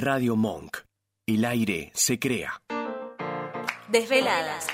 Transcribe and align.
Radio 0.00 0.34
Monk. 0.34 0.78
El 1.26 1.44
aire 1.44 1.92
se 1.94 2.18
crea. 2.18 2.62
Desveladas. 3.88 4.66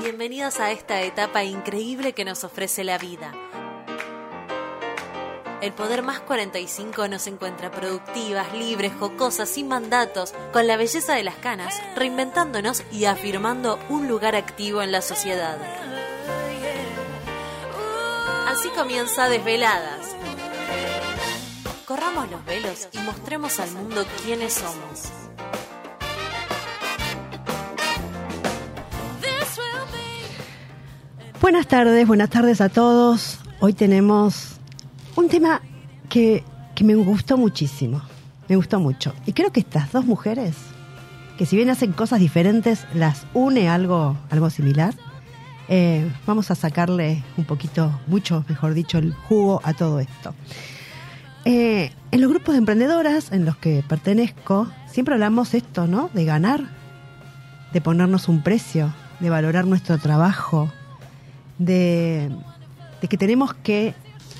Bienvenidos 0.00 0.60
a 0.60 0.70
esta 0.70 1.02
etapa 1.02 1.42
increíble 1.42 2.12
que 2.12 2.24
nos 2.24 2.44
ofrece 2.44 2.84
la 2.84 2.98
vida. 2.98 3.32
El 5.60 5.72
Poder 5.72 6.04
Más 6.04 6.20
45 6.20 7.08
nos 7.08 7.26
encuentra 7.26 7.72
productivas, 7.72 8.54
libres, 8.54 8.92
jocosas, 9.00 9.48
sin 9.48 9.66
mandatos, 9.66 10.32
con 10.52 10.68
la 10.68 10.76
belleza 10.76 11.16
de 11.16 11.24
las 11.24 11.34
canas, 11.34 11.82
reinventándonos 11.96 12.84
y 12.92 13.06
afirmando 13.06 13.80
un 13.88 14.06
lugar 14.06 14.36
activo 14.36 14.82
en 14.82 14.92
la 14.92 15.02
sociedad. 15.02 15.58
Así 18.46 18.68
comienza 18.68 19.28
Desveladas. 19.28 20.17
Corramos 21.98 22.30
los 22.30 22.44
velos 22.44 22.88
y 22.92 22.98
mostremos 22.98 23.58
al 23.58 23.72
mundo 23.72 24.04
quiénes 24.22 24.52
somos. 24.52 25.10
Buenas 31.40 31.66
tardes, 31.66 32.06
buenas 32.06 32.30
tardes 32.30 32.60
a 32.60 32.68
todos. 32.68 33.40
Hoy 33.58 33.72
tenemos 33.72 34.60
un 35.16 35.28
tema 35.28 35.60
que, 36.08 36.44
que 36.76 36.84
me 36.84 36.94
gustó 36.94 37.36
muchísimo, 37.36 38.00
me 38.48 38.54
gustó 38.54 38.78
mucho. 38.78 39.12
Y 39.26 39.32
creo 39.32 39.50
que 39.50 39.58
estas 39.58 39.90
dos 39.90 40.04
mujeres, 40.04 40.54
que 41.36 41.46
si 41.46 41.56
bien 41.56 41.68
hacen 41.68 41.92
cosas 41.92 42.20
diferentes, 42.20 42.86
las 42.94 43.26
une 43.34 43.68
algo, 43.68 44.16
algo 44.30 44.50
similar. 44.50 44.94
Eh, 45.66 46.08
vamos 46.28 46.52
a 46.52 46.54
sacarle 46.54 47.24
un 47.36 47.44
poquito, 47.44 47.90
mucho, 48.06 48.44
mejor 48.48 48.74
dicho, 48.74 48.98
el 48.98 49.12
jugo 49.14 49.60
a 49.64 49.74
todo 49.74 49.98
esto. 49.98 50.32
Eh, 51.44 51.92
en 52.10 52.20
los 52.20 52.30
grupos 52.30 52.54
de 52.54 52.58
emprendedoras 52.58 53.32
en 53.32 53.44
los 53.44 53.56
que 53.56 53.84
pertenezco, 53.88 54.68
siempre 54.86 55.14
hablamos 55.14 55.54
esto, 55.54 55.86
¿no? 55.86 56.10
De 56.12 56.24
ganar, 56.24 56.62
de 57.72 57.80
ponernos 57.80 58.28
un 58.28 58.42
precio, 58.42 58.92
de 59.20 59.30
valorar 59.30 59.66
nuestro 59.66 59.98
trabajo, 59.98 60.70
de, 61.58 62.30
que 63.08 63.16
tenemos 63.16 63.54
que 63.54 63.94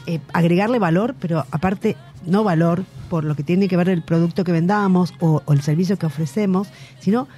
eh, 0.07 0.21
agregarle 0.33 0.79
valor, 0.79 1.15
pero 1.19 1.45
aparte 1.51 1.97
no 2.27 2.45
valor 2.45 2.85
por 3.09 3.25
lo 3.25 3.35
que 3.35 3.43
tiene 3.43 3.69
que 3.69 3.77
ver 3.77 3.89
el 3.89 4.03
producto 4.03 4.45
que 4.45 4.53
vendamos 4.53 5.15
o, 5.21 5.43
el 5.49 5.63
servicio 5.63 5.99
que 5.99 6.07
ofrecemos, 6.07 6.69
sino 7.01 7.29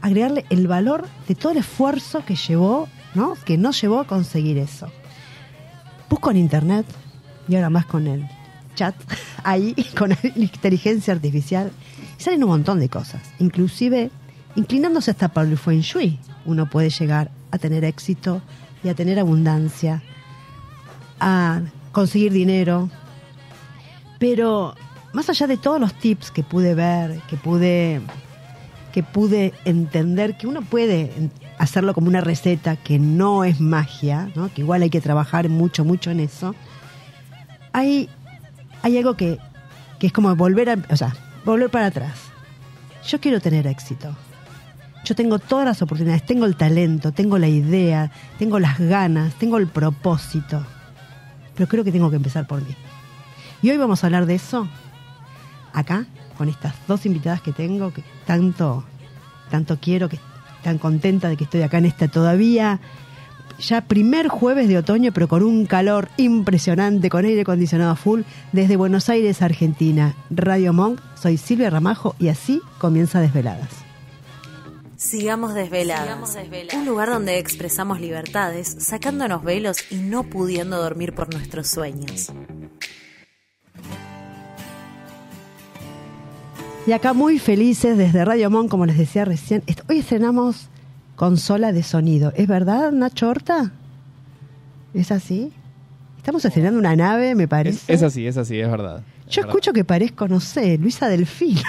agregarle 0.00 0.44
el 0.50 0.66
valor 0.68 1.06
de 1.26 1.34
todo 1.34 1.52
el 1.52 1.58
esfuerzo 1.58 2.24
que 2.24 2.36
llevó, 2.36 2.88
¿no? 3.14 3.34
Que 3.44 3.58
nos 3.58 3.80
llevó 3.80 4.00
a 4.00 4.06
conseguir 4.06 4.58
eso. 4.58 4.90
Busco 6.08 6.30
en 6.30 6.38
internet 6.38 6.86
y 7.48 7.56
ahora 7.56 7.70
más 7.70 7.86
con 7.86 8.06
el 8.06 8.26
chat 8.78 8.94
ahí 9.44 9.74
con 9.98 10.16
inteligencia 10.36 11.12
artificial 11.12 11.72
y 12.18 12.22
salen 12.22 12.44
un 12.44 12.50
montón 12.50 12.78
de 12.80 12.88
cosas, 12.88 13.22
inclusive 13.38 14.10
inclinándose 14.56 15.10
hasta 15.10 15.28
para 15.28 15.48
el 15.48 15.58
feng 15.58 15.82
uno 16.44 16.70
puede 16.70 16.90
llegar 16.90 17.30
a 17.50 17.58
tener 17.58 17.84
éxito 17.84 18.40
y 18.82 18.88
a 18.88 18.94
tener 18.94 19.18
abundancia, 19.18 20.02
a 21.20 21.60
conseguir 21.92 22.32
dinero. 22.32 22.88
Pero 24.18 24.74
más 25.12 25.28
allá 25.28 25.46
de 25.46 25.56
todos 25.56 25.80
los 25.80 25.94
tips 25.94 26.30
que 26.30 26.42
pude 26.42 26.74
ver, 26.74 27.20
que 27.28 27.36
pude 27.36 28.00
que 28.92 29.02
pude 29.02 29.52
entender 29.64 30.38
que 30.38 30.46
uno 30.46 30.62
puede 30.62 31.12
hacerlo 31.58 31.92
como 31.92 32.08
una 32.08 32.22
receta 32.22 32.76
que 32.76 32.98
no 32.98 33.44
es 33.44 33.60
magia, 33.60 34.30
¿no? 34.34 34.52
que 34.52 34.62
igual 34.62 34.82
hay 34.82 34.90
que 34.90 35.00
trabajar 35.00 35.48
mucho, 35.48 35.84
mucho 35.84 36.10
en 36.10 36.20
eso, 36.20 36.54
hay, 37.72 38.08
hay 38.82 38.98
algo 38.98 39.14
que, 39.14 39.38
que 39.98 40.08
es 40.08 40.12
como 40.12 40.34
volver, 40.36 40.70
a, 40.70 40.76
o 40.90 40.96
sea, 40.96 41.14
volver 41.44 41.70
para 41.70 41.86
atrás. 41.86 42.18
Yo 43.06 43.20
quiero 43.20 43.40
tener 43.40 43.66
éxito. 43.66 44.14
Yo 45.04 45.14
tengo 45.14 45.38
todas 45.38 45.64
las 45.64 45.80
oportunidades, 45.80 46.26
tengo 46.26 46.44
el 46.44 46.56
talento, 46.56 47.12
tengo 47.12 47.38
la 47.38 47.48
idea, 47.48 48.10
tengo 48.38 48.58
las 48.58 48.78
ganas, 48.78 49.34
tengo 49.34 49.56
el 49.56 49.66
propósito. 49.66 50.64
Pero 51.54 51.68
creo 51.68 51.84
que 51.84 51.92
tengo 51.92 52.10
que 52.10 52.16
empezar 52.16 52.46
por 52.46 52.60
mí. 52.60 52.74
Y 53.62 53.70
hoy 53.70 53.76
vamos 53.76 54.02
a 54.02 54.08
hablar 54.08 54.26
de 54.26 54.34
eso 54.34 54.68
acá, 55.72 56.06
con 56.36 56.48
estas 56.48 56.74
dos 56.86 57.06
invitadas 57.06 57.40
que 57.40 57.52
tengo, 57.52 57.92
que 57.92 58.04
tanto, 58.26 58.84
tanto 59.50 59.78
quiero, 59.80 60.08
que 60.08 60.18
tan 60.62 60.78
contenta 60.78 61.28
de 61.28 61.36
que 61.36 61.44
estoy 61.44 61.62
acá 61.62 61.78
en 61.78 61.86
esta 61.86 62.08
todavía. 62.08 62.80
Ya 63.58 63.80
primer 63.80 64.28
jueves 64.28 64.68
de 64.68 64.78
otoño, 64.78 65.12
pero 65.12 65.26
con 65.26 65.42
un 65.42 65.66
calor 65.66 66.08
impresionante, 66.16 67.10
con 67.10 67.24
aire 67.24 67.40
acondicionado 67.40 67.96
full, 67.96 68.22
desde 68.52 68.76
Buenos 68.76 69.08
Aires, 69.08 69.42
Argentina. 69.42 70.14
Radio 70.30 70.72
Monk, 70.72 71.00
soy 71.20 71.38
Silvia 71.38 71.68
Ramajo 71.68 72.14
y 72.20 72.28
así 72.28 72.62
comienza 72.78 73.20
Desveladas. 73.20 73.68
Sigamos 74.96 75.54
desveladas. 75.54 76.04
Sigamos 76.04 76.34
desveladas. 76.34 76.74
Un 76.74 76.86
lugar 76.86 77.08
donde 77.08 77.38
expresamos 77.38 78.00
libertades, 78.00 78.76
sacándonos 78.78 79.42
velos 79.42 79.90
y 79.90 79.96
no 79.96 80.24
pudiendo 80.24 80.80
dormir 80.80 81.14
por 81.14 81.32
nuestros 81.32 81.68
sueños. 81.68 82.32
Y 86.86 86.92
acá 86.92 87.12
muy 87.12 87.38
felices 87.38 87.98
desde 87.98 88.24
Radio 88.24 88.50
Mon, 88.50 88.68
como 88.68 88.86
les 88.86 88.98
decía 88.98 89.24
recién. 89.24 89.62
Hoy 89.88 89.98
estrenamos 89.98 90.68
consola 91.18 91.72
de 91.72 91.82
sonido. 91.82 92.32
¿Es 92.36 92.46
verdad, 92.46 92.92
Nacho 92.92 93.28
Horta? 93.28 93.72
¿Es 94.94 95.10
así? 95.10 95.52
Estamos 96.16 96.44
estrenando 96.44 96.78
una 96.78 96.94
nave, 96.94 97.34
me 97.34 97.42
Es, 97.42 97.48
parece. 97.48 97.92
es 97.92 98.02
así, 98.04 98.24
es 98.28 98.36
así, 98.36 98.60
es 98.60 98.70
verdad. 98.70 99.02
Es 99.28 99.34
Yo 99.34 99.42
verdad. 99.42 99.50
escucho 99.56 99.72
que 99.72 99.84
parezco, 99.84 100.28
no 100.28 100.40
sé, 100.40 100.78
Luisa 100.78 101.08
Delfino. 101.08 101.60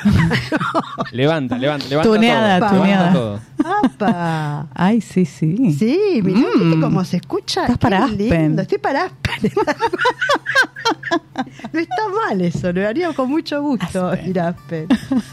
Levanta, 1.12 1.58
levanta, 1.58 1.88
levanta 1.88 2.10
Tuneada, 2.10 2.60
todo. 2.70 2.80
tuneada. 2.80 3.14
todo. 3.14 3.40
¡Apa! 3.84 4.68
Ay, 4.74 5.02
sí, 5.02 5.26
sí. 5.26 5.74
Sí, 5.78 6.22
mirá, 6.24 6.40
Mm. 6.40 6.60
¿viste 6.70 6.80
cómo 6.82 7.04
se 7.04 7.18
escucha? 7.18 7.62
Estás 7.64 7.78
Qué 7.78 7.82
para 7.82 8.08
lindo. 8.08 8.24
Aspen. 8.34 8.60
Estoy 8.60 8.78
para 8.78 9.04
Aspen. 9.06 9.52
no 11.74 11.80
está 11.80 12.04
mal 12.28 12.42
eso, 12.42 12.72
lo 12.72 12.88
haría 12.88 13.12
con 13.14 13.30
mucho 13.30 13.62
gusto 13.62 14.08
Aspen. 14.08 14.30
ir 14.30 14.40
a 14.40 14.48
Aspen. 14.50 14.88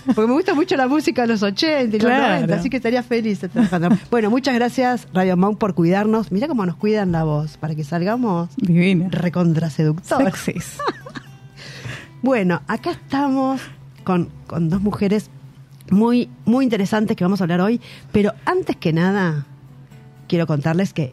Porque 0.07 0.27
me 0.27 0.33
gusta 0.33 0.55
mucho 0.55 0.77
la 0.77 0.89
música 0.89 1.23
de 1.23 1.29
los 1.29 1.43
80 1.43 1.97
y 1.97 2.01
los 2.01 2.09
Claro. 2.09 2.35
90, 2.35 2.55
así 2.57 2.71
que 2.71 2.77
estaría 2.79 3.03
feliz 3.03 3.39
trabajando. 3.41 3.91
Bueno, 4.11 4.31
muchas 4.31 4.55
gracias 4.55 5.07
Radio 5.15 5.37
Monk 5.37 5.59
por 5.59 5.75
cuidarnos. 5.75 6.33
Mira 6.33 6.49
cómo 6.49 6.67
nos 6.67 6.77
cuidan 6.77 7.13
la 7.13 7.25
voz, 7.25 7.57
para 7.57 7.75
que 7.75 7.85
salgamos 7.85 8.51
Divina. 8.57 9.07
recontraseductores. 9.11 10.47
Bueno, 12.27 12.61
acá 12.67 12.91
estamos 12.91 13.61
con, 14.03 14.31
con 14.49 14.69
dos 14.69 14.83
mujeres 14.83 15.31
muy, 15.93 16.29
muy 16.45 16.65
interesantes 16.65 17.17
que 17.17 17.23
vamos 17.23 17.41
a 17.41 17.45
hablar 17.45 17.61
hoy, 17.61 17.81
pero 18.11 18.33
antes 18.45 18.75
que 18.75 18.93
nada, 18.93 19.47
quiero 20.27 20.49
contarles 20.49 20.93
que 20.93 21.13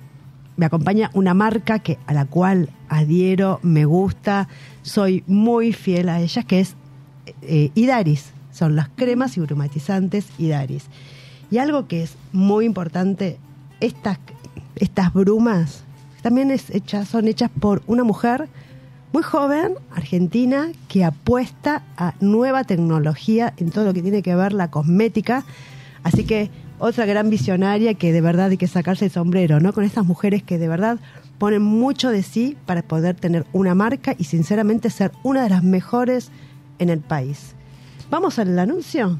me 0.57 0.65
acompaña 0.65 1.11
una 1.13 1.35
marca 1.35 1.77
que, 1.77 1.99
a 2.07 2.15
la 2.15 2.25
cual 2.25 2.69
adhiero, 2.89 3.59
me 3.61 3.85
gusta, 3.85 4.47
soy 4.81 5.23
muy 5.27 5.71
fiel 5.71 6.09
a 6.09 6.19
ellas, 6.19 6.45
que 6.45 6.61
es 6.61 6.75
eh, 7.43 7.69
Idaris. 7.75 8.31
Son 8.51 8.75
las 8.75 8.89
cremas 8.89 9.37
y 9.37 9.41
brumatizantes 9.41 10.25
Idaris. 10.39 10.87
Y 11.51 11.59
algo 11.59 11.87
que 11.87 12.01
es 12.01 12.15
muy 12.31 12.65
importante, 12.65 13.37
estas, 13.81 14.17
estas 14.77 15.13
brumas 15.13 15.83
también 16.23 16.49
es 16.49 16.71
son 17.07 17.27
hechas 17.27 17.51
por 17.59 17.83
una 17.85 18.03
mujer 18.03 18.49
muy 19.13 19.21
joven, 19.21 19.75
argentina, 19.95 20.69
que 20.87 21.05
apuesta 21.05 21.83
a 21.97 22.15
nueva 22.19 22.63
tecnología 22.63 23.53
en 23.57 23.69
todo 23.69 23.85
lo 23.85 23.93
que 23.93 24.01
tiene 24.01 24.23
que 24.23 24.35
ver 24.35 24.53
la 24.53 24.71
cosmética. 24.71 25.45
Así 26.01 26.25
que 26.25 26.49
otra 26.79 27.05
gran 27.05 27.29
visionaria 27.29 27.93
que 27.93 28.11
de 28.11 28.21
verdad 28.21 28.49
hay 28.49 28.57
que 28.57 28.67
sacarse 28.67 29.05
el 29.05 29.11
sombrero, 29.11 29.59
¿no? 29.59 29.71
Con 29.71 29.83
estas 29.83 30.03
mujeres 30.03 30.41
que 30.41 30.57
de 30.57 30.67
verdad 30.67 30.97
ponen 31.37 31.61
mucho 31.61 32.09
de 32.09 32.23
sí 32.23 32.57
para 32.65 32.81
poder 32.81 33.15
tener 33.15 33.45
una 33.53 33.75
marca 33.75 34.15
y 34.17 34.23
sinceramente 34.23 34.89
ser 34.89 35.11
una 35.21 35.43
de 35.43 35.49
las 35.49 35.63
mejores 35.63 36.31
en 36.79 36.89
el 36.89 36.99
país. 36.99 37.53
Vamos 38.09 38.39
al 38.39 38.57
anuncio. 38.57 39.19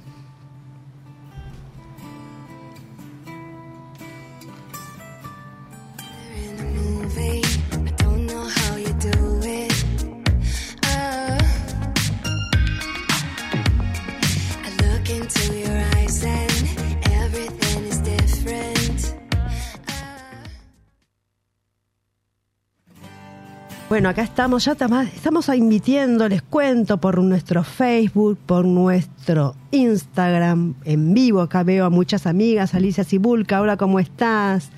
Bueno, 23.94 24.10
acá 24.10 24.24
estamos, 24.24 24.66
ya 24.66 24.72
estamos, 24.72 25.50
invitiendo, 25.50 26.28
les 26.28 26.42
cuento, 26.42 26.98
por 26.98 27.20
nuestro 27.20 27.64
Facebook, 27.64 28.40
por 28.44 28.66
nuestro 28.66 29.54
Instagram 29.70 30.74
en 30.84 31.14
vivo. 31.14 31.42
Acá 31.42 31.62
veo 31.62 31.86
a 31.86 31.92
muchas 31.92 32.26
amigas, 32.26 32.74
Alicia 32.74 33.04
Cibulca, 33.04 33.62
hola, 33.62 33.78
¿cómo 33.78 34.00
estás? 34.00 34.72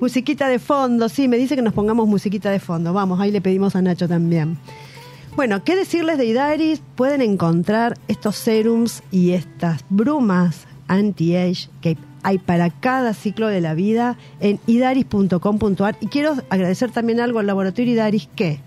Musiquita 0.00 0.48
de 0.48 0.58
fondo, 0.58 1.10
sí, 1.10 1.28
me 1.28 1.36
dice 1.36 1.56
que 1.56 1.60
nos 1.60 1.74
pongamos 1.74 2.08
musiquita 2.08 2.50
de 2.50 2.58
fondo. 2.58 2.94
Vamos, 2.94 3.20
ahí 3.20 3.30
le 3.30 3.42
pedimos 3.42 3.76
a 3.76 3.82
Nacho 3.82 4.08
también. 4.08 4.56
Bueno, 5.36 5.62
¿qué 5.62 5.76
decirles 5.76 6.16
de 6.16 6.24
Idaris? 6.24 6.80
Pueden 6.94 7.20
encontrar 7.20 7.98
estos 8.08 8.36
serums 8.36 9.02
y 9.10 9.32
estas 9.32 9.84
brumas 9.90 10.66
anti-age 10.88 11.68
que 11.82 11.98
hay 12.24 12.38
para 12.38 12.70
cada 12.70 13.14
ciclo 13.14 13.46
de 13.46 13.60
la 13.60 13.74
vida 13.74 14.16
en 14.40 14.58
idaris.com.ar. 14.66 15.96
Y 16.00 16.06
quiero 16.06 16.34
agradecer 16.48 16.90
también 16.90 17.20
algo 17.20 17.38
al 17.38 17.46
laboratorio 17.46 17.92
Idaris 17.92 18.28
que 18.34 18.60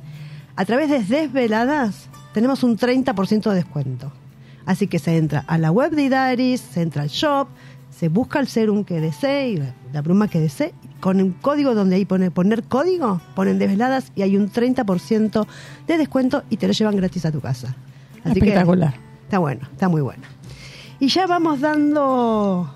a 0.55 0.63
través 0.63 0.89
de 0.89 1.03
Desveladas 1.03 2.07
tenemos 2.33 2.63
un 2.63 2.77
30% 2.77 3.49
de 3.49 3.55
descuento. 3.55 4.13
Así 4.65 4.87
que 4.87 4.99
se 4.99 5.17
entra 5.17 5.43
a 5.47 5.57
la 5.57 5.71
web 5.71 5.91
de 5.91 6.03
Idaris, 6.03 6.61
se 6.61 6.81
entra 6.81 7.01
al 7.01 7.09
shop, 7.09 7.47
se 7.89 8.09
busca 8.09 8.39
el 8.39 8.47
serum 8.47 8.83
que 8.83 9.01
desee, 9.01 9.49
y 9.49 9.63
la, 9.91 10.01
bruma 10.01 10.27
que 10.27 10.39
desee, 10.39 10.73
con 10.99 11.19
un 11.19 11.31
código 11.31 11.73
donde 11.73 11.95
ahí 11.95 12.05
pone 12.05 12.29
poner 12.29 12.63
código, 12.63 13.21
ponen 13.33 13.57
desveladas 13.57 14.11
y 14.15 14.21
hay 14.21 14.37
un 14.37 14.51
30% 14.51 15.47
de 15.87 15.97
descuento 15.97 16.43
y 16.51 16.57
te 16.57 16.67
lo 16.67 16.73
llevan 16.73 16.95
gratis 16.95 17.25
a 17.25 17.31
tu 17.31 17.41
casa. 17.41 17.75
Así 18.23 18.39
que 18.39 18.49
Espectacular. 18.49 18.93
está 19.23 19.39
bueno, 19.39 19.67
está 19.71 19.89
muy 19.89 20.01
bueno. 20.01 20.23
Y 20.99 21.07
ya 21.07 21.25
vamos 21.25 21.61
dando 21.61 22.71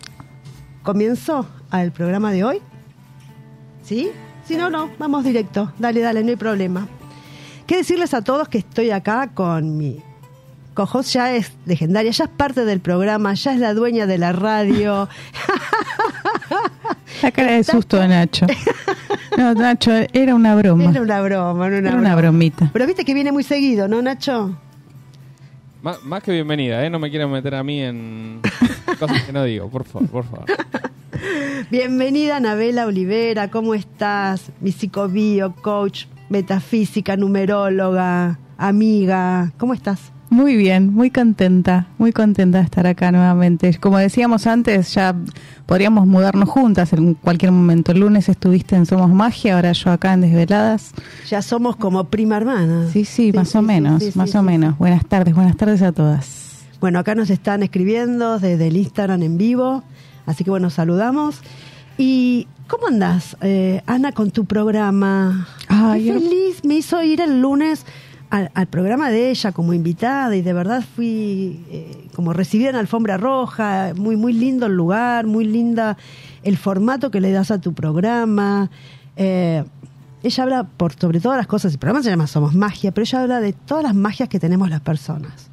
comienzo 0.84 1.48
al 1.70 1.92
programa 1.92 2.32
de 2.32 2.44
hoy. 2.44 2.62
¿Sí? 3.84 4.10
Si 4.46 4.56
no, 4.56 4.70
no, 4.70 4.90
vamos 5.00 5.24
directo. 5.24 5.72
Dale, 5.80 6.02
dale, 6.02 6.24
no 6.24 6.30
hay 6.30 6.36
problema. 6.36 6.88
¿Qué 7.68 7.78
decirles 7.78 8.14
a 8.14 8.22
todos 8.22 8.50
que 8.50 8.58
estoy 8.58 8.92
acá 8.92 9.32
con 9.34 9.78
mi 9.78 10.02
cojos 10.74 11.12
ya 11.14 11.36
es 11.36 11.52
legendaria, 11.66 12.12
ya 12.12 12.26
es 12.26 12.30
parte 12.30 12.66
del 12.66 12.80
programa, 12.80 13.34
ya 13.34 13.54
es 13.54 13.60
la 13.60 13.74
dueña 13.74 14.08
de 14.08 14.18
la 14.18 14.32
radio. 14.32 15.08
La 17.22 17.32
cara 17.32 17.52
de 17.52 17.64
susto 17.64 17.98
de 17.98 18.08
Nacho. 18.08 18.48
No, 19.38 19.54
Nacho, 19.54 19.92
era 20.12 20.34
una 20.34 20.56
broma. 20.56 20.90
Era 20.90 21.02
una 21.02 21.22
broma, 21.22 21.70
no 21.70 21.78
una, 21.78 21.90
Era 21.90 21.98
una 22.00 22.16
bromita. 22.16 22.70
Pero 22.74 22.88
viste 22.88 23.06
que 23.06 23.14
viene 23.14 23.32
muy 23.32 23.44
seguido, 23.44 23.88
¿no, 23.88 24.02
Nacho? 24.02 24.58
Más, 25.84 26.02
más 26.04 26.24
que 26.24 26.32
bienvenida, 26.32 26.84
¿eh? 26.84 26.90
No 26.90 26.98
me 27.00 27.10
quieran 27.10 27.30
meter 27.30 27.54
a 27.54 27.64
mí 27.64 27.82
en 27.82 28.42
cosas 29.02 29.24
que 29.24 29.34
no 29.34 29.44
digo, 29.44 29.68
por 29.70 29.84
favor, 29.84 30.08
por 30.10 30.24
favor. 30.26 30.46
Bienvenida, 31.72 32.38
Anabela 32.38 32.86
Olivera, 32.86 33.50
¿cómo 33.50 33.74
estás? 33.74 34.52
Mi 34.62 34.72
psicobio, 34.72 35.56
coach, 35.62 36.06
metafísica, 36.30 37.18
numeróloga, 37.18 38.40
amiga, 38.58 39.54
¿cómo 39.58 39.74
estás? 39.74 40.12
Muy 40.30 40.56
bien, 40.56 40.94
muy 40.94 41.10
contenta, 41.10 41.88
muy 41.98 42.14
contenta 42.14 42.60
de 42.60 42.64
estar 42.64 42.88
acá 42.88 43.12
nuevamente. 43.12 43.78
Como 43.80 43.98
decíamos 43.98 44.48
antes, 44.48 44.94
ya 44.94 45.14
podríamos 45.66 46.08
mudarnos 46.08 46.48
juntas 46.48 46.94
en 46.94 47.16
cualquier 47.16 47.52
momento. 47.52 47.92
El 47.92 48.00
lunes 48.00 48.30
estuviste 48.30 48.78
en 48.78 48.86
Somos 48.86 49.10
Magia, 49.10 49.56
ahora 49.56 49.74
yo 49.74 49.92
acá 49.92 50.14
en 50.14 50.22
Desveladas. 50.22 50.94
Ya 51.30 51.42
somos 51.42 51.76
como 51.76 52.06
prima 52.06 52.38
hermana. 52.38 52.88
Sí, 52.94 53.04
sí, 53.04 53.34
más 53.34 53.54
o 53.56 53.62
menos, 53.62 54.02
sí, 54.02 54.12
sí, 54.12 54.18
más 54.18 54.30
sí, 54.30 54.38
o 54.38 54.42
sí. 54.42 54.46
menos. 54.46 54.78
Buenas 54.78 55.06
tardes, 55.06 55.36
buenas 55.36 55.58
tardes 55.58 55.82
a 55.82 55.92
todas. 55.92 56.41
Bueno, 56.82 56.98
acá 56.98 57.14
nos 57.14 57.30
están 57.30 57.62
escribiendo 57.62 58.40
desde 58.40 58.66
el 58.66 58.76
Instagram 58.76 59.22
en 59.22 59.38
vivo, 59.38 59.84
así 60.26 60.44
que 60.44 60.50
bueno, 60.50 60.72
saludamos. 60.72 61.40
¿Y 61.96 62.48
cómo 62.66 62.88
andás, 62.88 63.38
eh, 63.42 63.84
Ana, 63.86 64.14
con 64.14 64.32
tu 64.32 64.46
programa? 64.46 65.48
Ay, 65.68 66.06
Qué 66.06 66.14
feliz, 66.14 66.66
me 66.66 66.74
hizo 66.74 67.04
ir 67.04 67.22
el 67.22 67.40
lunes 67.40 67.86
al, 68.32 68.50
al 68.56 68.66
programa 68.66 69.12
de 69.12 69.30
ella 69.30 69.52
como 69.52 69.76
invitada 69.76 70.36
y 70.36 70.42
de 70.42 70.54
verdad 70.54 70.84
fui 70.96 71.64
eh, 71.70 72.08
como 72.16 72.34
recibida 72.34 72.72
en 72.72 72.78
alfombra 72.78 73.18
roja, 73.18 73.94
muy, 73.96 74.18
muy 74.18 74.34
lindo 74.34 74.66
el 74.66 74.74
lugar, 74.74 75.28
muy 75.28 75.46
linda 75.46 75.98
el 76.42 76.58
formato 76.58 77.12
que 77.12 77.22
le 77.22 77.32
das 77.32 77.52
a 77.52 77.62
tu 77.62 77.76
programa. 77.76 78.72
Eh, 79.18 79.64
ella 80.24 80.44
habla 80.44 80.64
por 80.64 80.94
sobre 80.94 81.20
todas 81.20 81.38
las 81.38 81.46
cosas, 81.46 81.74
el 81.74 81.78
programa 81.78 82.02
se 82.02 82.10
llama 82.10 82.26
Somos 82.26 82.56
Magia, 82.56 82.92
pero 82.92 83.04
ella 83.04 83.22
habla 83.22 83.40
de 83.40 83.54
todas 83.54 83.84
las 83.84 83.94
magias 83.94 84.30
que 84.30 84.40
tenemos 84.40 84.68
las 84.68 84.82
personas 84.82 85.51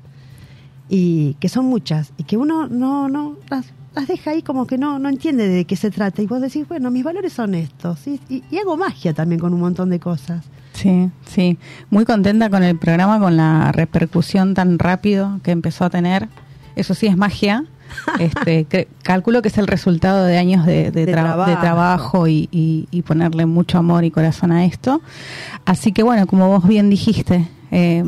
y 0.88 1.34
que 1.40 1.48
son 1.48 1.66
muchas 1.66 2.12
y 2.16 2.24
que 2.24 2.36
uno 2.36 2.66
no 2.68 3.08
no 3.08 3.36
las, 3.50 3.66
las 3.94 4.06
deja 4.08 4.30
ahí 4.30 4.42
como 4.42 4.66
que 4.66 4.78
no 4.78 4.98
no 4.98 5.08
entiende 5.08 5.46
de 5.48 5.64
qué 5.64 5.76
se 5.76 5.90
trata 5.90 6.22
y 6.22 6.26
vos 6.26 6.40
decís 6.40 6.66
bueno 6.68 6.90
mis 6.90 7.04
valores 7.04 7.32
son 7.32 7.54
estos 7.54 8.06
y, 8.06 8.20
y- 8.28 8.42
y 8.50 8.58
hago 8.58 8.76
magia 8.76 9.12
también 9.14 9.40
con 9.40 9.52
un 9.54 9.60
montón 9.60 9.90
de 9.90 10.00
cosas 10.00 10.44
Sí, 10.74 11.10
sí. 11.26 11.58
Muy 11.90 12.04
contenta 12.04 12.50
con 12.50 12.62
el 12.62 12.78
programa, 12.78 13.18
con 13.18 13.36
la 13.36 13.72
repercusión 13.72 14.54
tan 14.54 14.78
rápido 14.78 15.40
que 15.42 15.50
empezó 15.50 15.84
a 15.84 15.90
tener. 15.90 16.28
Eso 16.76 16.94
sí 16.94 17.08
es 17.08 17.16
magia. 17.16 17.64
Este, 18.20 18.64
que- 18.66 18.86
calculo 19.02 19.42
que 19.42 19.48
es 19.48 19.58
el 19.58 19.66
resultado 19.66 20.22
de 20.24 20.38
años 20.38 20.64
de, 20.66 20.92
de 20.92 21.04
De 21.06 21.12
tra- 21.12 21.22
trabajo. 21.24 21.50
de 21.50 21.56
trabajo 21.56 22.28
y, 22.28 22.48
y- 22.52 22.86
y 22.92 23.02
ponerle 23.02 23.44
mucho 23.46 23.78
amor 23.78 24.04
y 24.04 24.12
corazón 24.12 24.52
a 24.52 24.66
esto. 24.66 25.00
Así 25.64 25.90
que 25.90 26.04
bueno, 26.04 26.28
como 26.28 26.46
vos 26.46 26.68
bien 26.68 26.90
dijiste, 26.90 27.48
eh, 27.70 28.02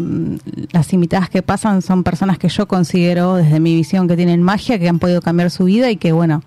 las 0.72 0.92
invitadas 0.92 1.30
que 1.30 1.42
pasan 1.42 1.82
son 1.82 2.02
personas 2.02 2.38
que 2.38 2.48
yo 2.48 2.66
considero 2.68 3.36
desde 3.36 3.60
mi 3.60 3.74
visión 3.74 4.08
que 4.08 4.16
tienen 4.16 4.42
magia, 4.42 4.78
que 4.78 4.88
han 4.88 4.98
podido 4.98 5.20
cambiar 5.20 5.50
su 5.50 5.64
vida 5.64 5.90
y 5.90 5.96
que 5.96 6.12
bueno, 6.12 6.42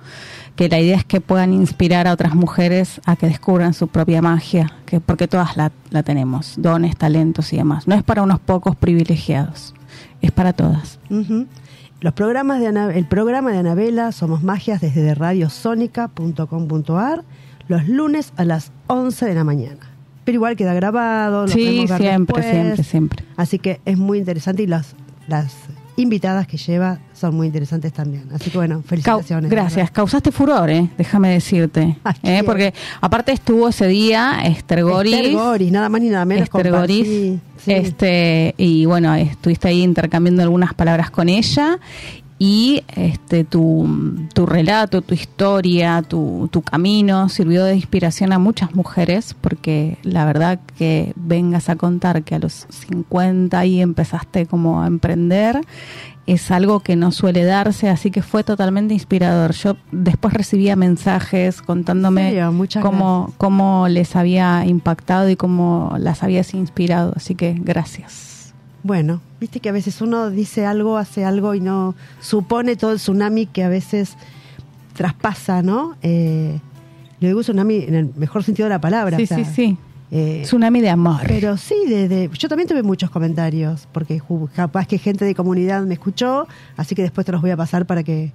que 0.55 0.69
la 0.69 0.79
idea 0.79 0.97
es 0.97 1.05
que 1.05 1.21
puedan 1.21 1.53
inspirar 1.53 2.07
a 2.07 2.13
otras 2.13 2.35
mujeres 2.35 3.01
a 3.05 3.15
que 3.15 3.27
descubran 3.27 3.73
su 3.73 3.87
propia 3.87 4.21
magia, 4.21 4.73
que 4.85 4.99
porque 4.99 5.27
todas 5.27 5.55
la, 5.57 5.71
tenemos, 6.03 6.55
dones, 6.57 6.95
talentos 6.97 7.53
y 7.53 7.57
demás. 7.57 7.87
No 7.87 7.95
es 7.95 8.03
para 8.03 8.21
unos 8.21 8.39
pocos 8.39 8.75
privilegiados, 8.75 9.73
es 10.21 10.31
para 10.31 10.53
todas. 10.53 10.99
Los 12.01 12.13
programas 12.13 12.59
de 12.59 12.67
Ana- 12.67 12.93
el 12.93 13.05
programa 13.05 13.51
de 13.51 13.59
Anabela 13.59 14.11
somos 14.11 14.43
magias 14.43 14.81
desde 14.81 15.15
radiosónica.com.ar 15.15 17.23
los 17.67 17.87
lunes 17.87 18.33
a 18.35 18.45
las 18.45 18.71
11 18.87 19.25
de 19.25 19.33
la 19.35 19.43
mañana 19.43 19.89
pero 20.23 20.35
igual 20.35 20.55
queda 20.55 20.73
grabado 20.73 21.43
lo 21.43 21.47
Sí, 21.47 21.85
ver 21.87 21.97
siempre, 21.99 22.11
después. 22.41 22.45
siempre, 22.45 22.83
siempre. 22.83 23.25
así 23.37 23.59
que 23.59 23.79
es 23.85 23.97
muy 23.97 24.17
interesante 24.19 24.63
y 24.63 24.67
las 24.67 24.95
las 25.27 25.53
invitadas 25.95 26.47
que 26.47 26.57
lleva 26.57 26.97
son 27.13 27.35
muy 27.35 27.45
interesantes 27.47 27.93
también 27.93 28.23
así 28.33 28.49
que 28.49 28.57
bueno 28.57 28.81
felicitaciones 28.85 29.49
gracias, 29.51 29.91
causaste 29.91 30.31
furor, 30.31 30.69
eh, 30.71 30.89
déjame 30.97 31.29
decirte. 31.29 31.97
Ay, 32.03 32.15
Eh, 32.23 32.41
porque 32.43 32.73
aparte 32.99 33.31
estuvo 33.31 33.69
ese 33.69 33.85
día 33.87 34.39
Esther 34.43 34.83
Goris. 34.83 35.13
Esther 35.13 35.33
Goris, 35.33 35.71
nada 35.71 35.89
más 35.89 36.01
ni 36.01 36.09
nada 36.09 36.25
menos. 36.25 36.43
Esther 36.45 36.67
compa- 36.71 36.79
Goris, 36.79 37.07
sí, 37.07 37.39
sí. 37.63 37.71
este 37.73 38.55
y 38.57 38.85
bueno 38.85 39.13
estuviste 39.13 39.67
ahí 39.67 39.83
intercambiando 39.83 40.41
algunas 40.41 40.73
palabras 40.73 41.11
con 41.11 41.29
ella 41.29 41.77
y 42.45 42.83
este 42.97 43.45
tu, 43.45 43.89
tu 44.33 44.45
relato, 44.45 45.01
tu 45.01 45.13
historia, 45.13 46.01
tu, 46.01 46.49
tu 46.51 46.61
camino 46.61 47.29
sirvió 47.29 47.63
de 47.63 47.73
inspiración 47.73 48.33
a 48.33 48.37
muchas 48.37 48.75
mujeres 48.75 49.33
porque 49.39 49.97
la 50.03 50.25
verdad 50.25 50.59
que 50.77 51.13
vengas 51.15 51.69
a 51.69 51.77
contar 51.77 52.23
que 52.23 52.35
a 52.35 52.39
los 52.39 52.67
50 52.67 53.57
ahí 53.57 53.79
empezaste 53.79 54.45
como 54.45 54.83
a 54.83 54.87
emprender 54.87 55.61
es 56.25 56.51
algo 56.51 56.81
que 56.81 56.97
no 56.97 57.13
suele 57.13 57.45
darse, 57.45 57.87
así 57.87 58.11
que 58.11 58.21
fue 58.21 58.43
totalmente 58.43 58.93
inspirador. 58.93 59.53
Yo 59.53 59.77
después 59.93 60.33
recibía 60.33 60.75
mensajes 60.75 61.61
contándome 61.61 62.37
cómo, 62.81 63.33
cómo 63.37 63.87
les 63.87 64.17
había 64.17 64.65
impactado 64.65 65.29
y 65.29 65.37
cómo 65.37 65.95
las 65.97 66.23
habías 66.23 66.53
inspirado. 66.53 67.13
Así 67.15 67.35
que 67.35 67.55
gracias. 67.57 68.32
Bueno, 68.83 69.21
viste 69.39 69.59
que 69.61 69.69
a 69.69 69.71
veces 69.71 70.01
uno 70.01 70.29
dice 70.29 70.65
algo, 70.65 70.97
hace 70.97 71.23
algo 71.25 71.55
y 71.55 71.61
no 71.61 71.95
supone 72.19 72.75
todo 72.75 72.91
el 72.91 72.97
tsunami 72.97 73.45
que 73.45 73.63
a 73.63 73.69
veces 73.69 74.15
traspasa, 74.93 75.61
¿no? 75.61 75.95
Eh, 76.01 76.59
le 77.19 77.27
digo 77.27 77.41
tsunami 77.41 77.75
en 77.77 77.95
el 77.95 78.09
mejor 78.15 78.43
sentido 78.43 78.65
de 78.67 78.71
la 78.71 78.81
palabra. 78.81 79.17
Sí, 79.17 79.23
o 79.23 79.27
sea, 79.27 79.37
sí, 79.37 79.45
sí. 79.45 79.77
eh, 80.11 80.41
Tsunami 80.43 80.81
de 80.81 80.89
amor. 80.89 81.21
pero 81.27 81.55
sí, 81.57 81.75
de, 81.87 82.07
de- 82.09 82.29
yo 82.37 82.49
también 82.49 82.67
tuve 82.67 82.83
muchos 82.83 83.09
comentarios, 83.09 83.87
porque 83.91 84.21
capaz 84.53 84.85
que 84.87 84.97
gente 84.97 85.23
de 85.25 85.33
comunidad 85.33 85.83
me 85.83 85.93
escuchó, 85.93 86.45
así 86.75 86.93
que 86.93 87.01
después 87.03 87.25
te 87.25 87.31
los 87.31 87.41
voy 87.41 87.51
a 87.51 87.57
pasar 87.57 87.85
para 87.85 88.03
que 88.03 88.31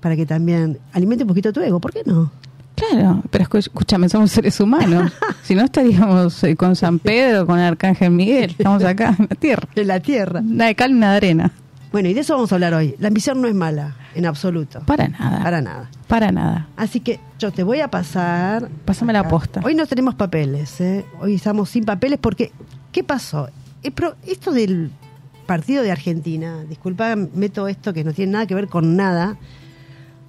para 0.00 0.16
que 0.16 0.26
también 0.26 0.78
alimente 0.92 1.24
un 1.24 1.28
poquito 1.28 1.50
tu 1.52 1.60
ego, 1.62 1.80
¿por 1.80 1.90
qué 1.92 2.02
no? 2.04 2.30
Claro, 2.74 3.22
pero 3.30 3.46
escúchame, 3.58 4.08
somos 4.08 4.30
seres 4.32 4.58
humanos. 4.60 5.12
si 5.42 5.54
no 5.54 5.64
estaríamos 5.64 6.42
eh, 6.44 6.56
con 6.56 6.74
San 6.76 6.98
Pedro, 6.98 7.46
con 7.46 7.58
Arcángel 7.58 8.10
Miguel. 8.10 8.50
Estamos 8.50 8.84
acá 8.84 9.14
en 9.18 9.28
la 9.30 9.36
tierra. 9.36 9.68
En 9.74 9.86
la 9.86 10.00
tierra. 10.00 10.40
Nada 10.42 10.68
de 10.68 10.74
cal 10.74 10.92
ni 10.92 11.00
nada 11.00 11.12
de 11.12 11.16
arena. 11.18 11.52
Bueno, 11.92 12.08
y 12.08 12.14
de 12.14 12.22
eso 12.22 12.34
vamos 12.34 12.50
a 12.50 12.56
hablar 12.56 12.74
hoy. 12.74 12.96
La 12.98 13.06
ambición 13.06 13.40
no 13.40 13.46
es 13.46 13.54
mala, 13.54 13.94
en 14.16 14.26
absoluto. 14.26 14.80
Para 14.80 15.06
nada. 15.06 15.44
Para 15.44 15.60
nada. 15.60 15.90
Para 16.08 16.32
nada. 16.32 16.68
Así 16.76 16.98
que 16.98 17.20
yo 17.38 17.52
te 17.52 17.62
voy 17.62 17.80
a 17.80 17.88
pasar. 17.88 18.68
Pásame 18.84 19.12
la 19.12 19.28
posta. 19.28 19.60
Hoy 19.64 19.76
no 19.76 19.86
tenemos 19.86 20.16
papeles, 20.16 20.80
¿eh? 20.80 21.04
Hoy 21.20 21.36
estamos 21.36 21.70
sin 21.70 21.84
papeles 21.84 22.18
porque. 22.20 22.50
¿Qué 22.90 23.04
pasó? 23.04 23.48
Eh, 23.84 23.92
esto 24.26 24.50
del 24.50 24.90
partido 25.46 25.84
de 25.84 25.92
Argentina, 25.92 26.64
disculpa, 26.68 27.14
meto 27.16 27.68
esto 27.68 27.92
que 27.92 28.02
no 28.02 28.12
tiene 28.12 28.32
nada 28.32 28.46
que 28.46 28.56
ver 28.56 28.66
con 28.66 28.96
nada. 28.96 29.36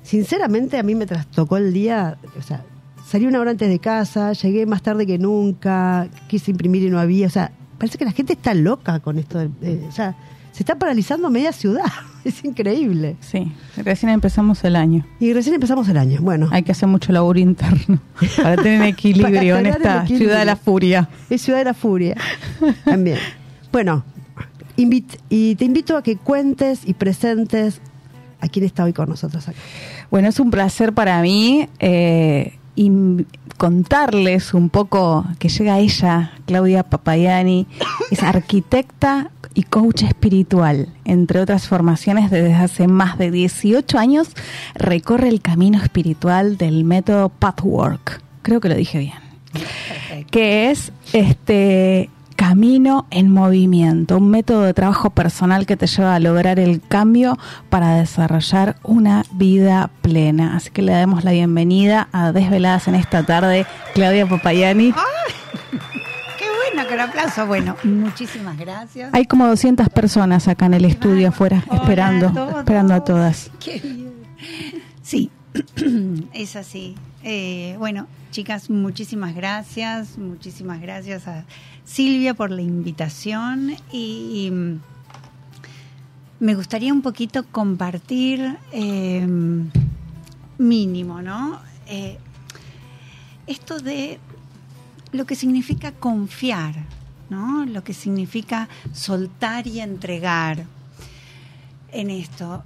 Sinceramente, 0.06 0.78
a 0.78 0.84
mí 0.84 0.94
me 0.96 1.06
trastocó 1.06 1.58
el 1.58 1.74
día. 1.74 2.18
O 2.38 2.42
sea, 2.42 2.64
salí 3.08 3.26
una 3.26 3.40
hora 3.40 3.52
antes 3.52 3.68
de 3.70 3.80
casa, 3.80 4.32
llegué 4.34 4.66
más 4.66 4.82
tarde 4.84 5.06
que 5.06 5.18
nunca, 5.18 6.08
quise 6.28 6.52
imprimir 6.52 6.84
y 6.84 6.90
no 6.90 7.00
había. 7.00 7.28
O 7.28 7.30
sea, 7.32 7.52
parece 7.80 7.98
que 7.98 8.06
la 8.06 8.12
gente 8.12 8.34
está 8.34 8.54
loca 8.54 9.00
con 9.00 9.18
esto. 9.18 9.40
del- 9.40 9.52
eh, 9.64 9.84
o 9.90 9.92
sea, 9.92 10.16
se 10.52 10.62
está 10.64 10.76
paralizando 10.78 11.30
media 11.30 11.52
ciudad. 11.52 11.84
Es 12.26 12.44
increíble. 12.44 13.18
Sí, 13.20 13.52
recién 13.78 14.12
empezamos 14.12 14.64
el 14.64 14.76
año. 14.76 15.06
Y 15.20 15.32
recién 15.34 15.54
empezamos 15.54 15.88
el 15.90 15.98
año. 15.98 16.22
Bueno, 16.24 16.50
Hay 16.52 16.64
que 16.64 16.72
hacer 16.72 16.90
mucho 16.90 17.12
laburo 17.12 17.38
interno 17.40 18.00
para 18.42 18.56
tener 18.56 18.82
equilibrio 18.88 19.56
Para 19.58 19.60
en 19.60 19.66
esta 19.68 19.98
equilibrio. 19.98 20.18
ciudad 20.30 20.40
de 20.40 20.46
la 20.46 20.56
furia. 20.56 21.08
Es 21.30 21.44
Ciudad 21.44 21.60
de 21.60 21.66
la 21.66 21.74
Furia. 21.76 22.16
También. 22.84 23.20
Bueno, 23.72 24.04
y 24.76 25.56
te 25.56 25.66
invito 25.66 25.96
a 25.98 26.02
que 26.02 26.18
cuentes 26.18 26.82
y 26.86 26.96
presentes 26.96 27.80
a 28.42 28.48
quién 28.48 28.66
está 28.66 28.84
hoy 28.86 28.94
con 28.94 29.08
nosotros 29.08 29.48
acá. 29.48 29.60
Bueno, 30.12 30.28
es 30.28 30.40
un 30.40 30.52
placer 30.52 30.94
para 30.94 31.22
mí 31.22 31.68
eh, 31.80 32.58
contarles 33.58 34.54
un 34.54 34.70
poco 34.70 35.26
que 35.40 35.50
llega 35.50 35.80
ella, 35.80 36.34
Claudia 36.46 36.84
Papayani, 36.84 37.68
es 38.12 38.24
arquitecta 38.24 39.32
y 39.54 39.64
coach 39.64 40.04
espiritual, 40.04 40.90
entre 41.06 41.40
otras 41.40 41.68
formaciones 41.68 42.30
desde 42.30 42.54
hace 42.54 42.88
más 42.88 43.18
de 43.18 43.32
18 43.32 43.98
años, 43.98 44.30
recorre 44.76 45.30
el 45.30 45.42
camino 45.42 45.82
espiritual 45.82 46.58
del 46.58 46.84
método 46.84 47.30
Pathwork. 47.30 48.22
Creo 48.42 48.60
que 48.60 48.70
lo 48.70 48.76
dije 48.76 49.00
bien. 49.00 49.26
Que 50.30 50.70
es 50.70 50.92
este 51.14 52.10
camino 52.36 53.08
en 53.12 53.32
movimiento, 53.32 54.18
un 54.18 54.30
método 54.30 54.63
de 54.63 54.74
trabajo 54.74 55.10
personal 55.10 55.65
que 55.65 55.77
te 55.77 55.88
lleva 55.88 56.15
a 56.15 56.20
lograr 56.20 56.60
el 56.60 56.82
cambio 56.82 57.38
para 57.70 57.96
desarrollar 57.96 58.77
una 58.84 59.24
vida 59.32 59.89
plena. 60.01 60.56
Así 60.56 60.70
que 60.70 60.82
le 60.82 60.92
damos 60.92 61.24
la 61.24 61.32
bienvenida 61.32 62.08
a 62.12 62.32
Desveladas 62.32 62.88
en 62.88 62.96
esta 62.96 63.24
tarde, 63.24 63.65
Claudia 63.94 64.27
Papayani. 64.27 64.94
Qué 66.38 66.46
bueno, 66.74 66.88
con 66.89 67.00
aplauso. 67.00 67.46
Bueno, 67.48 67.75
muchísimas 67.84 68.58
gracias. 68.58 69.13
Hay 69.13 69.25
como 69.25 69.48
200 69.48 69.89
personas 69.89 70.48
acá 70.48 70.65
en 70.65 70.75
el 70.75 70.86
estudio 70.86 71.30
afuera 71.30 71.63
Hola 71.68 71.82
esperando, 71.82 72.27
a 72.27 72.60
esperando 72.60 72.94
a 72.94 73.04
todas. 73.04 73.50
Qué 73.60 73.80
bien. 73.80 74.13
Sí, 75.01 75.32
es 76.34 76.56
así. 76.56 76.96
Eh, 77.27 77.75
bueno, 77.79 78.05
chicas, 78.29 78.70
muchísimas 78.70 79.34
gracias. 79.34 80.20
Muchísimas 80.20 80.79
gracias 80.79 81.27
a 81.27 81.44
Silvia 81.84 82.36
por 82.36 82.51
la 82.51 82.62
invitación 82.62 83.75
y, 83.91 84.51
mm, 84.51 84.79
me 86.39 86.53
gustaría 86.53 86.94
un 86.94 87.01
poquito 87.01 87.44
compartir 87.48 88.55
eh, 88.72 89.27
mínimo, 90.60 91.24
¿no? 91.24 91.60
Eh, 91.88 92.20
esto 93.48 93.79
de 93.79 94.20
lo 95.12 95.25
que 95.25 95.34
significa 95.34 95.94
confiar, 95.94 96.75
¿no? 97.32 97.65
Lo 97.65 97.84
que 97.84 97.96
significa 97.96 98.70
soltar 98.94 99.65
y 99.65 99.79
entregar 99.79 100.63
en 101.91 102.12
esto. 102.12 102.63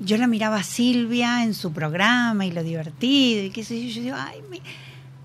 Yo 0.00 0.16
la 0.16 0.26
miraba 0.26 0.56
a 0.56 0.62
Silvia 0.62 1.44
en 1.44 1.54
su 1.54 1.72
programa 1.72 2.44
y 2.46 2.50
lo 2.50 2.62
divertido 2.62 3.44
y 3.44 3.50
qué 3.50 3.64
sé 3.64 3.80
yo. 3.80 3.94
Yo 3.94 4.02
digo, 4.02 4.16
ay, 4.18 4.40
me, 4.50 4.60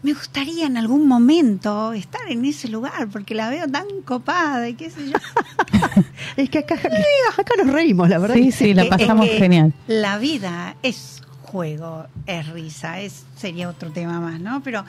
me 0.02 0.14
gustaría 0.14 0.66
en 0.66 0.78
algún 0.78 1.08
momento 1.08 1.94
estar 1.94 2.30
en 2.30 2.46
ese 2.46 2.68
lugar 2.70 3.10
porque 3.12 3.36
la 3.36 3.50
veo 3.50 3.68
tan 3.68 3.86
copada 4.06 4.70
y 4.70 4.76
qué 4.76 4.90
sé 4.90 5.08
yo. 5.08 5.18
Es 6.38 6.50
que 6.50 6.60
acá, 6.60 6.76
acá 7.38 7.54
nos 7.58 7.74
reímos, 7.74 8.08
la 8.08 8.18
verdad. 8.20 8.36
Sí, 8.36 8.52
sí, 8.52 8.74
la 8.74 8.84
Es 8.84 8.90
pasamos 8.90 9.28
que 9.28 9.38
genial. 9.38 9.74
La 9.88 10.18
vida 10.18 10.76
es 10.84 11.22
juego, 11.42 12.06
es 12.26 12.48
risa, 12.48 13.02
es 13.02 13.26
sería 13.36 13.68
otro 13.68 13.92
tema 13.92 14.20
más, 14.20 14.40
¿no? 14.40 14.62
Pero 14.64 14.86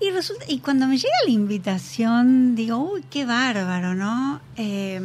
y 0.00 0.10
resulta 0.10 0.44
y 0.48 0.58
cuando 0.58 0.86
me 0.86 0.98
llega 0.98 1.14
la 1.24 1.30
invitación 1.30 2.54
digo, 2.54 2.76
uy, 2.76 3.04
qué 3.08 3.24
bárbaro, 3.24 3.94
¿no? 3.94 4.40
Eh, 4.56 5.00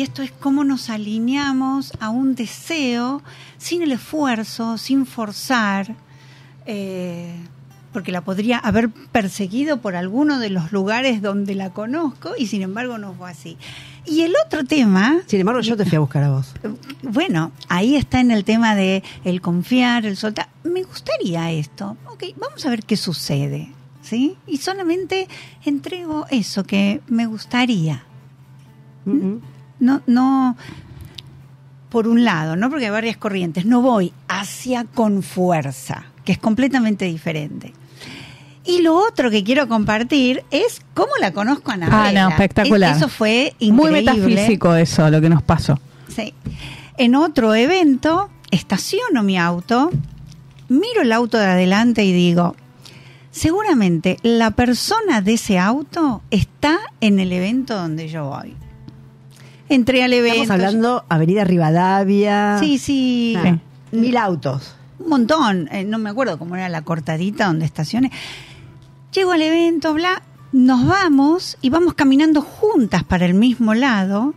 y 0.00 0.02
esto 0.02 0.22
es 0.22 0.30
cómo 0.32 0.64
nos 0.64 0.88
alineamos 0.88 1.92
a 2.00 2.08
un 2.08 2.34
deseo 2.34 3.22
sin 3.58 3.82
el 3.82 3.92
esfuerzo, 3.92 4.78
sin 4.78 5.04
forzar. 5.04 5.94
eh, 6.64 7.34
porque 7.92 8.10
la 8.10 8.22
podría 8.22 8.56
haber 8.56 8.88
perseguido 8.88 9.82
por 9.82 9.96
alguno 9.96 10.38
de 10.38 10.48
los 10.48 10.72
lugares 10.72 11.20
donde 11.20 11.54
la 11.54 11.68
conozco 11.70 12.30
y 12.38 12.46
sin 12.46 12.62
embargo 12.62 12.96
no 12.96 13.12
fue 13.12 13.28
así. 13.30 13.58
Y 14.06 14.22
el 14.22 14.32
otro 14.46 14.64
tema, 14.64 15.18
Sin 15.26 15.40
embargo, 15.40 15.60
yo 15.60 15.76
te 15.76 15.84
fui 15.84 15.96
a 15.96 16.00
buscar 16.00 16.22
a 16.22 16.30
vos. 16.30 16.54
bueno, 17.02 17.52
ahí 17.68 17.96
está 17.96 18.20
en 18.20 18.30
el 18.30 18.44
tema 18.44 18.74
de 18.74 19.02
el 19.24 19.42
confiar, 19.42 20.06
el 20.06 20.16
soltar. 20.16 20.48
Me 20.64 20.82
gustaría 20.84 21.50
esto. 21.50 21.98
Ok, 22.10 22.24
vamos 22.38 22.64
a 22.64 22.70
ver 22.70 22.84
qué 22.84 22.96
sucede. 22.96 23.70
¿Sí? 24.00 24.36
Y 24.46 24.56
solamente 24.58 25.28
entrego 25.66 26.24
eso 26.30 26.64
que 26.64 27.02
me 27.06 27.26
gustaría. 27.26 28.04
Mm-mm. 29.04 29.40
No, 29.80 30.02
no, 30.06 30.56
por 31.88 32.06
un 32.06 32.24
lado, 32.24 32.54
¿no? 32.56 32.70
Porque 32.70 32.84
hay 32.86 32.90
varias 32.92 33.16
corrientes. 33.16 33.64
No 33.66 33.82
voy 33.82 34.12
hacia 34.28 34.84
con 34.84 35.22
fuerza, 35.22 36.04
que 36.24 36.32
es 36.32 36.38
completamente 36.38 37.06
diferente. 37.06 37.72
Y 38.64 38.82
lo 38.82 38.94
otro 38.94 39.30
que 39.30 39.42
quiero 39.42 39.66
compartir 39.68 40.44
es 40.50 40.82
cómo 40.94 41.10
la 41.20 41.32
conozco 41.32 41.70
a 41.70 41.74
Anabela. 41.74 42.20
Ah, 42.20 42.24
no, 42.26 42.30
espectacular. 42.30 42.90
Es- 42.92 42.98
Eso 42.98 43.08
fue 43.08 43.54
Muy 43.60 43.68
increíble. 44.00 44.02
metafísico 44.28 44.74
eso, 44.76 45.10
lo 45.10 45.20
que 45.20 45.28
nos 45.30 45.42
pasó. 45.42 45.80
Sí. 46.14 46.34
En 46.98 47.14
otro 47.16 47.54
evento, 47.54 48.28
estaciono 48.50 49.22
mi 49.22 49.38
auto, 49.38 49.90
miro 50.68 51.00
el 51.02 51.10
auto 51.12 51.38
de 51.38 51.46
adelante 51.46 52.04
y 52.04 52.12
digo, 52.12 52.54
seguramente 53.30 54.18
la 54.22 54.50
persona 54.50 55.22
de 55.22 55.34
ese 55.34 55.58
auto 55.58 56.22
está 56.30 56.78
en 57.00 57.18
el 57.18 57.32
evento 57.32 57.74
donde 57.76 58.08
yo 58.08 58.26
voy. 58.28 58.54
Entré 59.70 60.02
al 60.02 60.12
evento. 60.12 60.42
Estamos 60.42 60.64
hablando 60.66 61.04
Avenida 61.08 61.44
Rivadavia. 61.44 62.58
Sí, 62.58 62.76
sí. 62.78 63.34
Ah, 63.38 63.56
Mil 63.92 64.16
autos. 64.16 64.74
Un 64.98 65.08
montón. 65.08 65.68
eh, 65.72 65.84
no 65.84 65.98
me 65.98 66.10
acuerdo 66.10 66.38
cómo 66.38 66.56
era 66.56 66.68
la 66.68 66.82
cortadita 66.82 67.46
donde 67.46 67.64
estacioné. 67.64 68.10
Llego 69.14 69.32
al 69.32 69.42
evento, 69.42 69.94
bla. 69.94 70.22
Nos 70.52 70.84
vamos 70.86 71.56
y 71.60 71.70
vamos 71.70 71.94
caminando 71.94 72.42
juntas 72.42 73.04
para 73.04 73.24
el 73.24 73.34
mismo 73.34 73.72
lado. 73.74 74.34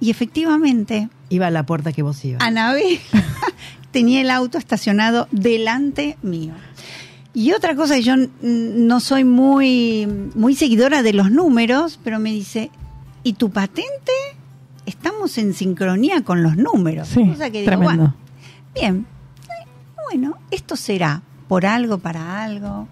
Y 0.00 0.10
efectivamente, 0.10 1.10
Iba 1.28 1.46
a 1.46 1.50
la 1.50 1.64
puerta 1.64 1.92
que 1.92 2.02
vos 2.02 2.24
ibas. 2.24 2.42
Anabel 2.42 2.98
tenía 3.92 4.20
el 4.22 4.30
auto 4.30 4.58
estacionado 4.58 5.28
delante 5.30 6.16
mío. 6.22 6.54
Y 7.34 7.52
otra 7.52 7.76
cosa, 7.76 7.98
yo 7.98 8.16
mm, 8.16 8.26
no 8.42 8.98
soy 8.98 9.24
muy, 9.24 10.08
muy 10.34 10.56
seguidora 10.56 11.02
de 11.02 11.12
los 11.12 11.30
números, 11.30 12.00
pero 12.02 12.18
me 12.18 12.32
dice, 12.32 12.70
¿y 13.22 13.34
tu 13.34 13.50
patente? 13.50 14.12
Estamos 14.86 15.36
en 15.38 15.54
sincronía 15.54 16.22
con 16.24 16.42
los 16.42 16.56
números. 16.56 17.08
Sí, 17.08 17.20
O 17.32 17.36
sea 17.36 17.50
que 17.50 17.60
digo, 17.60 17.70
tremendo. 17.70 17.94
"Bueno, 17.94 18.14
bien, 18.74 19.06
eh, 19.48 19.66
bueno, 20.10 20.38
esto 20.50 20.76
será 20.76 21.22
por 21.48 21.66
algo, 21.66 21.98
para 21.98 22.42
algo. 22.42 22.88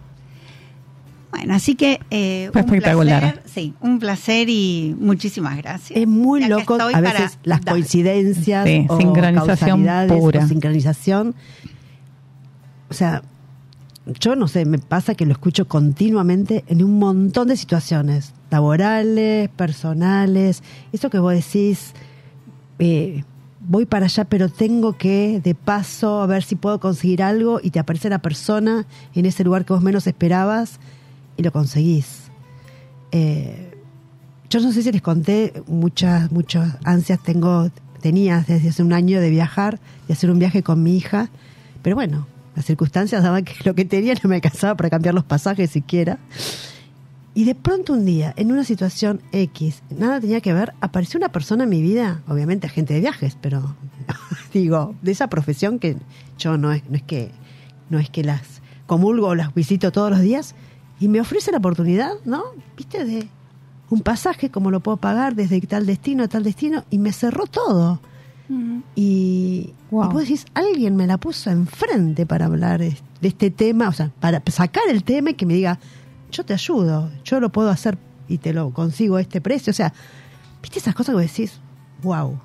Bueno, 1.30 1.54
así 1.54 1.74
que 1.74 2.00
eh, 2.10 2.48
Fue 2.52 2.62
un 2.62 2.68
espectacular. 2.68 3.20
placer, 3.20 3.42
sí, 3.46 3.74
un 3.80 3.98
placer 3.98 4.48
y 4.48 4.96
muchísimas 4.98 5.56
gracias. 5.58 5.98
Es 5.98 6.06
muy 6.08 6.44
loco 6.46 6.78
a 6.80 7.00
veces 7.00 7.38
las 7.44 7.60
dar. 7.62 7.74
coincidencias 7.74 8.66
Sí, 8.66 8.86
o 8.88 8.96
sincronización 8.98 9.56
causalidades 9.84 10.12
pura. 10.12 10.44
o 10.44 10.48
sincronización. 10.48 11.34
O 12.90 12.94
sea, 12.94 13.22
yo 14.20 14.36
no 14.36 14.48
sé, 14.48 14.64
me 14.64 14.78
pasa 14.78 15.14
que 15.14 15.26
lo 15.26 15.32
escucho 15.32 15.66
continuamente 15.68 16.64
en 16.68 16.82
un 16.82 16.98
montón 16.98 17.48
de 17.48 17.56
situaciones, 17.56 18.32
laborales, 18.50 19.48
personales, 19.50 20.62
eso 20.92 21.10
que 21.10 21.18
vos 21.18 21.32
decís, 21.32 21.92
eh, 22.78 23.24
voy 23.60 23.84
para 23.86 24.06
allá, 24.06 24.24
pero 24.24 24.48
tengo 24.48 24.96
que 24.96 25.40
de 25.42 25.54
paso 25.54 26.22
a 26.22 26.26
ver 26.26 26.42
si 26.42 26.56
puedo 26.56 26.80
conseguir 26.80 27.22
algo 27.22 27.60
y 27.62 27.70
te 27.70 27.78
aparece 27.78 28.08
la 28.08 28.20
persona 28.20 28.86
en 29.14 29.26
ese 29.26 29.44
lugar 29.44 29.64
que 29.64 29.72
vos 29.72 29.82
menos 29.82 30.06
esperabas 30.06 30.80
y 31.36 31.42
lo 31.42 31.52
conseguís. 31.52 32.30
Eh, 33.12 33.74
yo 34.48 34.60
no 34.60 34.72
sé 34.72 34.82
si 34.82 34.90
les 34.90 35.02
conté, 35.02 35.62
muchas, 35.66 36.32
muchas 36.32 36.76
ansias 36.84 37.22
tengo, 37.22 37.70
tenía 38.00 38.44
desde 38.46 38.70
hace 38.70 38.82
un 38.82 38.94
año 38.94 39.20
de 39.20 39.28
viajar, 39.28 39.78
de 40.06 40.14
hacer 40.14 40.30
un 40.30 40.38
viaje 40.38 40.62
con 40.62 40.82
mi 40.82 40.96
hija, 40.96 41.28
pero 41.82 41.96
bueno, 41.96 42.26
las 42.58 42.66
circunstancias 42.66 43.22
daban 43.22 43.44
que 43.44 43.54
lo 43.62 43.72
que 43.76 43.84
tenía 43.84 44.14
no 44.20 44.28
me 44.28 44.34
alcanzaba 44.34 44.76
para 44.76 44.90
cambiar 44.90 45.14
los 45.14 45.22
pasajes 45.22 45.70
siquiera. 45.70 46.18
Y 47.32 47.44
de 47.44 47.54
pronto 47.54 47.92
un 47.92 48.04
día, 48.04 48.34
en 48.36 48.50
una 48.50 48.64
situación 48.64 49.22
X, 49.30 49.84
nada 49.96 50.18
tenía 50.18 50.40
que 50.40 50.52
ver, 50.52 50.74
apareció 50.80 51.18
una 51.18 51.28
persona 51.28 51.62
en 51.62 51.70
mi 51.70 51.80
vida, 51.80 52.20
obviamente 52.26 52.66
agente 52.66 52.94
de 52.94 53.00
viajes, 53.00 53.38
pero 53.40 53.76
digo, 54.52 54.96
de 55.02 55.12
esa 55.12 55.28
profesión 55.28 55.78
que 55.78 55.98
yo 56.36 56.58
no 56.58 56.72
es, 56.72 56.82
no 56.90 56.96
es 56.96 57.04
que 57.04 57.30
no 57.90 58.00
es 58.00 58.10
que 58.10 58.24
las 58.24 58.60
comulgo 58.88 59.28
o 59.28 59.34
las 59.36 59.54
visito 59.54 59.92
todos 59.92 60.10
los 60.10 60.20
días, 60.20 60.56
y 60.98 61.06
me 61.06 61.20
ofrece 61.20 61.52
la 61.52 61.58
oportunidad, 61.58 62.14
¿no? 62.24 62.42
¿Viste? 62.76 63.04
De 63.04 63.28
un 63.88 64.00
pasaje, 64.00 64.50
como 64.50 64.72
lo 64.72 64.80
puedo 64.80 64.96
pagar 64.96 65.36
desde 65.36 65.60
tal 65.60 65.86
destino 65.86 66.24
a 66.24 66.28
tal 66.28 66.42
destino, 66.42 66.82
y 66.90 66.98
me 66.98 67.12
cerró 67.12 67.46
todo. 67.46 68.00
Y, 68.96 69.74
Wow. 69.90 70.04
y 70.04 70.12
vos 70.12 70.22
decís, 70.22 70.46
alguien 70.54 70.96
me 70.96 71.06
la 71.06 71.18
puso 71.18 71.50
enfrente 71.50 72.24
para 72.26 72.46
hablar 72.46 72.80
de 72.80 72.96
este 73.22 73.50
tema, 73.50 73.88
o 73.88 73.92
sea, 73.92 74.10
para 74.20 74.42
sacar 74.46 74.84
el 74.90 75.04
tema 75.04 75.30
y 75.30 75.34
que 75.34 75.46
me 75.46 75.54
diga, 75.54 75.78
yo 76.30 76.44
te 76.44 76.52
ayudo, 76.54 77.10
yo 77.24 77.40
lo 77.40 77.50
puedo 77.50 77.70
hacer 77.70 77.98
y 78.28 78.38
te 78.38 78.52
lo 78.52 78.70
consigo 78.70 79.16
a 79.16 79.20
este 79.20 79.40
precio. 79.40 79.70
O 79.70 79.74
sea, 79.74 79.92
viste 80.62 80.78
esas 80.78 80.94
cosas 80.94 81.14
que 81.14 81.22
vos 81.22 81.30
decís, 81.30 81.58
wow, 82.02 82.38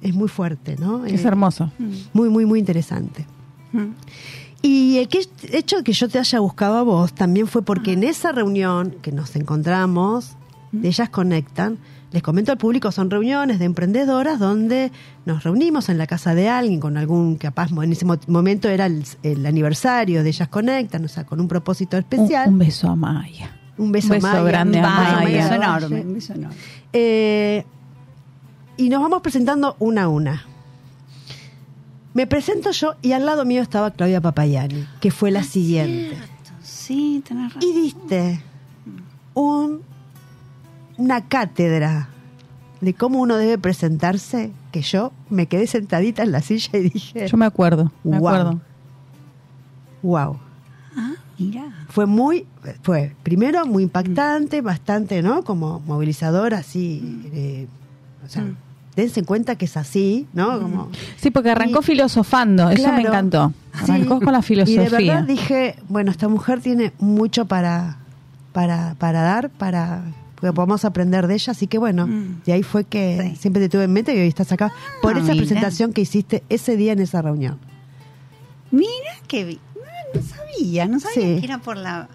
es 0.00 0.14
muy 0.14 0.28
fuerte, 0.28 0.76
¿no? 0.78 1.04
Es 1.06 1.24
Eh, 1.24 1.28
hermoso. 1.28 1.70
muy, 2.12 2.28
muy, 2.28 2.44
muy 2.46 2.58
interesante. 2.58 3.26
Y 4.60 4.98
el 4.98 5.08
que- 5.08 5.26
hecho 5.52 5.78
de 5.78 5.82
que 5.82 5.92
yo 5.92 6.08
te 6.08 6.18
haya 6.18 6.38
buscado 6.40 6.76
a 6.76 6.82
vos 6.82 7.12
también 7.14 7.46
fue 7.46 7.62
porque 7.62 7.92
en 7.94 8.04
esa 8.04 8.32
reunión 8.32 8.94
que 9.02 9.10
nos 9.12 9.34
encontramos, 9.36 10.32
de 10.72 10.88
ellas 10.88 11.08
conectan, 11.10 11.78
les 12.12 12.22
comento 12.22 12.52
al 12.52 12.58
público, 12.58 12.92
son 12.92 13.10
reuniones 13.10 13.58
de 13.58 13.64
emprendedoras 13.64 14.38
donde 14.38 14.92
nos 15.24 15.42
reunimos 15.44 15.88
en 15.88 15.98
la 15.98 16.06
casa 16.06 16.34
de 16.34 16.48
alguien 16.48 16.78
con 16.78 16.96
algún, 16.96 17.36
capaz 17.36 17.70
en 17.70 17.92
ese 17.92 18.04
mo- 18.04 18.18
momento 18.26 18.68
era 18.68 18.86
el, 18.86 19.04
el 19.22 19.46
aniversario 19.46 20.22
de 20.22 20.28
Ellas 20.28 20.48
Conectan, 20.48 21.04
o 21.04 21.08
sea, 21.08 21.24
con 21.24 21.40
un 21.40 21.48
propósito 21.48 21.96
especial. 21.96 22.48
un 22.48 22.58
beso 22.58 22.88
a 22.88 22.96
Maya. 22.96 23.56
Un 23.78 23.90
beso, 23.90 24.08
Un 24.08 24.12
beso 24.12 24.26
Maya, 24.28 24.42
grande 24.42 24.80
a 24.80 24.82
un 24.82 24.88
beso 24.88 25.02
Vaya, 25.02 25.16
un 25.18 25.24
Maya. 25.24 25.36
beso 25.42 25.54
enorme, 25.54 26.00
un 26.02 26.14
beso 26.14 26.32
enorme. 26.34 26.56
Eh, 26.92 27.64
y 28.76 28.88
nos 28.90 29.00
vamos 29.00 29.22
presentando 29.22 29.76
una 29.78 30.02
a 30.04 30.08
una. 30.08 30.44
Me 32.14 32.26
presento 32.26 32.70
yo 32.72 32.94
y 33.00 33.12
al 33.12 33.24
lado 33.24 33.44
mío 33.46 33.62
estaba 33.62 33.90
Claudia 33.90 34.20
Papayani, 34.20 34.86
que 35.00 35.10
fue 35.10 35.30
la 35.30 35.42
siguiente. 35.42 36.16
Sí, 36.62 37.22
tenés 37.26 37.54
razón. 37.54 37.68
Y 37.68 37.72
diste 37.80 38.42
un, 39.34 39.80
una 41.02 41.22
cátedra 41.28 42.08
de 42.80 42.94
cómo 42.94 43.20
uno 43.20 43.36
debe 43.36 43.58
presentarse, 43.58 44.50
que 44.72 44.82
yo 44.82 45.12
me 45.30 45.46
quedé 45.46 45.66
sentadita 45.66 46.22
en 46.22 46.32
la 46.32 46.40
silla 46.40 46.78
y 46.78 46.90
dije, 46.90 47.26
Yo 47.28 47.36
me 47.36 47.46
acuerdo, 47.46 47.92
me 48.04 48.18
Guau. 48.18 48.34
acuerdo. 48.34 48.60
wow. 50.02 50.38
Ah, 50.96 51.12
mira. 51.38 51.64
Fue 51.88 52.06
muy, 52.06 52.46
fue 52.82 53.14
primero 53.22 53.64
muy 53.66 53.84
impactante, 53.84 54.60
bastante, 54.60 55.22
¿no? 55.22 55.42
Como 55.42 55.80
movilizador, 55.80 56.54
así, 56.54 57.20
eh, 57.32 57.66
o 58.24 58.28
sea, 58.28 58.42
Mm. 58.42 58.56
dense 58.96 59.22
cuenta 59.24 59.56
que 59.56 59.64
es 59.66 59.76
así, 59.76 60.26
¿no? 60.32 60.60
Como, 60.60 60.88
Sí, 61.16 61.30
porque 61.30 61.50
arrancó 61.50 61.80
Y- 61.80 61.84
filosofando, 61.84 62.68
eso 62.70 62.92
me 62.92 63.02
encantó. 63.02 63.52
Arrancó 63.72 64.18
Sí. 64.18 64.24
con 64.24 64.32
la 64.32 64.40
Y 64.40 64.42
filosofía. 64.42 64.82
de 64.82 64.90
verdad 64.90 65.22
dije, 65.24 65.76
bueno, 65.88 66.10
esta 66.10 66.28
mujer 66.28 66.60
tiene 66.60 66.92
mucho 66.98 67.46
para, 67.46 67.96
para, 68.52 68.94
para 68.98 69.22
dar, 69.22 69.50
para 69.50 70.02
que 70.50 70.54
podamos 70.54 70.84
aprender 70.84 71.26
de 71.26 71.34
ella, 71.34 71.50
así 71.52 71.66
que 71.66 71.78
bueno, 71.78 72.06
Mm. 72.06 72.42
de 72.44 72.52
ahí 72.52 72.62
fue 72.62 72.84
que 72.84 73.30
Sí. 73.32 73.36
siempre 73.40 73.62
te 73.62 73.68
tuve 73.68 73.84
en 73.84 73.92
mente 73.92 74.14
y 74.14 74.20
hoy 74.20 74.28
estás 74.28 74.50
acá 74.52 74.72
por 75.00 75.14
Ah, 75.14 75.18
esa 75.18 75.32
mira. 75.32 75.36
presentación 75.44 75.92
que 75.92 76.00
hiciste 76.02 76.42
ese 76.48 76.76
día 76.76 76.92
en 76.92 77.00
esa 77.00 77.22
reunión. 77.22 77.58
Mira 78.70 78.90
que 79.28 79.44
vi. 79.44 79.60
No, 80.14 80.20
no 80.20 80.26
sabía, 80.26 80.86
no 80.86 81.00
sabía 81.00 81.14
Sí. 81.34 81.40
que 81.40 81.44
era 81.46 81.58
por 81.58 81.76
la 81.76 82.08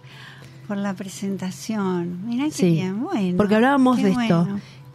por 0.68 0.76
la 0.76 0.94
presentación. 0.96 2.28
Mira 2.28 2.46
qué 2.46 2.52
Sí, 2.52 2.72
bien, 2.72 3.02
bueno. 3.02 3.38
porque 3.38 3.56
hablábamos 3.56 4.02
de 4.04 4.12
esto, 4.12 4.48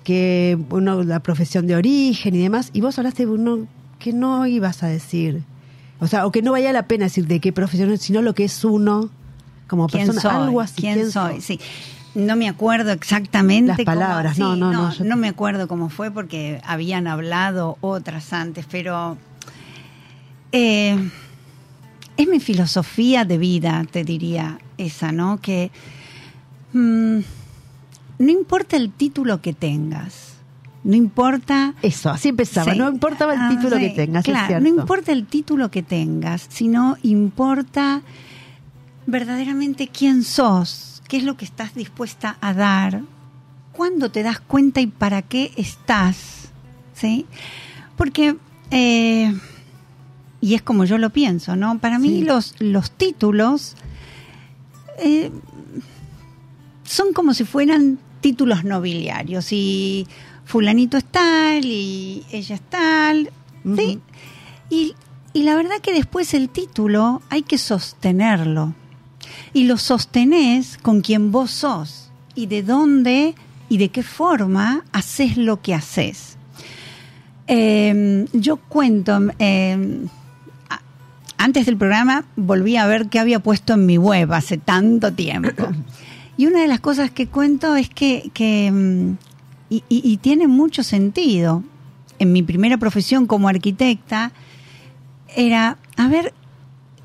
que 0.05 0.59
uno, 0.69 1.03
la 1.03 1.21
profesión 1.21 1.67
de 1.67 1.77
origen 1.77 2.35
y 2.35 2.39
demás, 2.43 2.69
y 2.75 2.83
vos 2.83 2.99
hablaste 2.99 3.25
de 3.25 3.33
uno 3.33 3.67
que 3.99 4.13
no 4.13 4.47
ibas 4.47 4.83
a 4.83 4.89
decir, 4.89 5.45
o 5.99 6.07
sea, 6.09 6.27
o 6.27 6.31
que 6.33 6.43
no 6.43 6.53
valía 6.53 6.73
la 6.75 6.87
pena 6.89 7.05
decir 7.05 7.27
de 7.27 7.41
qué 7.41 7.53
profesión, 7.55 7.97
sino 7.97 8.21
lo 8.21 8.35
que 8.35 8.45
es 8.45 8.63
uno 8.67 9.09
como 9.67 9.87
¿Quién 9.87 10.09
persona, 10.09 10.21
soy? 10.21 10.43
algo 10.47 10.61
así. 10.61 10.83
¿Quién, 10.83 11.11
soy? 11.11 11.41
Sí. 11.41 11.59
No 12.15 12.37
me 12.37 12.49
acuerdo 12.49 12.93
exactamente 12.93 13.69
Las 13.69 13.77
cómo- 13.79 13.85
palabras, 13.87 14.37
sí, 14.37 14.43
no, 14.43 14.55
no, 14.57 14.71
no, 14.73 14.93
yo- 14.93 15.05
no 15.05 15.17
me 15.17 15.29
acuerdo 15.29 15.67
cómo 15.67 15.89
fue 15.89 16.11
porque 16.11 16.61
habían 16.65 17.07
hablado 17.07 17.79
otras 17.81 18.33
antes, 18.35 18.67
pero 18.71 19.17
eh, 20.53 20.97
es 22.17 22.29
mi 22.29 22.39
filosofía 22.41 23.25
de 23.25 23.39
vida, 23.39 23.85
te 23.91 24.05
diría 24.05 24.59
esa, 24.77 25.11
¿no? 25.13 25.41
Que 25.41 25.71
mm, 26.75 27.19
no 28.19 28.31
importa 28.31 28.77
el 28.77 28.93
título 28.93 29.41
que 29.41 29.55
tengas, 29.55 30.35
no 30.85 30.95
importa 30.97 31.75
Eso, 31.81 32.11
así 32.11 32.29
empezaba, 32.29 32.73
Sí. 32.73 32.79
no 32.79 32.91
importaba 32.91 33.33
el 33.33 33.41
Ah, 33.41 33.49
título 33.49 33.77
sí, 33.77 33.83
que 33.83 33.91
tengas, 33.91 34.25
Claro, 34.25 34.47
cierto. 34.49 34.63
no 34.69 34.69
importa 34.81 35.13
el 35.13 35.27
título 35.27 35.71
que 35.71 35.83
tengas, 35.83 36.47
sino 36.51 36.99
importa 37.03 38.03
verdaderamente 39.07 39.89
quién 39.89 40.23
sos, 40.25 40.92
qué 41.09 41.17
es 41.19 41.25
lo 41.25 41.37
que 41.37 41.45
estás 41.45 41.75
dispuesta 41.75 42.37
a 42.41 42.55
dar, 42.55 43.03
cuándo 43.73 44.11
te 44.11 44.23
das 44.23 44.41
cuenta 44.41 44.81
y 44.81 44.87
para 44.87 45.23
qué 45.23 45.53
estás, 45.57 46.51
¿sí? 46.95 47.27
Porque, 47.97 48.37
eh, 48.71 49.35
y 50.41 50.55
es 50.55 50.63
como 50.63 50.85
yo 50.85 50.99
lo 50.99 51.11
pienso, 51.11 51.57
¿no? 51.57 51.79
Para 51.79 51.99
mí 51.99 52.09
Sí. 52.09 52.23
los, 52.25 52.55
los 52.61 52.91
títulos 52.91 53.77
eh, 54.99 55.31
son 56.85 57.13
como 57.13 57.35
si 57.35 57.45
fueran 57.45 57.99
títulos 58.21 58.65
nobiliarios 58.65 59.53
y 59.53 60.07
fulanito 60.45 60.97
es 60.97 61.05
tal 61.05 61.65
y 61.65 62.25
ella 62.31 62.55
es 62.57 62.61
tal, 62.63 63.31
¿sí? 63.77 64.01
Y, 64.71 64.95
y 65.33 65.43
la 65.45 65.55
verdad 65.55 65.77
que 65.83 65.93
después 65.93 66.35
el 66.35 66.49
título 66.49 67.23
hay 67.31 67.43
que 67.43 67.59
sostenerlo. 67.59 68.75
Y 69.53 69.65
lo 69.65 69.77
sostenés 69.79 70.79
con 70.79 71.01
quien 71.01 71.31
vos 71.33 71.51
sos 71.51 72.11
y 72.35 72.47
de 72.47 72.63
dónde 72.63 73.35
y 73.69 73.79
de 73.79 73.89
qué 73.91 74.03
forma 74.03 74.85
haces 74.93 75.37
lo 75.37 75.61
que 75.63 75.75
haces. 75.75 76.37
Eh, 77.47 78.27
yo 78.33 78.57
cuento, 78.57 79.19
eh, 79.39 80.07
a- 80.71 80.81
antes 81.39 81.67
del 81.67 81.77
programa 81.77 82.25
volví 82.37 82.77
a 82.77 82.87
ver 82.87 83.09
qué 83.09 83.19
había 83.19 83.41
puesto 83.41 83.75
en 83.75 83.85
mi 83.87 83.99
web 83.99 84.33
hace 84.33 84.57
tanto 84.59 85.13
tiempo. 85.13 85.69
Y 86.39 86.47
una 86.47 86.63
de 86.63 86.67
las 86.67 86.81
cosas 86.81 87.11
que 87.11 87.27
cuento 87.27 87.77
es 87.77 87.91
que, 87.91 88.31
que, 88.33 88.73
y, 89.69 89.85
y- 89.91 90.01
y 90.13 90.17
tiene 90.17 90.49
mucho 90.49 90.83
sentido, 90.83 91.63
en 92.19 92.33
mi 92.33 92.43
primera 92.43 92.79
profesión 92.79 93.27
como 93.27 93.49
arquitecta, 93.49 94.33
era, 95.37 95.77
a 95.99 96.09
ver, 96.09 96.33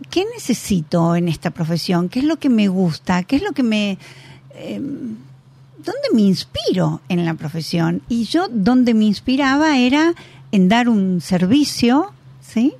¿qué 0.09 0.25
necesito 0.33 1.15
en 1.15 1.27
esta 1.27 1.51
profesión? 1.51 2.09
¿Qué 2.09 2.19
es 2.19 2.25
lo 2.25 2.37
que 2.37 2.49
me 2.49 2.67
gusta? 2.67 3.23
¿Qué 3.23 3.37
es 3.37 3.43
lo 3.43 3.51
que 3.51 3.63
me... 3.63 3.97
eh, 4.55 4.79
¿Dónde 4.79 6.09
me 6.13 6.21
inspiro 6.21 7.01
en 7.07 7.23
la 7.23 7.35
profesión? 7.35 8.01
Y 8.09 8.25
yo 8.25 8.47
donde 8.49 8.93
me 8.93 9.05
inspiraba 9.05 9.77
era 9.77 10.13
en 10.51 10.67
dar 10.67 10.89
un 10.89 11.21
servicio, 11.21 12.11
¿sí? 12.41 12.73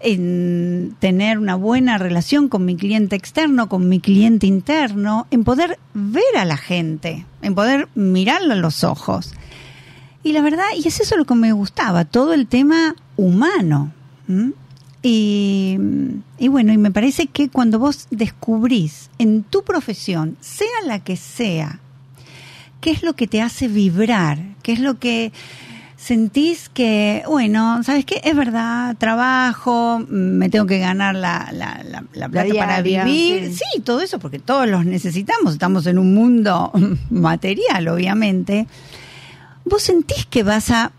en 0.00 0.96
tener 0.98 1.38
una 1.38 1.54
buena 1.54 1.98
relación 1.98 2.48
con 2.48 2.64
mi 2.64 2.76
cliente 2.76 3.16
externo, 3.16 3.68
con 3.68 3.88
mi 3.88 4.00
cliente 4.00 4.46
interno, 4.46 5.26
en 5.30 5.44
poder 5.44 5.78
ver 5.92 6.36
a 6.38 6.46
la 6.46 6.56
gente, 6.56 7.26
en 7.42 7.54
poder 7.54 7.88
mirarlo 7.94 8.54
a 8.54 8.56
los 8.56 8.82
ojos. 8.82 9.34
Y 10.22 10.32
la 10.32 10.42
verdad, 10.42 10.64
y 10.76 10.88
es 10.88 11.00
eso 11.00 11.16
lo 11.16 11.24
que 11.24 11.34
me 11.34 11.52
gustaba, 11.52 12.04
todo 12.04 12.32
el 12.32 12.46
tema 12.46 12.94
humano. 13.16 13.92
¿m? 14.28 14.52
Y, 15.02 15.78
y 16.38 16.48
bueno, 16.48 16.72
y 16.72 16.78
me 16.78 16.90
parece 16.90 17.26
que 17.26 17.48
cuando 17.48 17.78
vos 17.78 18.06
descubrís 18.10 19.10
en 19.18 19.42
tu 19.42 19.62
profesión, 19.62 20.36
sea 20.40 20.66
la 20.84 20.98
que 20.98 21.16
sea, 21.16 21.80
qué 22.80 22.90
es 22.90 23.02
lo 23.02 23.14
que 23.14 23.26
te 23.26 23.40
hace 23.40 23.68
vibrar, 23.68 24.38
qué 24.62 24.72
es 24.72 24.80
lo 24.80 24.98
que 24.98 25.32
sentís 25.96 26.70
que, 26.70 27.22
bueno, 27.28 27.82
¿sabes 27.82 28.06
qué? 28.06 28.20
Es 28.24 28.34
verdad, 28.34 28.96
trabajo, 28.96 30.02
me 30.08 30.48
tengo 30.48 30.66
que 30.66 30.78
ganar 30.78 31.14
la, 31.14 31.50
la, 31.52 31.82
la, 31.84 32.04
la 32.14 32.28
plata 32.28 32.54
para 32.54 32.80
vivir. 32.80 33.52
sí. 33.52 33.62
Sí. 33.74 33.80
todo 33.82 34.00
eso, 34.00 34.18
porque 34.18 34.38
todos 34.38 34.66
los 34.66 34.86
necesitamos, 34.86 35.52
estamos 35.52 35.86
en 35.86 35.98
un 35.98 36.14
mundo 36.14 36.72
material, 37.10 37.88
obviamente. 37.88 38.66
Vos 39.66 39.82
sentís 39.82 40.24
que 40.26 40.42
vas 40.42 40.70
a, 40.70 40.92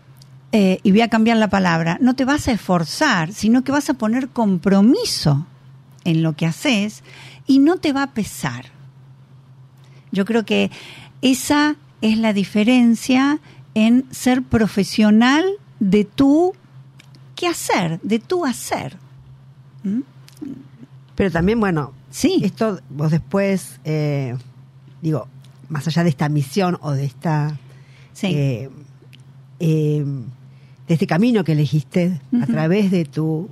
eh, 0.52 0.78
y 0.82 0.90
voy 0.90 1.00
a 1.00 1.08
cambiar 1.08 1.38
la 1.38 1.48
palabra, 1.48 1.98
no 2.00 2.14
te 2.14 2.24
vas 2.24 2.46
a 2.48 2.52
esforzar, 2.52 3.32
sino 3.32 3.64
que 3.64 3.72
vas 3.72 3.88
a 3.90 3.94
poner 3.94 4.28
compromiso 4.28 5.46
en 6.04 6.22
lo 6.22 6.34
que 6.34 6.46
haces 6.46 7.02
y 7.46 7.58
no 7.58 7.78
te 7.78 7.92
va 7.92 8.02
a 8.02 8.10
pesar. 8.12 8.66
Yo 10.10 10.24
creo 10.24 10.44
que 10.44 10.70
esa 11.22 11.76
es 12.02 12.18
la 12.18 12.32
diferencia 12.32 13.40
en 13.74 14.04
ser 14.10 14.42
profesional 14.42 15.44
de 15.80 16.04
tu 16.04 16.52
qué 17.34 17.46
hacer, 17.48 17.98
de 18.02 18.18
tu 18.18 18.44
hacer. 18.44 18.96
¿Mm? 19.82 20.00
Pero 21.14 21.30
también, 21.30 21.60
bueno, 21.60 21.92
Sí. 22.10 22.40
esto 22.44 22.78
vos 22.90 23.10
después, 23.10 23.80
eh, 23.84 24.36
digo, 25.00 25.28
más 25.70 25.86
allá 25.88 26.02
de 26.04 26.10
esta 26.10 26.28
misión 26.28 26.78
o 26.82 26.92
de 26.92 27.04
esta... 27.06 27.58
Sí. 28.12 28.26
eh, 28.26 28.70
eh, 29.60 30.04
de 30.92 30.94
este 30.94 31.06
camino 31.06 31.42
que 31.42 31.52
elegiste 31.52 32.20
a 32.42 32.46
través 32.46 32.90
de 32.90 33.04
tu 33.06 33.48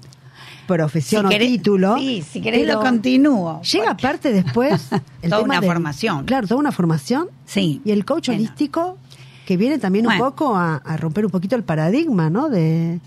profesión 0.67 1.23
Si 1.23 1.27
o 1.27 1.31
querés- 1.31 1.49
título. 1.49 1.97
Sí, 1.99 2.23
si 2.23 2.41
querés 2.41 2.67
lo 2.67 2.81
continúo. 2.81 3.61
Llega 3.63 3.91
aparte 3.93 4.33
después 4.33 4.89
el 5.23 5.31
Toda 5.31 5.43
tema 5.43 5.59
una 5.59 5.63
formación. 5.63 6.25
Claro, 6.27 6.47
toda 6.47 6.61
una 6.61 6.73
formación. 6.73 7.29
Sí. 7.47 7.81
Y 7.85 7.91
el 7.93 8.05
coach 8.05 8.27
Bueno. 8.29 8.43
holístico 8.43 8.99
que 9.47 9.57
viene 9.57 9.79
también 9.79 10.07
un 10.07 10.17
poco 10.19 10.55
a, 10.55 10.77
a 10.77 10.97
romper 10.97 11.25
un 11.25 11.31
poquito 11.33 11.57
el 11.57 11.65
paradigma, 11.65 12.31
¿no? 12.31 12.49
De, 12.49 13.01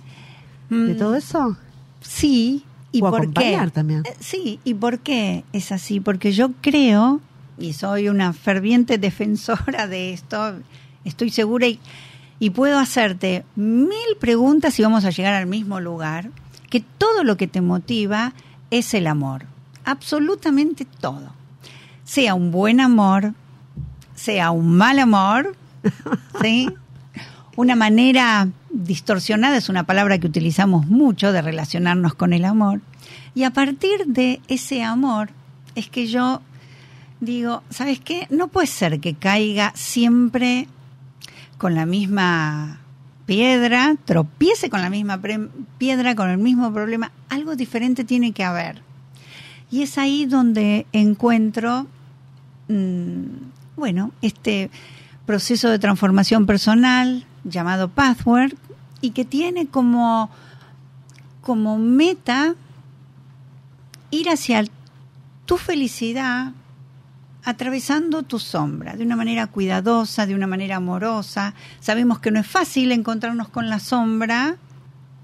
de 0.70 0.94
Mm, 0.94 0.98
todo 0.98 1.16
eso. 1.16 1.56
Sí. 2.02 2.64
¿Y 2.92 3.02
O 3.02 3.10
por 3.12 3.32
qué? 3.34 3.58
también. 3.74 4.02
Eh, 4.06 4.14
Sí, 4.20 4.60
¿y 4.64 4.74
por 4.74 5.00
qué 5.00 5.44
es 5.54 5.72
así? 5.72 6.00
Porque 6.00 6.32
yo 6.32 6.50
creo, 6.62 7.22
y 7.58 7.74
soy 7.74 8.10
una 8.10 8.34
ferviente 8.34 8.98
defensora 9.08 9.88
de 9.88 10.14
esto, 10.14 10.56
estoy 11.06 11.30
segura 11.30 11.68
y, 11.68 11.80
y 12.44 12.50
puedo 12.50 12.78
hacerte 12.78 13.46
mil 13.56 14.18
preguntas 14.20 14.78
y 14.78 14.84
vamos 14.84 15.06
a 15.06 15.12
llegar 15.12 15.34
al 15.34 15.48
mismo 15.48 15.80
lugar, 15.80 16.30
que 16.70 16.82
todo 16.82 17.24
lo 17.24 17.38
que 17.38 17.48
te 17.48 17.62
motiva 17.62 18.34
es 18.70 18.94
el 18.94 19.08
amor, 19.08 19.46
absolutamente 19.86 20.84
todo. 20.84 21.34
Sea 22.04 22.34
un 22.34 22.52
buen 22.52 22.82
amor, 22.82 23.34
sea 24.14 24.52
un 24.52 24.76
mal 24.76 25.00
amor, 25.00 25.56
¿sí? 26.42 26.70
una 27.56 27.78
manera 27.78 28.50
distorsionada, 28.72 29.56
es 29.56 29.70
una 29.70 29.86
palabra 29.86 30.18
que 30.18 30.28
utilizamos 30.28 30.88
mucho 30.88 31.32
de 31.32 31.42
relacionarnos 31.42 32.14
con 32.14 32.34
el 32.34 32.44
amor. 32.44 32.82
Y 33.36 33.46
a 33.46 33.52
partir 33.52 34.06
de 34.06 34.42
ese 34.50 34.84
amor 34.84 35.30
es 35.76 35.88
que 35.88 36.08
yo 36.08 36.42
digo, 37.22 37.64
¿sabes 37.70 38.02
qué? 38.02 38.28
No 38.30 38.50
puede 38.50 38.68
ser 38.68 39.00
que 39.00 39.14
caiga 39.14 39.72
siempre 39.78 40.68
con 41.58 41.76
la 41.76 41.86
misma 41.86 42.80
piedra, 43.26 43.96
tropiece 44.06 44.70
con 44.70 44.82
la 44.82 44.90
misma 44.90 45.22
piedra, 45.78 46.16
con 46.16 46.30
el 46.30 46.38
mismo 46.38 46.74
problema. 46.74 47.12
Algo 47.30 47.56
diferente 47.56 48.04
tiene 48.04 48.32
que 48.32 48.44
haber. 48.44 48.82
Y 49.72 49.82
es 49.84 49.98
ahí 49.98 50.26
donde 50.26 50.86
encuentro, 50.92 51.88
mm, 52.68 53.24
bueno, 53.76 54.12
este 54.22 54.70
proceso 55.26 55.70
de 55.70 55.80
transformación 55.80 56.46
personal 56.46 57.26
llamado 57.44 57.90
Pathwork 57.90 58.56
y 59.02 59.12
que 59.12 59.26
tiene 59.26 59.68
como, 59.68 60.30
como 61.42 61.78
meta 61.78 62.56
ir 64.12 64.30
hacia 64.30 64.64
tu 65.46 65.58
felicidad 65.58 66.54
atravesando 67.46 68.24
tu 68.24 68.40
sombra 68.40 68.96
de 68.96 69.04
una 69.04 69.16
manera 69.16 69.48
cuidadosa, 69.48 70.26
de 70.26 70.36
una 70.36 70.48
manera 70.48 70.78
amorosa. 70.78 71.54
Sabemos 71.80 72.20
que 72.20 72.32
no 72.32 72.40
es 72.40 72.48
fácil 72.48 72.92
encontrarnos 72.92 73.50
con 73.50 73.70
la 73.70 73.80
sombra, 73.80 74.56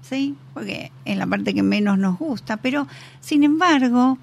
¿sí? 0.02 0.34
Porque 0.54 0.92
es 1.04 1.16
la 1.16 1.26
parte 1.26 1.54
que 1.54 1.62
menos 1.62 1.98
nos 1.98 2.18
gusta, 2.18 2.58
pero 2.58 2.86
sin 3.20 3.42
embargo, 3.44 4.18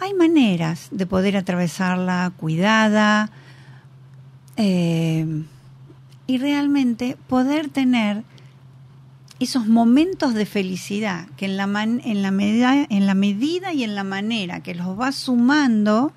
hay 0.00 0.14
maneras 0.14 0.88
de 0.90 1.06
poder 1.06 1.36
atravesarla 1.36 2.32
cuidada 2.36 3.30
eh, 4.56 5.44
y 6.26 6.38
realmente 6.38 7.16
poder 7.28 7.68
tener 7.68 8.24
esos 9.40 9.66
momentos 9.66 10.34
de 10.34 10.44
felicidad 10.46 11.26
que 11.36 11.46
en 11.46 11.56
la, 11.56 11.66
man- 11.66 12.02
en, 12.04 12.22
la 12.22 12.30
medida, 12.30 12.86
en 12.90 13.06
la 13.06 13.14
medida 13.14 13.72
y 13.72 13.84
en 13.84 13.94
la 13.94 14.04
manera 14.04 14.60
que 14.60 14.74
los 14.74 14.96
vas 14.96 15.14
sumando, 15.14 16.12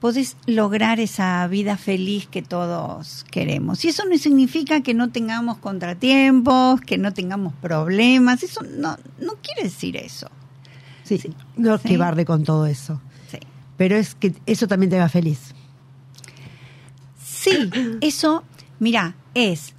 podés 0.00 0.36
lograr 0.46 0.98
esa 0.98 1.46
vida 1.46 1.76
feliz 1.76 2.26
que 2.26 2.42
todos 2.42 3.24
queremos. 3.30 3.84
Y 3.84 3.88
eso 3.88 4.04
no 4.06 4.16
significa 4.18 4.80
que 4.82 4.94
no 4.94 5.10
tengamos 5.10 5.58
contratiempos, 5.58 6.80
que 6.80 6.98
no 6.98 7.12
tengamos 7.12 7.52
problemas, 7.60 8.42
eso 8.42 8.62
no, 8.62 8.96
no 9.20 9.34
quiere 9.42 9.64
decir 9.64 9.96
eso. 9.96 10.28
Sí, 11.04 11.20
no 11.56 11.76
Sí. 11.78 11.88
que 11.88 11.96
barre 11.96 12.24
con 12.24 12.44
todo 12.44 12.66
eso. 12.66 13.00
Sí. 13.30 13.38
Pero 13.76 13.96
es 13.96 14.14
que 14.14 14.34
eso 14.46 14.66
también 14.66 14.90
te 14.90 14.96
haga 14.96 15.08
feliz. 15.08 15.54
Sí, 17.22 17.70
eso, 18.00 18.44
mira, 18.78 19.14
es 19.34 19.74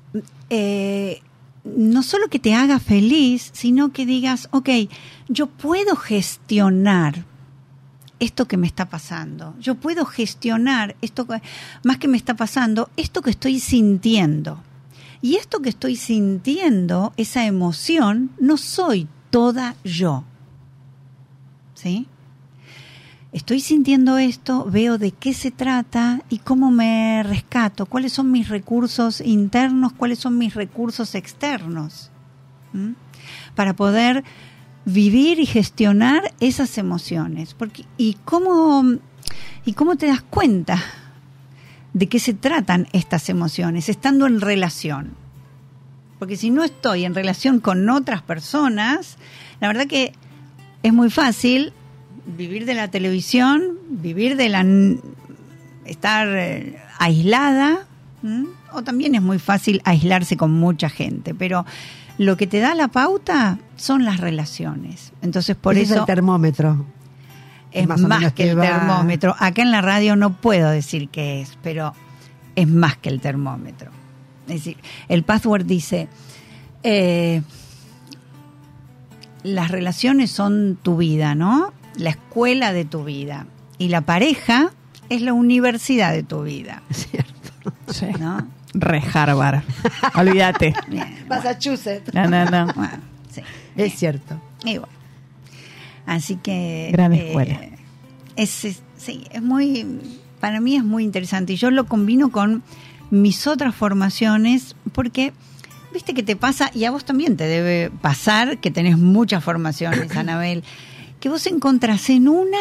eh, 0.49 1.21
no 1.63 2.03
solo 2.03 2.27
que 2.27 2.39
te 2.39 2.53
haga 2.53 2.79
feliz, 2.79 3.49
sino 3.53 3.91
que 3.93 4.05
digas, 4.05 4.49
ok, 4.51 4.69
yo 5.29 5.47
puedo 5.47 5.95
gestionar 5.95 7.25
esto 8.21 8.47
que 8.47 8.55
me 8.55 8.67
está 8.67 8.87
pasando. 8.87 9.55
Yo 9.59 9.75
puedo 9.75 10.05
gestionar 10.05 10.95
esto 11.01 11.27
más 11.83 11.97
que 11.97 12.07
me 12.07 12.17
está 12.17 12.35
pasando, 12.35 12.89
esto 12.95 13.21
que 13.21 13.31
estoy 13.31 13.59
sintiendo. 13.59 14.61
Y 15.21 15.35
esto 15.35 15.59
que 15.59 15.69
estoy 15.69 15.95
sintiendo, 15.95 17.13
esa 17.17 17.45
emoción, 17.45 18.31
no 18.39 18.57
soy 18.57 19.07
toda 19.31 19.75
yo. 19.83 20.23
¿Sí? 21.73 22.07
Estoy 23.31 23.59
sintiendo 23.59 24.19
esto, 24.19 24.65
veo 24.65 24.99
de 24.99 25.11
qué 25.11 25.33
se 25.33 25.49
trata 25.49 26.21
y 26.29 26.39
cómo 26.39 26.69
me 26.69 27.23
rescato, 27.23 27.87
cuáles 27.87 28.13
son 28.13 28.29
mis 28.29 28.49
recursos 28.49 29.19
internos, 29.21 29.93
cuáles 29.93 30.19
son 30.19 30.37
mis 30.37 30.53
recursos 30.53 31.15
externos, 31.15 32.11
para 33.55 33.73
poder 33.73 34.23
vivir 34.85 35.39
y 35.39 35.45
gestionar 35.45 36.33
esas 36.39 36.77
emociones. 36.77 37.53
Porque, 37.53 37.85
¿y, 37.97 38.17
cómo, 38.25 38.99
¿Y 39.65 39.73
cómo 39.73 39.95
te 39.95 40.07
das 40.07 40.21
cuenta 40.21 40.81
de 41.93 42.07
qué 42.07 42.19
se 42.19 42.33
tratan 42.33 42.87
estas 42.93 43.29
emociones 43.29 43.89
estando 43.89 44.25
en 44.25 44.41
relación? 44.41 45.11
Porque 46.19 46.35
si 46.35 46.49
no 46.49 46.63
estoy 46.63 47.05
en 47.05 47.15
relación 47.15 47.59
con 47.59 47.89
otras 47.89 48.21
personas, 48.21 49.17
la 49.59 49.67
verdad 49.67 49.87
que 49.87 50.13
es 50.83 50.93
muy 50.93 51.09
fácil 51.09 51.73
vivir 52.25 52.65
de 52.65 52.73
la 52.73 52.89
televisión, 52.89 53.77
vivir 53.89 54.35
de 54.35 54.49
la 54.49 54.65
estar 55.85 56.27
eh, 56.29 56.77
aislada, 56.99 57.87
o 58.71 58.83
también 58.83 59.15
es 59.15 59.21
muy 59.21 59.39
fácil 59.39 59.81
aislarse 59.83 60.37
con 60.37 60.51
mucha 60.51 60.89
gente, 60.89 61.33
pero 61.33 61.65
lo 62.23 62.37
que 62.37 62.45
te 62.47 62.59
da 62.59 62.75
la 62.75 62.87
pauta 62.89 63.57
son 63.77 64.05
las 64.05 64.19
relaciones. 64.19 65.11
Entonces, 65.21 65.55
por 65.55 65.73
Ese 65.73 65.83
es 65.83 65.91
eso 65.91 65.99
el 66.01 66.05
termómetro. 66.05 66.85
es 67.71 67.87
más 67.87 67.99
más, 68.01 68.19
que 68.33 68.43
que 68.43 68.49
el 68.51 68.59
va- 68.59 68.63
termómetro. 68.63 69.35
Acá 69.39 69.61
en 69.63 69.71
la 69.71 69.81
radio 69.81 70.15
no 70.15 70.33
puedo 70.33 70.69
decir 70.69 71.09
qué 71.09 71.41
es, 71.41 71.57
pero 71.63 71.93
es 72.55 72.67
más 72.67 72.97
que 72.97 73.09
el 73.09 73.21
termómetro. 73.21 73.91
Es 74.47 74.55
decir, 74.55 74.77
el 75.07 75.23
password 75.23 75.65
dice, 75.65 76.09
eh, 76.83 77.41
las 79.43 79.71
relaciones 79.71 80.31
son 80.31 80.77
tu 80.81 80.97
vida, 80.97 81.33
¿no? 81.35 81.73
La 81.95 82.11
escuela 82.11 82.73
de 82.73 82.85
tu 82.85 83.03
vida. 83.03 83.47
Y 83.77 83.87
la 83.89 84.01
pareja 84.01 84.71
es 85.09 85.21
la 85.21 85.33
universidad 85.33 86.11
de 86.11 86.23
tu 86.23 86.43
vida, 86.43 86.83
cierto. 86.91 87.31
Sí. 87.87 88.07
¿no? 88.19 88.45
Re 88.73 89.01
Harvard. 89.13 89.63
Olvídate. 90.15 90.73
Massachusetts. 91.27 92.13
No, 92.13 92.27
no, 92.27 92.45
no. 92.45 92.73
bueno, 92.73 92.97
sí. 93.29 93.41
Es 93.75 93.95
cierto. 93.95 94.39
Y 94.63 94.77
bueno. 94.77 94.93
Así 96.05 96.35
que. 96.37 96.89
Gran 96.91 97.13
eh, 97.13 97.27
escuela. 97.27 97.59
es, 98.35 98.65
es- 98.65 98.81
sí, 98.97 99.25
es 99.31 99.41
muy. 99.41 99.85
Para 100.39 100.59
mí 100.59 100.75
es 100.75 100.83
muy 100.83 101.03
interesante. 101.03 101.53
Y 101.53 101.55
yo 101.57 101.69
lo 101.71 101.85
combino 101.85 102.31
con 102.31 102.63
mis 103.09 103.47
otras 103.47 103.75
formaciones, 103.75 104.75
porque. 104.93 105.33
Viste 105.93 106.13
que 106.13 106.23
te 106.23 106.37
pasa, 106.37 106.71
y 106.73 106.85
a 106.85 106.91
vos 106.91 107.03
también 107.03 107.35
te 107.35 107.43
debe 107.47 107.91
pasar, 108.01 108.59
que 108.59 108.71
tenés 108.71 108.97
muchas 108.97 109.43
formaciones, 109.43 110.09
Anabel, 110.15 110.63
que 111.19 111.27
vos 111.27 111.45
encontrás 111.47 112.09
en 112.09 112.29
una 112.29 112.57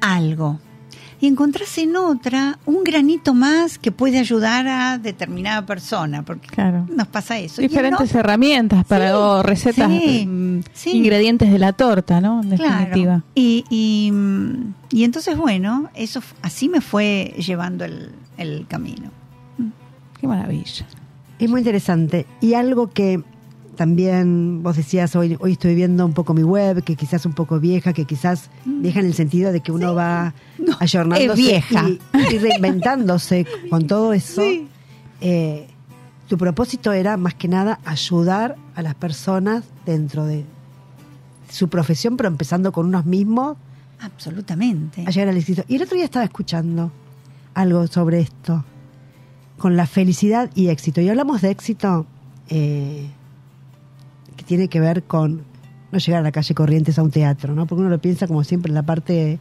algo 0.00 0.58
y 1.22 1.28
encontrás 1.28 1.78
en 1.78 1.94
otra 1.96 2.58
un 2.66 2.82
granito 2.82 3.32
más 3.32 3.78
que 3.78 3.92
puede 3.92 4.18
ayudar 4.18 4.66
a 4.66 4.98
determinada 4.98 5.64
persona, 5.64 6.22
porque 6.24 6.48
Claro. 6.48 6.84
nos 6.94 7.06
pasa 7.06 7.38
eso. 7.38 7.62
Diferentes 7.62 8.08
otra- 8.10 8.20
herramientas 8.20 8.84
para 8.84 9.06
Sí, 9.10 9.14
o 9.16 9.42
recetas, 9.42 9.88
sí, 9.88 10.26
mm, 10.26 10.60
sí. 10.72 10.90
ingredientes 10.90 11.52
de 11.52 11.58
la 11.60 11.72
torta, 11.72 12.20
¿no? 12.20 12.42
En 12.42 12.50
definitiva. 12.50 12.90
Claro. 12.92 13.22
Y, 13.36 13.64
y, 13.70 14.12
y 14.90 15.04
entonces, 15.04 15.36
bueno, 15.36 15.88
eso 15.94 16.20
así 16.42 16.68
me 16.68 16.80
fue 16.80 17.34
llevando 17.38 17.84
el, 17.84 18.10
el 18.36 18.66
camino. 18.66 19.10
Qué 20.20 20.26
maravilla. 20.26 20.86
Es 21.38 21.48
muy 21.50 21.60
interesante. 21.60 22.26
Y 22.40 22.54
algo 22.54 22.90
que 22.90 23.22
también 23.82 24.62
vos 24.62 24.76
decías, 24.76 25.16
hoy, 25.16 25.36
hoy 25.40 25.52
estoy 25.52 25.74
viendo 25.74 26.06
un 26.06 26.12
poco 26.12 26.34
mi 26.34 26.44
web, 26.44 26.84
que 26.84 26.94
quizás 26.94 27.26
un 27.26 27.32
poco 27.32 27.58
vieja, 27.58 27.92
que 27.92 28.04
quizás 28.04 28.48
vieja 28.64 29.00
en 29.00 29.06
el 29.06 29.14
sentido 29.14 29.50
de 29.50 29.58
que 29.58 29.72
uno 29.72 29.92
va 29.92 30.32
Mm. 30.56 30.62
No, 30.68 30.76
ayornándose 30.78 31.34
vieja. 31.42 31.88
Y, 31.88 31.98
y 32.32 32.38
reinventándose 32.38 33.44
con 33.70 33.88
todo 33.88 34.12
eso. 34.12 34.40
Eh, 35.20 35.66
tu 36.28 36.38
propósito 36.38 36.92
era 36.92 37.16
más 37.16 37.34
que 37.34 37.48
nada 37.48 37.80
ayudar 37.84 38.54
a 38.76 38.82
las 38.82 38.94
personas 38.94 39.64
dentro 39.84 40.26
de 40.26 40.44
su 41.50 41.68
profesión, 41.68 42.16
pero 42.16 42.28
empezando 42.28 42.70
con 42.70 42.86
unos 42.86 43.04
mismos 43.04 43.56
Absolutamente. 43.98 45.02
a 45.04 45.10
llegar 45.10 45.28
al 45.30 45.36
éxito. 45.38 45.64
Y 45.66 45.74
el 45.74 45.82
otro 45.82 45.96
día 45.96 46.04
estaba 46.04 46.24
escuchando 46.24 46.92
algo 47.54 47.88
sobre 47.88 48.20
esto, 48.20 48.64
con 49.58 49.76
la 49.76 49.88
felicidad 49.88 50.50
y 50.54 50.68
éxito. 50.68 51.00
Y 51.00 51.08
hablamos 51.08 51.42
de 51.42 51.50
éxito 51.50 52.06
eh, 52.48 53.10
que 54.42 54.48
tiene 54.48 54.68
que 54.68 54.80
ver 54.80 55.04
con 55.04 55.44
no 55.90 55.98
llegar 55.98 56.20
a 56.20 56.22
la 56.22 56.32
calle 56.32 56.54
Corrientes 56.54 56.98
a 56.98 57.02
un 57.02 57.10
teatro, 57.10 57.54
¿no? 57.54 57.66
Porque 57.66 57.80
uno 57.80 57.90
lo 57.90 58.00
piensa 58.00 58.26
como 58.26 58.44
siempre 58.44 58.70
en 58.70 58.74
la 58.74 58.82
parte 58.82 59.38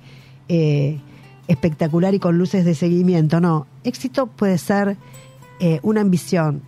eh, 0.50 1.00
espectacular 1.48 2.14
y 2.14 2.20
con 2.20 2.38
luces 2.38 2.66
de 2.66 2.76
seguimiento. 2.76 3.40
No, 3.40 3.68
éxito 3.84 4.28
puede 4.28 4.58
ser 4.58 4.98
eh, 5.60 5.80
una 5.82 6.02
ambición 6.02 6.62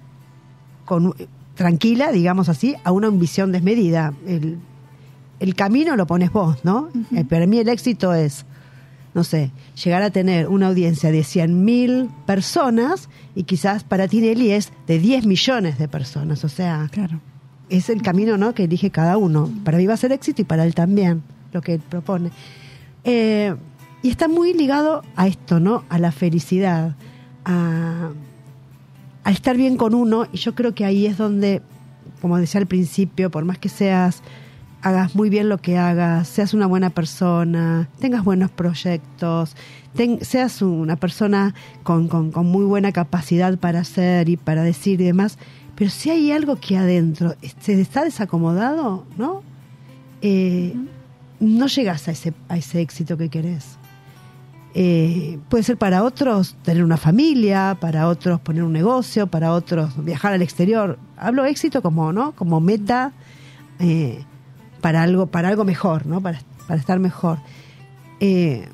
con, 0.86 1.14
tranquila, 1.56 2.12
digamos 2.12 2.50
así, 2.50 2.76
a 2.84 2.92
una 2.92 3.08
ambición 3.08 3.52
desmedida. 3.52 4.14
El, 4.26 4.58
el 5.40 5.56
camino 5.56 5.96
lo 5.96 6.08
pones 6.08 6.32
vos, 6.32 6.64
¿no? 6.64 6.90
Eh, 7.14 7.26
Para 7.26 7.46
mí 7.46 7.58
el 7.58 7.68
éxito 7.68 8.14
es, 8.14 8.46
no 9.14 9.26
sé, 9.26 9.52
llegar 9.84 10.02
a 10.02 10.12
tener 10.12 10.48
una 10.48 10.68
audiencia 10.68 11.12
de 11.12 11.22
100.000 11.22 12.10
personas 12.26 13.10
y 13.36 13.44
quizás 13.44 13.84
para 13.84 14.08
ti, 14.08 14.22
Nelly, 14.22 14.52
es 14.52 14.72
de 14.88 14.98
10 14.98 15.26
millones 15.26 15.78
de 15.78 15.88
personas. 15.90 16.44
O 16.46 16.50
sea, 16.50 16.88
Claro. 16.92 17.20
Es 17.78 17.90
el 17.90 18.02
camino 18.02 18.38
¿no? 18.38 18.54
que 18.54 18.66
elige 18.66 18.90
cada 18.92 19.18
uno. 19.18 19.50
Para 19.64 19.78
mí 19.78 19.86
va 19.86 19.94
a 19.96 19.98
ser 19.98 20.12
éxito 20.12 20.42
y 20.42 20.46
para 20.46 20.66
él 20.66 20.76
también, 20.76 21.24
lo 21.52 21.62
que 21.62 21.76
él 21.76 21.82
propone. 21.90 22.30
Eh, 23.04 23.56
y 24.02 24.10
está 24.10 24.28
muy 24.28 24.54
ligado 24.54 25.04
a 25.16 25.28
esto, 25.28 25.60
¿no? 25.60 25.84
A 25.90 25.98
la 25.98 26.12
felicidad, 26.12 26.96
a, 27.46 28.12
estar 29.26 29.56
bien 29.56 29.78
con 29.78 29.94
uno, 29.94 30.28
y 30.34 30.38
yo 30.38 30.54
creo 30.56 30.76
que 30.76 30.84
ahí 30.86 31.06
es 31.06 31.18
donde, 31.18 31.62
como 32.22 32.38
decía 32.38 32.60
al 32.60 32.68
principio, 32.68 33.32
por 33.32 33.46
más 33.46 33.58
que 33.58 33.70
seas, 33.70 34.22
hagas 34.82 35.16
muy 35.16 35.30
bien 35.30 35.48
lo 35.48 35.58
que 35.58 35.78
hagas, 35.78 36.28
seas 36.28 36.54
una 36.54 36.66
buena 36.68 36.90
persona, 36.90 37.88
tengas 38.00 38.26
buenos 38.26 38.52
proyectos, 38.52 39.56
seas 40.22 40.62
una 40.62 40.98
persona 40.98 41.56
con, 41.84 42.10
con- 42.10 42.32
con 42.34 42.46
muy 42.48 42.66
buena 42.66 42.92
capacidad 42.92 43.58
para 43.58 43.80
hacer 43.80 44.28
y 44.28 44.36
para 44.36 44.64
decir 44.64 45.00
y 45.00 45.06
demás, 45.06 45.38
pero 45.76 45.90
si 45.90 46.10
hay 46.10 46.32
algo 46.32 46.56
que 46.58 46.78
adentro 46.78 47.36
se 47.60 47.80
está 47.80 48.04
desacomodado, 48.04 49.06
¿no? 49.18 49.42
Eh, 50.22 50.74
no 51.40 51.68
llegas 51.68 52.08
a 52.08 52.12
ese, 52.12 52.34
a 52.50 52.58
ese 52.58 52.82
éxito 52.82 53.18
que 53.18 53.30
querés. 53.30 53.78
Eh, 54.76 55.38
puede 55.50 55.64
ser 55.64 55.78
para 55.78 56.04
otros 56.04 56.56
tener 56.64 56.84
una 56.84 56.98
familia, 56.98 57.78
para 57.80 58.08
otros 58.08 58.40
poner 58.40 58.64
un 58.64 58.74
negocio, 58.74 59.28
para 59.28 59.54
otros 59.54 60.04
viajar 60.04 60.34
al 60.34 60.42
exterior. 60.42 60.98
Hablo 61.18 61.46
éxito 61.46 61.82
como, 61.82 62.12
¿no? 62.12 62.32
Como 62.32 62.60
meta 62.60 63.12
eh, 63.80 64.24
para 64.82 65.04
algo, 65.04 65.28
para 65.28 65.50
algo 65.50 65.64
mejor, 65.64 66.08
¿no? 66.08 66.22
Para, 66.22 66.40
para 66.68 66.80
estar 66.80 67.00
mejor. 67.00 67.38
Eh, 68.20 68.68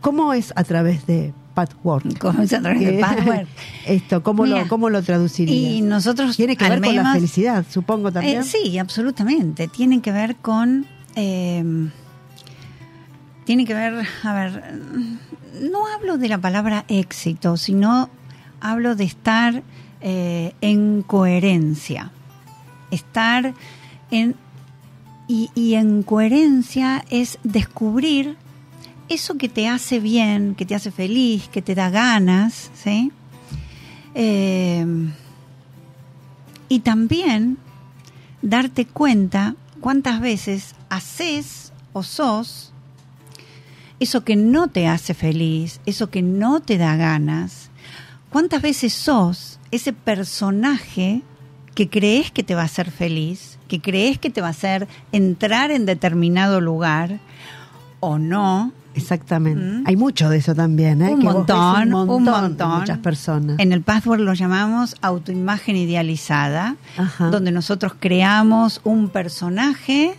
¿Cómo 0.00 0.32
es 0.32 0.52
a 0.56 0.64
través 0.64 1.06
de 1.06 1.34
Patchwork? 1.54 2.18
¿Cómo 2.18 2.42
es 2.42 2.52
a 2.54 2.60
través 2.60 2.80
de 2.80 2.98
Patchwork? 3.00 3.48
Esto, 3.88 4.22
¿cómo, 4.22 4.44
Mira, 4.44 4.62
lo, 4.62 4.68
¿cómo 4.68 4.90
lo 4.90 5.02
traducirías? 5.02 5.56
Y 5.56 5.80
nosotros 5.80 6.36
Tiene 6.36 6.56
que 6.56 6.68
ver 6.68 6.80
con 6.80 6.94
la 6.94 7.12
felicidad, 7.12 7.64
supongo 7.68 8.12
también. 8.12 8.40
Eh, 8.40 8.44
sí, 8.44 8.78
absolutamente. 8.78 9.66
Tienen 9.68 10.00
que 10.00 10.12
ver 10.12 10.36
con. 10.36 10.86
eh, 11.16 11.88
tiene 13.44 13.64
que 13.64 13.72
ver, 13.72 14.06
a 14.24 14.34
ver, 14.34 14.74
no 15.70 15.86
hablo 15.86 16.18
de 16.18 16.28
la 16.28 16.36
palabra 16.36 16.84
éxito, 16.88 17.56
sino 17.56 18.10
hablo 18.60 18.94
de 18.94 19.04
estar 19.04 19.62
eh, 20.02 20.52
en 20.60 21.00
coherencia. 21.00 22.10
Estar 22.90 23.54
en. 24.10 24.34
Y, 25.28 25.50
y 25.54 25.74
en 25.74 26.02
coherencia 26.02 27.04
es 27.08 27.38
descubrir 27.42 28.36
eso 29.08 29.38
que 29.38 29.48
te 29.48 29.66
hace 29.66 29.98
bien, 29.98 30.54
que 30.54 30.66
te 30.66 30.74
hace 30.74 30.90
feliz, 30.90 31.48
que 31.48 31.62
te 31.62 31.74
da 31.74 31.88
ganas, 31.88 32.70
¿sí? 32.74 33.12
Eh, 34.14 34.84
y 36.68 36.80
también 36.80 37.58
darte 38.42 38.86
cuenta 38.86 39.54
cuántas 39.80 40.20
veces 40.20 40.74
haces 40.88 41.72
o 41.92 42.02
sos 42.02 42.72
eso 44.00 44.22
que 44.24 44.36
no 44.36 44.68
te 44.68 44.86
hace 44.86 45.14
feliz, 45.14 45.80
eso 45.86 46.10
que 46.10 46.22
no 46.22 46.60
te 46.60 46.78
da 46.78 46.96
ganas. 46.96 47.70
¿Cuántas 48.30 48.62
veces 48.62 48.92
sos 48.92 49.58
ese 49.70 49.92
personaje 49.92 51.22
que 51.74 51.88
crees 51.88 52.30
que 52.30 52.42
te 52.42 52.54
va 52.54 52.62
a 52.62 52.66
hacer 52.66 52.90
feliz, 52.90 53.58
que 53.66 53.80
crees 53.80 54.18
que 54.18 54.30
te 54.30 54.40
va 54.40 54.48
a 54.48 54.50
hacer 54.50 54.86
entrar 55.12 55.70
en 55.70 55.86
determinado 55.86 56.60
lugar 56.60 57.18
o 58.00 58.18
no? 58.18 58.72
Exactamente. 59.02 59.60
¿Mm? 59.64 59.84
Hay 59.86 59.96
mucho 59.96 60.28
de 60.28 60.36
eso 60.38 60.54
también, 60.54 61.02
¿eh? 61.02 61.10
Un 61.14 61.20
Que 61.20 61.24
montón, 61.26 61.94
un 61.94 62.24
montón. 62.24 62.56
Muchas 62.80 62.98
personas. 62.98 63.58
En 63.58 63.72
el 63.72 63.82
password 63.82 64.20
lo 64.20 64.34
llamamos 64.34 64.94
autoimagen 65.00 65.76
idealizada, 65.76 66.76
Ajá. 66.96 67.30
donde 67.30 67.50
nosotros 67.50 67.92
creamos 67.98 68.80
un 68.84 69.08
personaje 69.08 70.14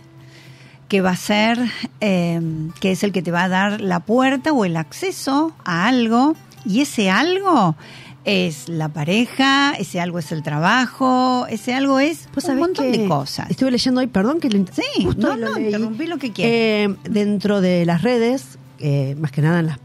que 0.88 1.00
va 1.00 1.10
a 1.10 1.16
ser, 1.16 1.58
eh, 2.00 2.40
que 2.80 2.90
es 2.92 3.04
el 3.04 3.12
que 3.12 3.22
te 3.22 3.30
va 3.30 3.44
a 3.44 3.48
dar 3.48 3.80
la 3.80 4.00
puerta 4.00 4.52
o 4.52 4.64
el 4.64 4.76
acceso 4.76 5.52
a 5.64 5.86
algo, 5.86 6.34
y 6.64 6.80
ese 6.80 7.10
algo 7.10 7.76
es 8.24 8.68
la 8.68 8.88
pareja, 8.90 9.72
ese 9.78 9.98
algo 10.00 10.18
es 10.18 10.30
el 10.32 10.42
trabajo, 10.42 11.46
ese 11.48 11.72
algo 11.74 12.00
es 12.00 12.28
un 12.46 12.58
montón 12.58 12.92
de 12.92 13.06
cosas. 13.06 13.48
Estuve 13.50 13.70
leyendo 13.70 14.00
hoy, 14.00 14.08
perdón 14.08 14.40
que 14.40 14.50
lo 14.50 14.56
inter- 14.58 14.74
Sí, 14.74 15.04
justo 15.04 15.28
no, 15.28 15.36
lo 15.36 15.50
no, 15.50 15.54
leí. 15.56 15.66
interrumpí 15.66 16.06
lo 16.06 16.18
que 16.18 16.32
quieras. 16.32 16.52
Eh, 16.52 16.94
dentro 17.08 17.60
de 17.62 17.86
las 17.86 18.02
redes, 18.02 18.58
eh, 18.80 19.14
más 19.18 19.30
que 19.32 19.42
nada 19.42 19.60
en 19.60 19.66
las 19.66 19.78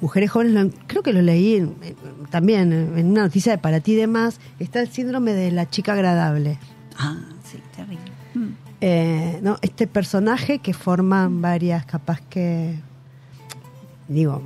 mujeres 0.00 0.30
jóvenes, 0.30 0.52
lo- 0.54 0.70
creo 0.86 1.02
que 1.02 1.12
lo 1.12 1.22
leí 1.22 1.56
en- 1.56 1.74
también 2.30 2.72
en 2.72 3.06
una 3.10 3.22
noticia 3.22 3.52
de 3.52 3.58
para 3.58 3.80
ti 3.80 3.92
y 3.92 3.96
demás, 3.96 4.38
está 4.58 4.80
el 4.80 4.88
síndrome 4.88 5.32
de 5.32 5.50
la 5.50 5.68
chica 5.70 5.92
agradable. 5.94 6.58
Ah, 6.98 7.16
sí, 7.44 7.58
terrible. 7.74 8.04
Mm. 8.34 8.48
Eh, 8.80 9.40
no, 9.42 9.56
este 9.62 9.86
personaje 9.86 10.58
que 10.60 10.72
forman 10.74 11.40
varias, 11.42 11.84
capaz 11.86 12.20
que, 12.28 12.78
digo, 14.08 14.42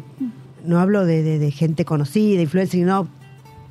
no 0.65 0.79
hablo 0.81 1.05
de, 1.05 1.23
de- 1.23 1.39
de 1.39 1.51
gente 1.51 1.85
conocida, 1.85 2.41
influencer, 2.41 2.81
sino 2.81 3.09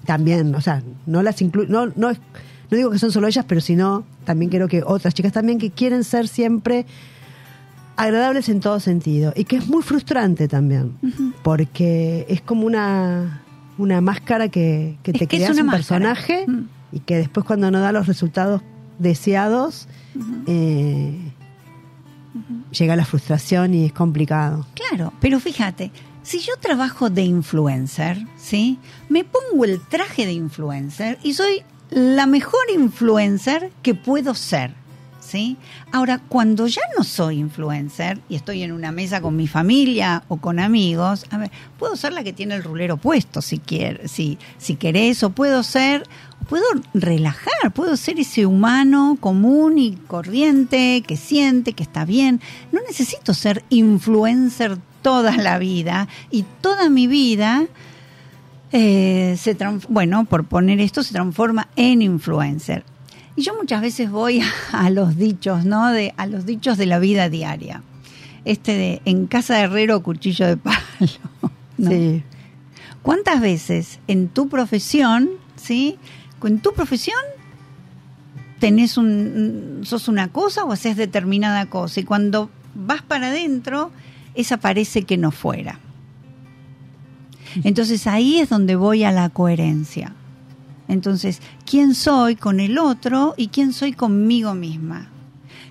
también, 0.06 0.54
o 0.56 0.62
sea, 0.62 0.84
no 1.06 1.24
las 1.24 1.42
incluyo, 1.42 1.70
no, 1.70 1.88
no, 1.96 2.12
no 2.12 2.78
digo 2.78 2.90
que 2.92 3.00
son 3.00 3.12
solo 3.12 3.28
ellas, 3.28 3.46
pero 3.48 3.62
sino 3.62 4.04
también 4.26 4.50
creo 4.52 4.68
que 4.68 4.84
otras 4.86 5.14
chicas 5.14 5.32
también 5.32 5.58
que 5.60 5.72
quieren 5.72 6.04
ser 6.04 6.28
siempre 6.28 6.86
agradables 8.04 8.50
en 8.50 8.60
todo 8.60 8.80
sentido 8.80 9.34
y 9.36 9.44
que 9.46 9.58
es 9.58 9.68
muy 9.68 9.84
frustrante 9.84 10.48
también, 10.48 10.98
porque 11.44 12.26
es 12.30 12.42
como 12.42 12.66
una, 12.66 13.42
una 13.78 14.02
máscara 14.02 14.50
que, 14.50 14.98
que 15.04 15.14
te 15.14 15.20
que 15.20 15.28
creas 15.28 15.52
un 15.58 15.66
máscara. 15.68 15.78
personaje 15.78 16.46
Mm. 16.48 16.68
y 16.92 17.00
que 17.02 17.18
después 17.18 17.46
cuando 17.46 17.70
no 17.72 17.80
da 17.80 17.92
los 17.92 18.08
resultados 18.08 18.62
deseados, 19.00 19.88
eh, 20.48 21.16
llega 22.72 22.96
la 22.96 23.06
frustración 23.06 23.74
y 23.74 23.86
es 23.86 23.94
complicado. 23.94 24.66
Claro, 24.74 25.14
pero 25.20 25.40
fíjate, 25.40 25.92
si 26.24 26.40
yo 26.40 26.54
trabajo 26.60 27.10
de 27.10 27.24
influencer, 27.24 28.26
¿sí? 28.38 28.78
Me 29.10 29.24
pongo 29.24 29.66
el 29.66 29.80
traje 29.82 30.26
de 30.26 30.34
influencer 30.34 31.18
y 31.24 31.34
soy 31.34 31.64
la 31.90 32.26
mejor 32.26 32.62
influencer 32.74 33.72
que 33.82 33.96
puedo 33.96 34.34
ser, 34.34 34.74
¿sí? 35.32 35.58
Ahora, 35.94 36.20
cuando 36.20 36.67
ya 36.67 36.82
no 36.98 37.06
soy 37.06 37.39
influencer 37.39 38.20
y 38.28 38.36
estoy 38.36 38.63
en 38.63 38.74
una 38.74 38.91
mesa 38.91 39.22
con 39.22 39.36
mi 39.38 39.48
familia 39.48 40.24
o 40.28 40.38
con 40.38 40.60
amigos, 40.60 41.26
a 41.30 41.38
ver, 41.38 41.52
puedo 41.80 41.96
ser 41.96 42.12
la 42.12 42.24
que 42.24 42.34
tiene 42.34 42.56
el 42.56 42.63
rulero 42.63 42.98
puesto 42.98 43.41
si 43.41 43.60
quiere, 43.60 44.08
si 44.10 44.38
si 44.58 44.76
querés 44.76 45.24
o 45.24 45.30
puedo 45.30 45.63
ser 45.63 46.04
puedo 46.50 46.65
relajar, 46.94 47.72
puedo 47.74 47.96
ser 47.96 48.20
ese 48.20 48.46
humano 48.46 49.17
común 49.22 49.78
y 49.78 49.96
corriente 49.96 51.02
que 51.08 51.15
siente 51.15 51.72
que 51.72 51.84
está 51.84 52.04
bien. 52.04 52.41
No 52.74 52.82
necesito 52.86 53.34
ser 53.34 53.63
influencer 53.70 54.78
toda 55.02 55.38
la 55.38 55.60
vida 55.60 56.10
y 56.30 56.44
toda 56.60 56.89
mi 56.89 57.08
vida 57.08 57.67
eh, 58.74 59.36
se 59.38 59.56
bueno, 59.88 60.26
por 60.26 60.46
poner 60.46 60.82
esto, 60.82 61.04
se 61.04 61.13
transforma 61.13 61.70
en 61.78 62.02
influencer. 62.02 62.84
Y 63.36 63.44
yo 63.44 63.56
muchas 63.56 63.82
veces 63.82 64.12
voy 64.12 64.41
a, 64.72 64.89
los 64.89 65.17
dichos, 65.17 65.65
¿no? 65.65 65.91
De, 65.91 66.13
a 66.17 66.28
los 66.28 66.46
dichos 66.46 66.78
de 66.78 66.86
la 66.86 67.00
vida 67.00 67.30
diaria. 67.30 67.84
Este 68.44 68.76
de 68.76 69.02
en 69.06 69.28
casa 69.28 69.56
de 69.56 69.62
herrero, 69.62 70.02
cuchillo 70.02 70.48
de 70.48 70.58
palo. 70.58 70.78
¿no? 71.78 71.89
Sí. 71.89 72.24
¿Cuántas 73.02 73.41
veces 73.41 74.00
en 74.08 74.28
tu 74.28 74.48
profesión, 74.48 75.30
sí? 75.56 75.98
En 76.44 76.60
tu 76.60 76.74
profesión 76.74 77.17
tenés 78.60 78.98
un, 78.98 79.82
sos 79.84 80.08
una 80.08 80.28
cosa 80.28 80.63
o 80.63 80.72
haces 80.72 80.96
determinada 80.96 81.65
cosa 81.65 82.00
y 82.00 82.04
cuando 82.04 82.50
vas 82.76 83.02
para 83.02 83.28
adentro, 83.28 83.91
esa 84.36 84.58
parece 84.58 85.04
que 85.04 85.17
no 85.17 85.32
fuera. 85.32 85.80
Entonces 87.63 88.08
ahí 88.08 88.39
es 88.39 88.50
donde 88.50 88.76
voy 88.76 89.04
a 89.04 89.12
la 89.12 89.30
coherencia. 89.30 90.13
Entonces, 90.91 91.41
¿quién 91.65 91.95
soy 91.95 92.36
con 92.36 92.60
el 92.60 92.77
otro 92.77 93.34
y 93.38 93.47
quién 93.47 93.71
soy 93.71 93.93
conmigo 93.93 94.54
misma? 94.54 95.08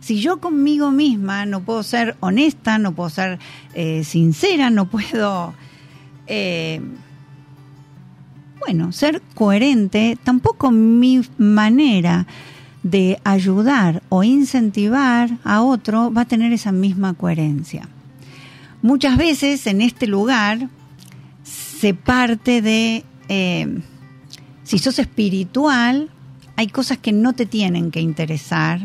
Si 0.01 0.19
yo 0.19 0.41
conmigo 0.41 0.91
misma 0.93 1.45
no 1.45 1.61
puedo 1.61 1.83
ser 1.83 2.17
honesta, 2.21 2.79
no 2.79 2.95
puedo 2.95 3.11
ser 3.11 3.39
eh, 3.75 4.03
sincera, 4.03 4.71
no 4.71 4.89
puedo, 4.89 5.53
eh, 6.27 6.81
bueno, 8.61 8.93
ser 8.93 9.21
coherente, 9.35 10.17
tampoco 10.25 10.71
mi 10.71 11.21
manera 11.37 12.27
de 12.83 13.21
ayudar 13.23 14.03
o 14.09 14.25
incentivar 14.25 15.37
a 15.45 15.61
otro 15.61 16.11
va 16.11 16.23
a 16.23 16.29
tener 16.29 16.55
esa 16.55 16.73
misma 16.73 17.13
coherencia. 17.13 17.87
Muchas 18.81 19.19
veces 19.19 19.67
en 19.67 19.83
este 19.83 20.07
lugar 20.07 20.71
se 21.45 21.93
parte 21.93 22.63
de, 22.63 23.05
eh, 23.29 23.83
si 24.71 24.79
sos 24.79 25.01
espiritual, 25.01 26.11
hay 26.55 26.69
cosas 26.69 26.97
que 26.97 27.11
no 27.11 27.33
te 27.33 27.45
tienen 27.45 27.91
que 27.91 28.01
interesar, 28.01 28.79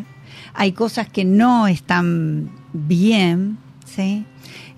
hay 0.56 0.72
cosas 0.72 1.08
que 1.08 1.26
no 1.26 1.68
están 1.68 2.50
bien, 2.74 3.60
¿sí? 3.86 4.26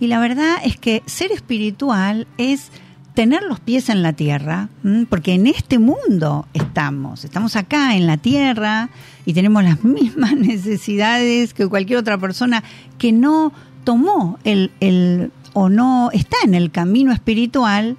Y 0.02 0.08
la 0.08 0.20
verdad 0.20 0.58
es 0.66 0.76
que 0.76 1.04
ser 1.06 1.32
espiritual 1.32 2.28
es 2.38 2.72
tener 3.14 3.44
los 3.44 3.62
pies 3.62 3.88
en 3.88 4.04
la 4.04 4.12
tierra, 4.12 4.68
porque 5.10 5.36
en 5.36 5.48
este 5.48 5.80
mundo 5.80 6.46
estamos, 6.54 7.24
estamos 7.24 7.56
acá 7.56 7.96
en 7.96 8.06
la 8.06 8.18
tierra 8.18 8.90
y 9.26 9.32
tenemos 9.32 9.64
las 9.64 9.82
mismas 9.86 10.34
necesidades 10.36 11.54
que 11.54 11.70
cualquier 11.70 12.00
otra 12.00 12.18
persona 12.18 12.66
que 12.98 13.14
no 13.14 13.54
tomó 13.86 14.40
el, 14.44 14.72
el 14.82 15.32
o 15.54 15.70
no 15.70 16.12
está 16.12 16.36
en 16.44 16.54
el 16.54 16.70
camino 16.70 17.14
espiritual 17.14 17.96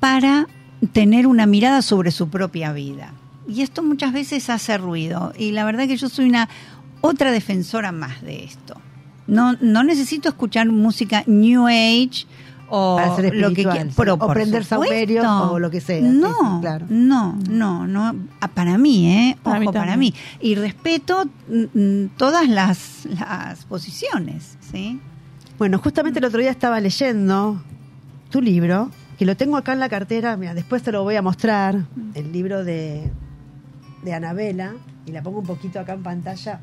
para 0.00 0.48
tener 0.92 1.26
una 1.26 1.46
mirada 1.46 1.82
sobre 1.82 2.10
su 2.10 2.28
propia 2.28 2.72
vida. 2.72 3.12
Y 3.48 3.62
esto 3.62 3.82
muchas 3.82 4.12
veces 4.12 4.48
hace 4.50 4.78
ruido. 4.78 5.32
Y 5.36 5.52
la 5.52 5.64
verdad 5.64 5.86
que 5.86 5.96
yo 5.96 6.08
soy 6.08 6.28
una 6.28 6.48
otra 7.00 7.32
defensora 7.32 7.92
más 7.92 8.22
de 8.22 8.44
esto. 8.44 8.76
No, 9.26 9.54
no 9.60 9.84
necesito 9.84 10.28
escuchar 10.28 10.68
música 10.68 11.22
New 11.26 11.66
Age 11.66 12.26
o 12.68 13.00
lo 13.32 13.48
que 13.48 13.64
quiera. 13.64 13.86
Pero, 13.96 14.14
O 14.14 14.28
prender 14.28 14.64
o 14.72 15.58
lo 15.58 15.70
que 15.70 15.80
sea, 15.80 16.00
No, 16.00 16.28
sí, 16.28 16.60
claro. 16.60 16.86
no, 16.88 17.36
no, 17.48 17.86
no. 17.86 18.14
Ah, 18.40 18.48
Para 18.48 18.78
mí, 18.78 19.08
¿eh? 19.12 19.36
Para 19.42 19.56
Ojo, 19.58 19.66
mí 19.66 19.72
para 19.72 19.96
mí. 19.96 20.14
Y 20.40 20.54
respeto 20.54 21.24
mm, 21.48 21.78
mm, 21.78 22.08
todas 22.16 22.48
las, 22.48 23.06
las 23.18 23.64
posiciones, 23.64 24.56
¿sí? 24.72 25.00
Bueno, 25.58 25.78
justamente 25.78 26.20
el 26.20 26.24
otro 26.24 26.40
día 26.40 26.50
estaba 26.50 26.80
leyendo 26.80 27.62
tu 28.30 28.40
libro, 28.40 28.90
que 29.20 29.26
lo 29.26 29.36
tengo 29.36 29.58
acá 29.58 29.74
en 29.74 29.80
la 29.80 29.90
cartera, 29.90 30.34
mira, 30.38 30.54
después 30.54 30.82
te 30.82 30.92
lo 30.92 31.02
voy 31.02 31.14
a 31.14 31.20
mostrar, 31.20 31.84
el 32.14 32.32
libro 32.32 32.64
de, 32.64 33.12
de 34.02 34.14
Anabela, 34.14 34.72
y 35.04 35.12
la 35.12 35.20
pongo 35.22 35.40
un 35.40 35.44
poquito 35.46 35.78
acá 35.78 35.92
en 35.92 36.02
pantalla, 36.02 36.62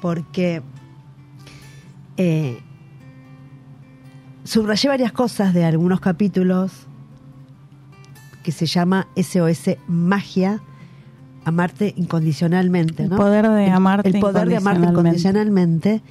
porque 0.00 0.62
eh, 2.16 2.60
subrayé 4.44 4.88
varias 4.88 5.10
cosas 5.10 5.52
de 5.52 5.64
algunos 5.64 5.98
capítulos 5.98 6.86
que 8.44 8.52
se 8.52 8.66
llama 8.66 9.08
SOS 9.16 9.70
Magia, 9.88 10.60
amarte 11.44 11.92
incondicionalmente, 11.96 13.02
El 13.02 13.10
¿no? 13.10 13.16
poder 13.16 13.48
de 13.48 13.66
El- 13.66 13.72
amarte 13.72 14.08
el 14.10 14.20
poder 14.20 14.48
de 14.48 14.58
amarte 14.58 14.86
incondicionalmente 14.86 16.02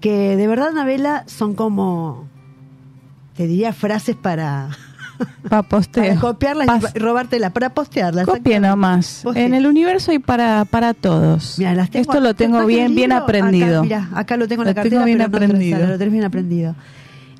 que 0.00 0.34
de 0.36 0.46
verdad 0.48 0.70
Anabela 0.70 1.22
son 1.28 1.54
como 1.54 2.26
te 3.40 3.46
diría 3.46 3.72
frases 3.72 4.16
para, 4.16 4.68
Para 5.48 5.62
posteo. 5.62 6.04
para 6.04 6.20
copiarlas 6.20 6.66
Pas- 6.68 6.92
y 6.94 6.98
robártelas 6.98 7.52
para 7.52 7.70
postearlas 7.72 8.26
Copie 8.26 8.60
nomás. 8.60 9.22
Vos 9.24 9.34
En 9.34 9.54
el 9.54 9.66
universo 9.66 10.10
hay 10.10 10.18
para, 10.18 10.66
para 10.66 10.92
todos. 10.92 11.54
Mira, 11.58 11.74
las 11.74 11.88
tengo- 11.88 12.02
Esto 12.12 12.20
lo 12.20 12.34
tengo 12.34 12.66
bien, 12.66 12.94
bien 12.94 13.12
aprendido. 13.12 13.82
Acá, 13.82 14.08
acá 14.12 14.36
lo 14.36 14.46
tengo 14.46 14.60
en 14.62 14.66
Lo 14.66 14.70
la 14.72 14.74
cartera, 14.74 14.90
tengo 14.96 15.04
bien 15.06 15.18
pero 15.18 15.28
no 15.30 15.38
lo 15.38 15.44
aprendido. 15.46 15.96
tenés 15.98 16.12
bien 16.12 16.24
aprendido. 16.24 16.74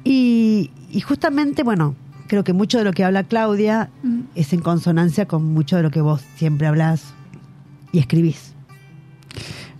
Y, 0.04 0.70
y 0.90 1.00
justamente, 1.02 1.62
bueno, 1.64 1.94
creo 2.28 2.44
que 2.44 2.54
mucho 2.54 2.78
de 2.78 2.84
lo 2.84 2.92
que 2.92 3.04
habla 3.04 3.24
Claudia 3.24 3.90
Mm. 4.02 4.20
es 4.36 4.54
en 4.54 4.60
consonancia 4.60 5.26
con 5.26 5.44
mucho 5.52 5.76
de 5.76 5.82
lo 5.82 5.90
que 5.90 6.00
vos 6.00 6.22
siempre 6.36 6.66
hablás 6.66 7.12
y 7.92 7.98
escribís. 7.98 8.54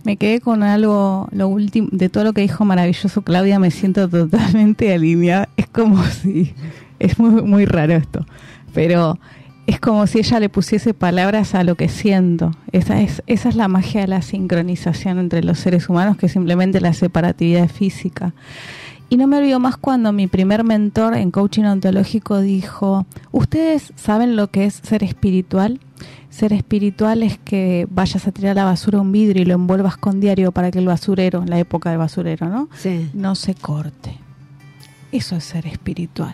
Me 0.03 0.17
quedé 0.17 0.41
con 0.41 0.63
algo, 0.63 1.27
lo 1.31 1.47
último, 1.47 1.89
de 1.91 2.09
todo 2.09 2.23
lo 2.23 2.33
que 2.33 2.41
dijo 2.41 2.65
maravilloso 2.65 3.21
Claudia, 3.21 3.59
me 3.59 3.71
siento 3.71 4.09
totalmente 4.09 4.93
alineada. 4.93 5.49
Es 5.57 5.67
como 5.67 6.03
si, 6.21 6.53
es 6.99 7.19
muy, 7.19 7.41
muy 7.41 7.65
raro 7.65 7.93
esto, 7.93 8.25
pero 8.73 9.19
es 9.67 9.79
como 9.79 10.07
si 10.07 10.19
ella 10.19 10.39
le 10.39 10.49
pusiese 10.49 10.93
palabras 10.93 11.55
a 11.55 11.63
lo 11.63 11.75
que 11.75 11.87
siento. 11.87 12.51
Esa 12.71 13.01
es, 13.01 13.23
esa 13.27 13.49
es 13.49 13.55
la 13.55 13.67
magia 13.67 14.01
de 14.01 14.07
la 14.07 14.21
sincronización 14.21 15.19
entre 15.19 15.43
los 15.43 15.59
seres 15.59 15.87
humanos, 15.87 16.17
que 16.17 16.29
simplemente 16.29 16.81
la 16.81 16.93
separatividad 16.93 17.69
física. 17.69 18.33
Y 19.09 19.17
no 19.17 19.27
me 19.27 19.37
olvido 19.37 19.59
más 19.59 19.75
cuando 19.77 20.13
mi 20.13 20.27
primer 20.27 20.63
mentor 20.63 21.15
en 21.15 21.31
coaching 21.31 21.65
ontológico 21.65 22.39
dijo, 22.39 23.05
¿ustedes 23.31 23.91
saben 23.97 24.37
lo 24.37 24.47
que 24.47 24.65
es 24.65 24.75
ser 24.75 25.03
espiritual? 25.03 25.81
Ser 26.31 26.53
espiritual 26.53 27.21
es 27.21 27.37
que 27.37 27.85
vayas 27.91 28.25
a 28.25 28.31
tirar 28.31 28.51
a 28.51 28.61
la 28.61 28.65
basura 28.65 28.99
un 28.99 29.11
vidrio 29.11 29.43
y 29.43 29.45
lo 29.45 29.53
envuelvas 29.53 29.97
con 29.97 30.19
diario 30.19 30.51
para 30.51 30.71
que 30.71 30.79
el 30.79 30.87
basurero, 30.87 31.43
en 31.43 31.49
la 31.51 31.59
época 31.59 31.89
del 31.91 31.99
basurero, 31.99 32.47
¿no? 32.49 32.67
Sí. 32.75 33.11
No 33.13 33.35
se 33.35 33.53
corte. 33.53 34.17
Eso 35.11 35.35
es 35.35 35.43
ser 35.43 35.67
espiritual. 35.67 36.33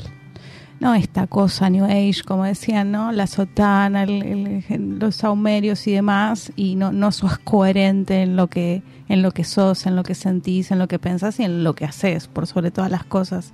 No 0.80 0.94
esta 0.94 1.26
cosa 1.26 1.70
New 1.72 1.86
Age, 1.86 2.22
como 2.26 2.44
decían, 2.46 2.92
¿no? 2.92 3.12
La 3.12 3.26
sotana, 3.26 4.04
el- 4.04 4.64
el- 4.70 5.00
los 5.00 5.16
saumerios 5.16 5.88
y 5.88 5.94
demás, 5.94 6.52
y 6.56 6.76
no, 6.76 6.92
no 6.92 7.12
sos 7.12 7.40
coherente 7.40 8.22
en 8.22 8.36
lo 8.36 8.48
que 8.48 8.84
en 9.10 9.22
lo 9.24 9.32
que 9.32 9.46
sos, 9.46 9.86
en 9.88 9.96
lo 9.96 10.04
que 10.04 10.14
sentís, 10.14 10.70
en 10.70 10.80
lo 10.80 10.88
que 10.90 11.00
pensás 11.00 11.40
y 11.40 11.44
en 11.44 11.64
lo 11.64 11.74
que 11.74 11.86
haces, 11.86 12.28
por 12.28 12.46
sobre 12.46 12.70
todas 12.72 12.92
las 12.92 13.06
cosas. 13.06 13.54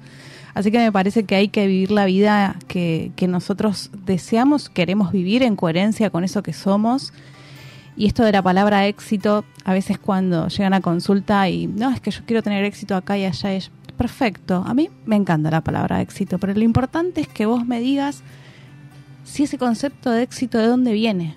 Así 0.54 0.72
que 0.72 0.78
me 0.78 0.92
parece 0.92 1.24
que 1.24 1.36
hay 1.36 1.48
que 1.48 1.68
vivir 1.68 1.92
la 1.92 2.06
vida 2.06 2.58
que, 2.68 3.12
que 3.16 3.28
nosotros 3.28 3.90
deseamos, 4.06 4.70
queremos 4.70 5.12
vivir 5.12 5.42
en 5.44 5.56
coherencia 5.56 6.10
con 6.10 6.24
eso 6.24 6.44
que 6.44 6.54
somos. 6.54 7.14
Y 7.96 8.08
esto 8.08 8.24
de 8.24 8.32
la 8.32 8.42
palabra 8.42 8.88
éxito, 8.88 9.46
a 9.66 9.74
veces 9.74 9.98
cuando 10.00 10.48
llegan 10.48 10.74
a 10.74 10.82
consulta 10.82 11.48
y 11.50 11.68
no, 11.68 11.92
es 11.92 12.02
que 12.02 12.12
yo 12.12 12.22
quiero 12.26 12.42
tener 12.42 12.64
éxito 12.66 12.96
acá 12.96 13.18
y 13.18 13.26
allá, 13.26 13.54
es 13.54 13.72
perfecto. 13.98 14.64
A 14.66 14.74
mí 14.74 14.90
me 15.06 15.16
encanta 15.16 15.52
la 15.52 15.62
palabra 15.62 16.02
éxito, 16.02 16.40
pero 16.40 16.54
lo 16.54 16.62
importante 16.62 17.22
es 17.22 17.28
que 17.28 17.46
vos 17.46 17.66
me 17.66 17.80
digas 17.80 18.24
si 19.24 19.44
ese 19.44 19.58
concepto 19.58 20.12
de 20.12 20.24
éxito 20.24 20.58
de 20.58 20.68
dónde 20.68 20.94
viene. 20.94 21.36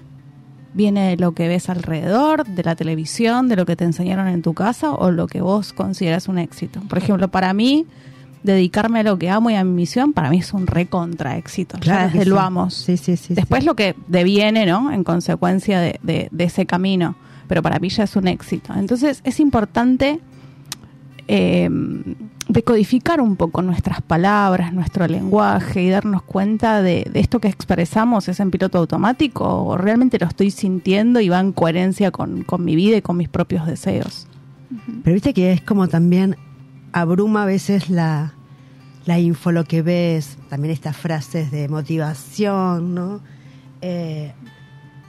¿Viene 0.75 1.09
de 1.09 1.17
lo 1.17 1.33
que 1.33 1.49
ves 1.49 1.71
alrededor, 1.71 2.45
de 2.45 2.63
la 2.63 2.77
televisión, 2.77 3.49
de 3.49 3.57
lo 3.57 3.65
que 3.65 3.77
te 3.77 3.85
enseñaron 3.85 4.29
en 4.29 4.43
tu 4.43 4.53
casa 4.53 4.91
o 4.91 5.11
lo 5.11 5.27
que 5.27 5.41
vos 5.41 5.73
consideras 5.73 6.29
un 6.29 6.39
éxito? 6.39 6.81
Por 6.87 6.99
ejemplo, 6.99 7.29
para 7.29 7.55
mí, 7.55 7.87
dedicarme 8.47 9.01
a 9.01 9.03
lo 9.03 9.19
que 9.19 9.29
amo 9.29 9.51
y 9.51 9.55
a 9.55 9.65
mi 9.65 9.73
misión, 9.73 10.13
para 10.15 10.31
mí 10.31 10.39
es 10.39 10.55
un 10.55 10.67
recontra 10.67 11.37
éxito. 11.37 11.77
ya 11.79 11.83
Claro 11.83 12.11
desde 12.13 12.25
lo. 12.31 12.71
Sí, 12.71 12.97
sí, 12.97 13.17
sí. 13.19 13.35
Después 13.35 13.61
sí. 13.61 13.67
lo 13.67 13.75
que 13.77 13.95
deviene, 14.09 14.65
¿no? 14.65 14.91
En 14.91 15.05
consecuencia 15.05 15.81
de, 15.81 16.01
de- 16.03 16.29
de 16.31 16.45
ese 16.45 16.65
camino. 16.65 17.17
Pero 17.49 17.63
para 17.63 17.79
mí 17.79 17.89
ya 17.91 18.05
es 18.05 18.17
un 18.17 18.27
éxito. 18.29 18.73
Entonces 18.75 19.21
es 19.25 19.39
importante 19.41 20.21
eh, 21.29 21.69
decodificar 22.49 23.21
un 23.21 23.37
poco 23.37 23.63
nuestras 23.63 24.01
palabras, 24.01 24.73
nuestro 24.73 25.07
lenguaje 25.09 25.83
y 25.83 25.91
darnos 25.91 26.23
cuenta 26.23 26.81
de, 26.83 27.09
de 27.13 27.21
esto 27.21 27.41
que 27.41 27.49
expresamos 27.49 28.29
es 28.29 28.39
en 28.41 28.51
piloto 28.53 28.79
automático 28.79 29.45
o 29.65 29.77
realmente 29.77 30.19
lo 30.19 30.27
estoy 30.27 30.51
sintiendo 30.53 31.21
y 31.21 31.29
va 31.29 31.41
en 31.41 31.53
coherencia 31.53 32.11
con, 32.13 32.43
con 32.45 32.65
mi 32.65 32.77
vida 32.77 32.97
y 32.99 33.03
con 33.03 33.17
mis 33.17 33.29
propios 33.29 33.67
deseos. 33.67 34.29
Pero 35.03 35.15
viste 35.15 35.35
que 35.35 35.53
es 35.53 35.61
como 35.61 35.89
también 35.89 36.37
abruma 36.93 37.43
a 37.43 37.47
veces 37.47 37.91
la, 37.91 38.33
la 39.07 39.19
info, 39.21 39.53
lo 39.53 39.65
que 39.65 39.83
ves, 39.83 40.37
también 40.51 40.73
estas 40.73 40.97
frases 40.97 41.51
de 41.51 41.69
motivación, 41.69 42.95
¿no? 42.95 43.21
Eh, 43.81 44.33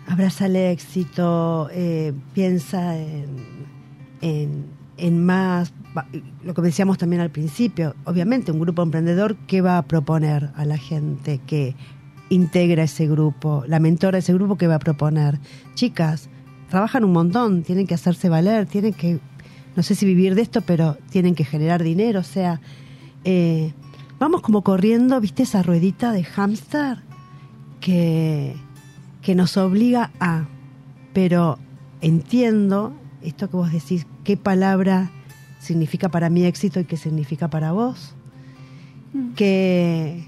abraza 0.08 0.46
el 0.46 0.56
éxito, 0.56 1.68
eh, 1.72 2.14
piensa 2.34 2.96
en, 2.96 4.68
en, 4.98 5.26
más, 5.26 5.74
lo 6.44 6.54
que 6.54 6.62
decíamos 6.62 7.00
también 7.00 7.22
al 7.22 7.32
principio, 7.32 7.96
obviamente 8.06 8.52
un 8.52 8.60
grupo 8.60 8.84
emprendedor, 8.84 9.36
¿qué 9.48 9.62
va 9.62 9.80
a 9.80 9.82
proponer 9.82 10.52
a 10.56 10.64
la 10.66 10.78
gente 10.78 11.42
que 11.48 11.76
integra 12.30 12.84
ese 12.84 13.08
grupo? 13.08 13.64
La 13.68 13.80
mentora 13.80 14.18
de 14.18 14.20
ese 14.20 14.34
grupo, 14.34 14.58
¿qué 14.58 14.68
va 14.68 14.76
a 14.76 14.80
proponer? 14.80 15.40
Chicas, 15.74 16.30
trabajan 16.70 17.04
un 17.04 17.14
montón, 17.14 17.64
tienen 17.64 17.88
que 17.88 17.96
hacerse 17.96 18.30
valer, 18.30 18.68
tienen 18.68 18.94
que, 18.94 19.20
no 19.76 19.82
sé 19.82 19.96
si 19.96 20.06
vivir 20.06 20.36
de 20.36 20.44
esto, 20.44 20.62
pero 20.62 20.98
tienen 21.10 21.34
que 21.34 21.46
generar 21.46 21.82
dinero, 21.82 22.20
o 22.20 22.24
sea, 22.24 22.62
eh, 23.24 23.74
vamos 24.20 24.42
como 24.42 24.64
corriendo, 24.64 25.20
¿viste 25.20 25.44
esa 25.44 25.64
ruedita 25.64 26.12
de 26.12 26.24
hámster? 26.24 27.00
Que, 27.80 28.56
que 29.22 29.36
nos 29.36 29.56
obliga 29.58 30.12
a, 30.20 30.46
pero 31.14 31.60
entiendo 32.02 32.94
esto 33.22 33.50
que 33.50 33.58
vos 33.58 33.72
decís, 33.72 34.08
qué 34.24 34.38
palabra 34.38 35.12
significa 35.60 36.10
para 36.10 36.30
mí 36.30 36.46
éxito 36.46 36.80
y 36.80 36.86
qué 36.86 36.98
significa 36.98 37.50
para 37.50 37.72
vos, 37.72 38.14
que, 39.36 40.26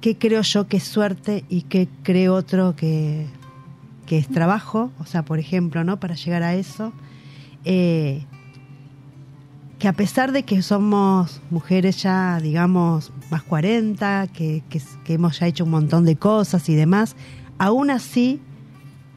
qué 0.00 0.16
creo 0.16 0.42
yo 0.42 0.68
que 0.68 0.78
es 0.78 0.84
suerte 0.84 1.44
y 1.48 1.62
qué 1.62 1.88
cree 2.02 2.28
otro 2.28 2.74
que, 2.76 3.26
que 4.06 4.18
es 4.18 4.28
trabajo, 4.28 4.90
o 4.98 5.04
sea, 5.04 5.24
por 5.24 5.38
ejemplo, 5.38 5.84
¿no? 5.84 6.00
Para 6.00 6.14
llegar 6.14 6.42
a 6.42 6.54
eso, 6.54 6.92
eh, 7.64 8.24
que 9.78 9.88
a 9.88 9.92
pesar 9.92 10.32
de 10.32 10.42
que 10.42 10.60
somos 10.62 11.40
mujeres 11.50 12.02
ya, 12.02 12.40
digamos, 12.40 13.12
más 13.30 13.42
40, 13.44 14.26
que, 14.32 14.62
que, 14.68 14.82
que 15.04 15.14
hemos 15.14 15.38
ya 15.38 15.46
hecho 15.46 15.64
un 15.64 15.70
montón 15.70 16.04
de 16.04 16.16
cosas 16.16 16.68
y 16.68 16.74
demás, 16.74 17.14
aún 17.58 17.90
así, 17.90 18.40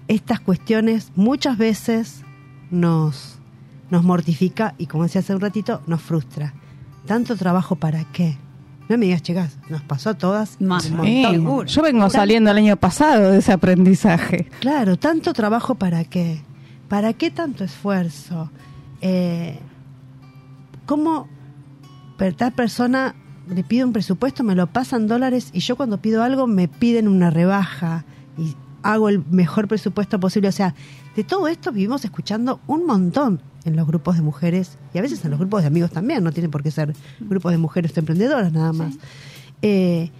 estas 0.07 0.39
cuestiones 0.39 1.11
muchas 1.15 1.57
veces 1.57 2.21
nos, 2.69 3.39
nos 3.89 4.03
mortifica 4.03 4.75
y, 4.77 4.85
como 4.85 5.03
decía 5.03 5.21
hace 5.21 5.33
un 5.33 5.41
ratito, 5.41 5.81
nos 5.87 6.01
frustra. 6.01 6.53
¿Tanto 7.07 7.35
trabajo 7.35 7.75
para 7.75 8.03
qué? 8.11 8.37
No 8.87 8.97
me 8.97 9.05
digas, 9.05 9.23
chicas, 9.23 9.57
nos 9.69 9.81
pasó 9.81 10.11
a 10.11 10.13
todas. 10.15 10.59
Más 10.61 10.89
un 10.91 11.03
Sí, 11.05 11.23
montón. 11.25 11.65
yo 11.65 11.81
vengo 11.81 12.09
saliendo 12.09 12.51
el 12.51 12.57
año 12.57 12.75
pasado 12.77 13.31
de 13.31 13.39
ese 13.39 13.51
aprendizaje. 13.53 14.47
Claro, 14.59 14.97
tanto 14.99 15.33
trabajo 15.33 15.75
para 15.75 16.03
qué. 16.03 16.41
¿Para 16.89 17.13
qué 17.13 17.31
tanto 17.31 17.63
esfuerzo? 17.63 18.51
Eh, 19.01 19.57
¿Cómo 20.91 21.29
tal 22.35 22.51
persona 22.51 23.15
le 23.47 23.63
pide 23.63 23.85
un 23.85 23.93
presupuesto, 23.93 24.43
me 24.43 24.55
lo 24.55 24.67
pasan 24.67 25.07
dólares 25.07 25.49
y 25.53 25.61
yo 25.61 25.77
cuando 25.77 26.01
pido 26.01 26.21
algo 26.21 26.47
me 26.47 26.67
piden 26.67 27.07
una 27.07 27.29
rebaja 27.29 28.03
y 28.37 28.57
hago 28.83 29.07
el 29.07 29.23
mejor 29.31 29.69
presupuesto 29.69 30.19
posible? 30.19 30.49
O 30.49 30.51
sea, 30.51 30.75
de 31.15 31.23
todo 31.23 31.47
esto 31.47 31.71
vivimos 31.71 32.03
escuchando 32.03 32.59
un 32.67 32.85
montón 32.85 33.41
en 33.63 33.77
los 33.77 33.87
grupos 33.87 34.17
de 34.17 34.21
mujeres 34.21 34.77
y 34.93 34.97
a 34.97 35.01
veces 35.01 35.23
en 35.23 35.31
los 35.31 35.39
grupos 35.39 35.61
de 35.61 35.67
amigos 35.67 35.91
también, 35.91 36.25
no 36.25 36.33
tienen 36.33 36.51
por 36.51 36.61
qué 36.61 36.71
ser 36.71 36.93
grupos 37.21 37.53
de 37.53 37.57
mujeres 37.57 37.97
emprendedoras 37.97 38.51
nada 38.51 38.73
más. 38.73 38.95
Eh, 39.61 40.11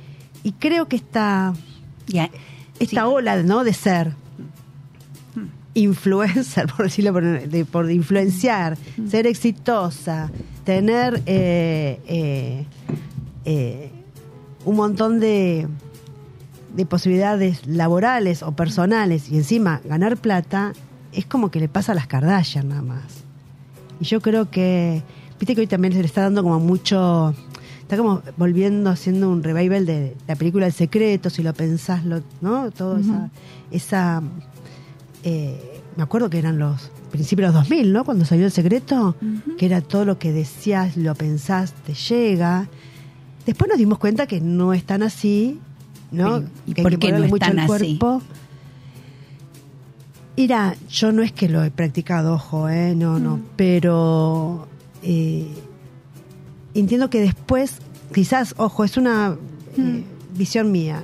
y 0.41 0.53
creo 0.53 0.88
que 0.88 0.95
esta, 0.95 1.53
esta 2.80 2.86
sí. 2.86 2.97
ola, 2.97 3.43
¿no? 3.43 3.65
De 3.65 3.74
ser 3.74 4.13
influencer, 5.74 6.67
por 6.76 6.86
decirlo, 6.86 7.13
por, 7.13 7.24
de- 7.47 7.65
por 7.65 7.89
influenciar, 7.91 8.78
ser 9.09 9.28
exitosa, 9.28 10.30
tener 10.65 11.22
eh, 11.26 11.99
eh, 12.07 12.65
eh, 13.45 13.91
un 14.65 14.76
montón 14.76 15.19
de, 15.19 15.67
de 16.76 16.86
posibilidades 16.86 17.65
laborales 17.67 18.43
o 18.43 18.51
personales 18.53 19.30
y 19.32 19.38
encima 19.38 19.82
ganar 19.86 20.17
plata, 20.17 20.74
es 21.13 21.26
como 21.26 21.51
que 21.51 21.59
le 21.59 21.67
pasa 21.67 21.91
a 21.91 21.95
las 21.95 22.07
Kardashian 22.07 22.69
nada 22.69 22.82
más. 22.82 23.24
Y 23.99 24.05
yo 24.05 24.22
creo 24.22 24.49
que, 24.49 25.01
viste 25.39 25.55
que 25.55 25.61
hoy 25.61 25.67
también 25.67 25.93
se 25.93 25.99
le 25.99 26.05
está 26.05 26.22
dando 26.22 26.43
como 26.43 26.59
mucho, 26.59 27.34
está 27.82 27.97
como 27.97 28.22
volviendo 28.38 28.89
haciendo 28.89 29.30
un 29.30 29.43
revival 29.43 29.86
de 29.86 30.15
la 30.28 30.36
película 30.36 30.65
El 30.67 30.74
Secreto, 30.74 31.30
si 31.30 31.43
lo 31.43 31.53
pensás, 31.53 32.05
lo, 32.05 32.22
¿no? 32.41 32.72
Todo 32.72 32.97
esa, 32.97 33.30
esa 33.72 34.22
eh, 35.24 35.82
me 35.95 36.03
acuerdo 36.03 36.30
que 36.30 36.38
eran 36.39 36.57
los 36.59 36.89
principios 37.11 37.49
de 37.51 37.53
los 37.59 37.63
2000, 37.69 37.91
¿no? 37.93 38.03
Cuando 38.05 38.26
salió 38.26 38.45
El 38.45 38.51
Secreto, 38.51 39.15
que 39.57 39.65
era 39.65 39.82
todo 39.82 40.05
lo 40.05 40.17
que 40.17 40.32
decías, 40.32 40.95
lo 40.97 41.13
pensás, 41.15 41.74
te 41.86 41.93
llega. 41.93 42.67
Después 43.45 43.67
nos 43.69 43.78
dimos 43.78 43.97
cuenta 43.99 44.28
que 44.28 44.39
no 44.39 44.74
es 44.74 44.86
tan 44.86 45.03
así, 45.03 45.59
¿no? 46.11 46.43
¿y 46.65 46.74
Que 46.74 46.82
hay 46.82 46.84
por 46.84 46.91
que 46.93 46.97
qué 46.99 47.11
no 47.11 47.24
es 47.24 47.30
mucho 47.30 47.39
tan 47.39 47.51
el 47.53 47.59
así? 47.59 47.97
cuerpo. 47.97 48.22
Mira, 50.38 50.76
yo 50.89 51.11
no 51.11 51.22
es 51.22 51.32
que 51.34 51.49
lo 51.49 51.63
he 51.63 51.72
practicado, 51.72 52.34
ojo, 52.36 52.69
¿eh? 52.69 52.95
No, 52.95 53.19
no. 53.19 53.38
Mm. 53.38 53.43
Pero 53.57 54.67
eh, 55.03 55.47
entiendo 56.74 57.09
que 57.09 57.19
después, 57.19 57.78
quizás, 58.13 58.55
ojo, 58.57 58.84
es 58.84 58.97
una 58.97 59.32
Mm. 59.78 59.82
eh, 59.97 60.03
visión 60.36 60.72
mía. 60.72 61.03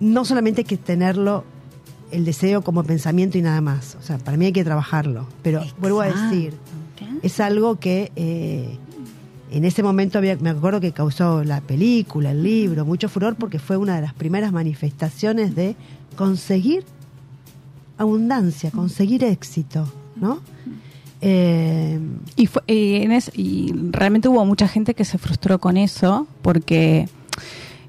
No 0.00 0.24
solamente 0.24 0.62
hay 0.62 0.64
que 0.64 0.76
tenerlo 0.76 1.44
el 2.12 2.24
deseo 2.24 2.62
como 2.62 2.84
pensamiento 2.84 3.38
y 3.38 3.42
nada 3.42 3.60
más. 3.60 3.96
O 4.00 4.02
sea, 4.02 4.18
para 4.18 4.36
mí 4.36 4.46
hay 4.46 4.52
que 4.52 4.64
trabajarlo. 4.64 5.26
Pero 5.42 5.62
vuelvo 5.80 6.00
a 6.02 6.06
decir, 6.06 6.54
es 7.22 7.40
algo 7.40 7.80
que 7.80 8.12
eh, 8.16 8.78
en 9.50 9.64
ese 9.64 9.82
momento 9.82 10.18
había, 10.18 10.36
me 10.36 10.50
acuerdo 10.50 10.80
que 10.80 10.92
causó 10.92 11.42
la 11.44 11.60
película, 11.60 12.30
el 12.30 12.42
libro, 12.42 12.84
mucho 12.84 13.08
furor 13.08 13.34
porque 13.36 13.58
fue 13.58 13.76
una 13.76 13.96
de 13.96 14.02
las 14.02 14.14
primeras 14.14 14.52
manifestaciones 14.52 15.54
de 15.54 15.74
conseguir 16.16 16.84
abundancia, 17.98 18.70
conseguir 18.70 19.24
éxito, 19.24 19.86
¿no? 20.16 20.40
Eh, 21.20 22.00
Y, 22.36 22.46
fue- 22.46 22.62
y 22.66 22.96
en 22.96 23.12
es- 23.12 23.30
y 23.34 23.72
realmente 23.90 24.28
hubo 24.28 24.44
mucha 24.44 24.66
gente 24.66 24.94
que 24.94 25.04
se 25.04 25.18
frustró 25.18 25.58
con 25.60 25.76
eso 25.76 26.26
porque 26.42 27.08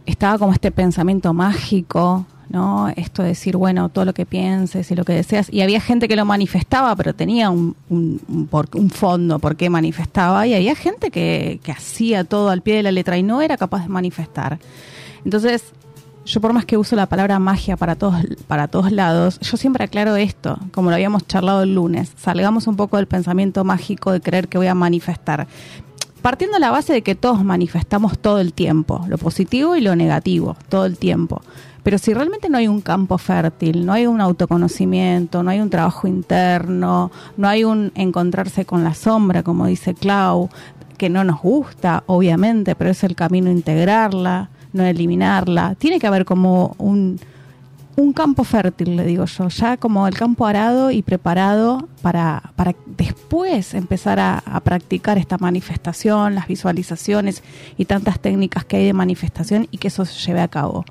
estaba 0.05 0.38
como 0.38 0.53
este 0.53 0.69
pensamiento 0.69 1.34
mágico, 1.34 2.26
¿no? 2.53 2.87
Esto 2.95 3.23
de 3.23 3.29
decir, 3.29 3.57
bueno, 3.57 3.89
todo 3.89 4.05
lo 4.05 4.13
que 4.13 4.25
pienses 4.25 4.89
y 4.91 4.95
lo 4.95 5.03
que 5.03 5.13
deseas. 5.13 5.51
Y 5.51 5.61
había 5.61 5.81
gente 5.81 6.07
que 6.07 6.15
lo 6.15 6.23
manifestaba, 6.23 6.95
pero 6.95 7.13
tenía 7.13 7.49
un, 7.49 7.75
un, 7.89 8.47
por- 8.49 8.69
un 8.75 8.89
fondo 8.89 9.39
por 9.39 9.57
qué 9.57 9.69
manifestaba. 9.69 10.47
Y 10.47 10.53
había 10.53 10.75
gente 10.75 11.11
que, 11.11 11.59
que 11.63 11.71
hacía 11.73 12.23
todo 12.23 12.49
al 12.49 12.61
pie 12.61 12.75
de 12.75 12.83
la 12.83 12.91
letra 12.91 13.17
y 13.17 13.23
no 13.23 13.41
era 13.41 13.57
capaz 13.57 13.81
de 13.81 13.89
manifestar. 13.89 14.59
Entonces, 15.25 15.63
yo 16.25 16.39
por 16.39 16.53
más 16.53 16.63
que 16.65 16.77
uso 16.77 16.95
la 16.95 17.07
palabra 17.07 17.37
magia 17.39 17.75
para 17.75 17.95
todos, 17.95 18.15
para 18.47 18.67
todos 18.69 18.91
lados, 18.93 19.39
yo 19.41 19.57
siempre 19.57 19.83
aclaro 19.83 20.15
esto, 20.15 20.57
como 20.71 20.89
lo 20.89 20.95
habíamos 20.95 21.27
charlado 21.27 21.63
el 21.63 21.75
lunes, 21.75 22.13
salgamos 22.17 22.67
un 22.67 22.77
poco 22.77 22.95
del 22.97 23.07
pensamiento 23.07 23.63
mágico 23.65 24.11
de 24.13 24.21
creer 24.21 24.47
que 24.47 24.57
voy 24.57 24.67
a 24.67 24.75
manifestar. 24.75 25.47
Partiendo 26.21 26.53
de 26.53 26.61
la 26.61 26.71
base 26.71 26.93
de 26.93 27.01
que 27.01 27.15
todos 27.15 27.43
manifestamos 27.43 28.17
todo 28.19 28.39
el 28.39 28.53
tiempo, 28.53 29.03
lo 29.09 29.17
positivo 29.17 29.75
y 29.75 29.81
lo 29.81 29.95
negativo, 29.97 30.55
todo 30.69 30.85
el 30.85 30.97
tiempo. 30.97 31.41
Pero 31.84 31.97
si 31.97 32.13
realmente 32.13 32.49
no 32.49 32.57
hay 32.57 32.67
un 32.67 32.79
campo 32.79 33.17
fértil, 33.17 33.86
no 33.86 33.91
hay 33.91 34.07
un 34.07 34.21
autoconocimiento, 34.21 35.43
no 35.43 35.51
hay 35.51 35.59
un 35.59 35.69
trabajo 35.69 36.07
interno, 36.07 37.11
no 37.36 37.47
hay 37.47 37.65
un 37.65 37.91
encontrarse 37.95 38.65
con 38.65 38.86
la 38.86 38.93
sombra, 38.93 39.43
como 39.43 39.67
dice 39.67 39.93
Clau, 39.93 40.49
que 40.97 41.09
no 41.09 41.25
nos 41.25 41.41
gusta, 41.41 42.03
obviamente, 42.07 42.75
pero 42.75 42.89
es 42.89 43.03
el 43.03 43.15
camino 43.15 43.51
integrarla, 43.51 44.49
no 44.71 44.84
eliminarla. 44.84 45.75
Tiene 45.75 45.99
que 45.99 46.07
haber 46.07 46.23
como 46.23 46.73
un, 46.77 47.19
un 47.97 48.13
campo 48.13 48.45
fértil, 48.45 48.95
le 48.95 49.05
digo 49.05 49.25
yo, 49.25 49.49
ya 49.49 49.75
como 49.75 50.07
el 50.07 50.15
campo 50.15 50.45
arado 50.45 50.89
y 50.89 51.01
preparado 51.01 51.89
para, 52.01 52.53
para 52.55 52.73
después 52.86 53.73
empezar 53.73 54.21
a, 54.21 54.38
a 54.38 54.61
practicar 54.61 55.17
esta 55.17 55.38
manifestación, 55.38 56.36
las 56.36 56.47
visualizaciones 56.47 57.43
y 57.77 57.84
tantas 57.84 58.19
técnicas 58.19 58.63
que 58.63 58.77
hay 58.77 58.86
de 58.86 58.93
manifestación 58.93 59.67
y 59.69 59.79
que 59.79 59.89
eso 59.89 60.05
se 60.05 60.17
lleve 60.25 60.39
a 60.39 60.47
cabo. 60.47 60.86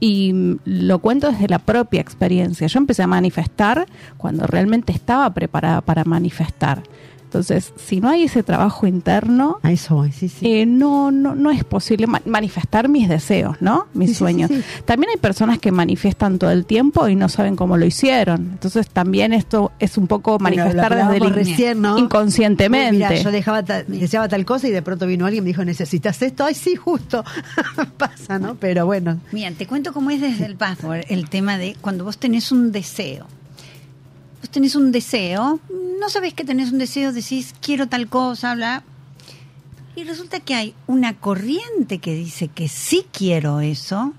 Y 0.00 0.56
lo 0.64 0.98
cuento 1.00 1.30
desde 1.30 1.46
la 1.48 1.58
propia 1.58 2.00
experiencia. 2.00 2.66
Yo 2.66 2.78
empecé 2.78 3.02
a 3.02 3.06
manifestar 3.06 3.86
cuando 4.16 4.46
realmente 4.46 4.92
estaba 4.92 5.28
preparada 5.34 5.82
para 5.82 6.04
manifestar. 6.04 6.82
Entonces, 7.30 7.72
si 7.76 8.00
no 8.00 8.08
hay 8.08 8.24
ese 8.24 8.42
trabajo 8.42 8.88
interno, 8.88 9.58
a 9.62 9.70
eso 9.70 9.94
voy, 9.94 10.10
sí, 10.10 10.28
sí. 10.28 10.44
eh, 10.44 10.66
no, 10.66 11.12
no, 11.12 11.36
no 11.36 11.52
es 11.52 11.62
posible 11.62 12.08
ma- 12.08 12.20
manifestar 12.26 12.88
mis 12.88 13.08
deseos, 13.08 13.56
¿no? 13.60 13.86
Mis 13.94 14.10
Sí, 14.10 14.14
sueños. 14.16 14.50
sí, 14.50 14.56
sí. 14.56 14.82
También 14.84 15.10
hay 15.10 15.16
personas 15.20 15.60
que 15.60 15.70
manifiestan 15.70 16.40
todo 16.40 16.50
el 16.50 16.66
tiempo 16.66 17.06
y 17.06 17.14
no 17.14 17.28
saben 17.28 17.54
cómo 17.54 17.76
lo 17.76 17.86
hicieron. 17.86 18.40
Entonces 18.50 18.88
también 18.88 19.32
esto 19.32 19.70
es 19.78 19.96
un 19.96 20.08
poco 20.08 20.38
Bueno, 20.38 20.56
lo 20.56 20.62
manifestar 20.64 20.96
desde 20.96 21.24
el 21.24 21.32
recién, 21.32 21.80
¿no? 21.80 21.98
inconscientemente. 21.98 22.90
Uy, 22.90 22.96
Mira, 22.96 23.14
yo 23.14 23.30
dejaba 23.30 23.64
ta- 23.64 23.84
deseaba 23.84 24.26
tal 24.28 24.44
cosa 24.44 24.66
y 24.66 24.72
de 24.72 24.82
pronto 24.82 25.06
vino 25.06 25.24
alguien 25.24 25.42
y 25.42 25.44
me 25.44 25.48
dijo, 25.50 25.64
¿necesitas 25.64 26.20
esto? 26.22 26.44
Ay, 26.44 26.54
sí, 26.54 26.74
justo. 26.74 27.22
Pasa, 27.96 28.40
¿no? 28.40 28.56
Pero 28.56 28.86
bueno. 28.86 29.18
Mira, 29.30 29.52
te 29.52 29.66
cuento 29.68 29.92
cómo 29.92 30.10
es 30.10 30.20
desde 30.20 30.46
el 30.46 30.56
password 30.56 31.04
el 31.08 31.28
tema 31.28 31.58
de 31.58 31.76
cuando 31.80 32.02
vos 32.04 32.18
tenés 32.18 32.50
un 32.50 32.72
deseo. 32.72 33.26
Vos 34.50 34.54
tenés 34.54 34.74
un 34.74 34.90
deseo, 34.90 35.60
no 36.00 36.08
sabés 36.08 36.34
que 36.34 36.42
tenés 36.42 36.72
un 36.72 36.78
deseo, 36.78 37.12
decís 37.12 37.54
quiero 37.62 37.86
tal 37.86 38.08
cosa, 38.08 38.52
bla. 38.56 38.82
Y 39.94 40.02
resulta 40.02 40.40
que 40.40 40.56
hay 40.56 40.74
una 40.88 41.16
corriente 41.16 41.98
que 41.98 42.14
dice 42.16 42.48
que 42.48 42.66
sí 42.66 43.06
quiero 43.12 43.60
eso, 43.60 44.12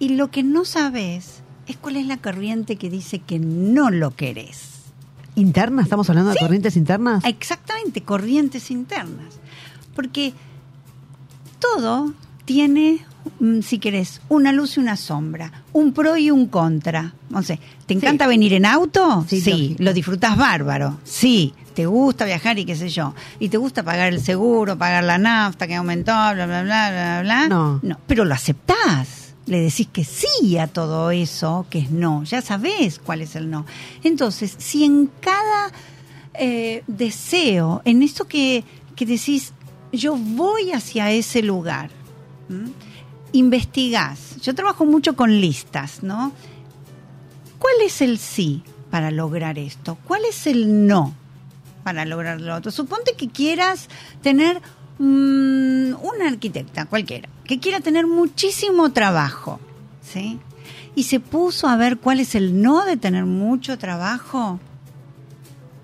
y 0.00 0.08
lo 0.16 0.32
que 0.32 0.42
no 0.42 0.64
sabés 0.64 1.44
es 1.68 1.76
cuál 1.76 1.98
es 1.98 2.08
la 2.08 2.16
corriente 2.16 2.74
que 2.74 2.90
dice 2.90 3.20
que 3.20 3.38
no 3.38 3.90
lo 3.90 4.10
querés. 4.16 4.70
¿Interna? 5.36 5.82
¿Estamos 5.82 6.10
hablando 6.10 6.32
de 6.32 6.40
corrientes 6.40 6.76
internas? 6.76 7.24
Exactamente, 7.24 8.02
corrientes 8.02 8.72
internas. 8.72 9.38
Porque 9.94 10.34
todo 11.60 12.12
tiene, 12.44 13.06
si 13.62 13.78
querés, 13.78 14.20
una 14.28 14.52
luz 14.52 14.76
y 14.76 14.80
una 14.80 14.96
sombra, 14.96 15.64
un 15.72 15.92
pro 15.92 16.16
y 16.16 16.30
un 16.30 16.46
contra. 16.46 17.14
No 17.30 17.42
sé, 17.42 17.58
¿te 17.86 17.94
encanta 17.94 18.26
venir 18.26 18.52
en 18.54 18.66
auto? 18.66 19.24
Sí, 19.28 19.40
Sí, 19.40 19.76
lo 19.78 19.92
disfrutas 19.92 20.36
bárbaro. 20.36 20.98
Sí, 21.04 21.54
te 21.74 21.86
gusta 21.86 22.24
viajar 22.24 22.58
y 22.58 22.64
qué 22.64 22.74
sé 22.76 22.88
yo. 22.88 23.14
Y 23.38 23.48
te 23.48 23.58
gusta 23.58 23.82
pagar 23.82 24.12
el 24.12 24.20
seguro, 24.20 24.78
pagar 24.78 25.04
la 25.04 25.18
nafta 25.18 25.66
que 25.66 25.74
aumentó, 25.74 26.12
bla, 26.12 26.32
bla, 26.32 26.46
bla, 26.46 26.62
bla, 26.62 26.90
bla, 26.90 27.20
bla. 27.22 27.48
No. 27.48 27.80
No, 27.82 27.98
pero 28.06 28.24
lo 28.24 28.34
aceptás. 28.34 29.34
Le 29.46 29.60
decís 29.60 29.86
que 29.92 30.02
sí 30.02 30.58
a 30.58 30.66
todo 30.66 31.12
eso, 31.12 31.66
que 31.70 31.78
es 31.78 31.90
no. 31.90 32.24
Ya 32.24 32.42
sabés 32.42 32.98
cuál 32.98 33.20
es 33.20 33.36
el 33.36 33.48
no. 33.48 33.64
Entonces, 34.02 34.54
si 34.58 34.84
en 34.84 35.08
cada 35.20 35.70
eh, 36.34 36.82
deseo, 36.88 37.80
en 37.84 38.02
esto 38.02 38.26
que, 38.26 38.64
que 38.96 39.06
decís, 39.06 39.52
yo 39.92 40.16
voy 40.16 40.72
hacia 40.72 41.12
ese 41.12 41.42
lugar, 41.42 41.90
¿m? 42.50 42.70
Investigás. 43.36 44.40
Yo 44.42 44.54
trabajo 44.54 44.84
mucho 44.84 45.16
con 45.16 45.40
listas, 45.40 46.02
¿no? 46.02 46.32
¿Cuál 47.58 47.74
es 47.84 48.00
el 48.02 48.18
sí 48.18 48.62
para 48.90 49.10
lograr 49.10 49.58
esto? 49.58 49.98
¿Cuál 50.06 50.22
es 50.28 50.46
el 50.46 50.86
no 50.86 51.14
para 51.84 52.04
lograr 52.04 52.40
lo 52.40 52.54
otro? 52.54 52.70
Suponte 52.70 53.14
que 53.16 53.28
quieras 53.28 53.88
tener 54.22 54.60
mm, 54.98 55.94
una 56.02 56.28
arquitecta, 56.28 56.86
cualquiera, 56.86 57.28
que 57.44 57.60
quiera 57.60 57.80
tener 57.80 58.06
muchísimo 58.06 58.92
trabajo, 58.92 59.60
¿sí? 60.02 60.38
Y 60.94 61.04
se 61.04 61.20
puso 61.20 61.68
a 61.68 61.76
ver 61.76 61.98
cuál 61.98 62.20
es 62.20 62.34
el 62.34 62.62
no 62.62 62.84
de 62.84 62.96
tener 62.96 63.24
mucho 63.24 63.78
trabajo. 63.78 64.58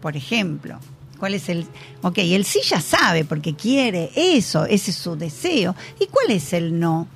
Por 0.00 0.16
ejemplo, 0.16 0.78
cuál 1.18 1.34
es 1.34 1.48
el... 1.48 1.66
Ok, 2.02 2.18
el 2.18 2.44
sí 2.44 2.60
ya 2.64 2.80
sabe 2.80 3.24
porque 3.24 3.54
quiere 3.54 4.10
eso, 4.16 4.64
ese 4.64 4.90
es 4.90 4.96
su 4.96 5.14
deseo. 5.14 5.76
¿Y 6.00 6.06
cuál 6.06 6.30
es 6.30 6.52
el 6.52 6.80
no? 6.80 7.06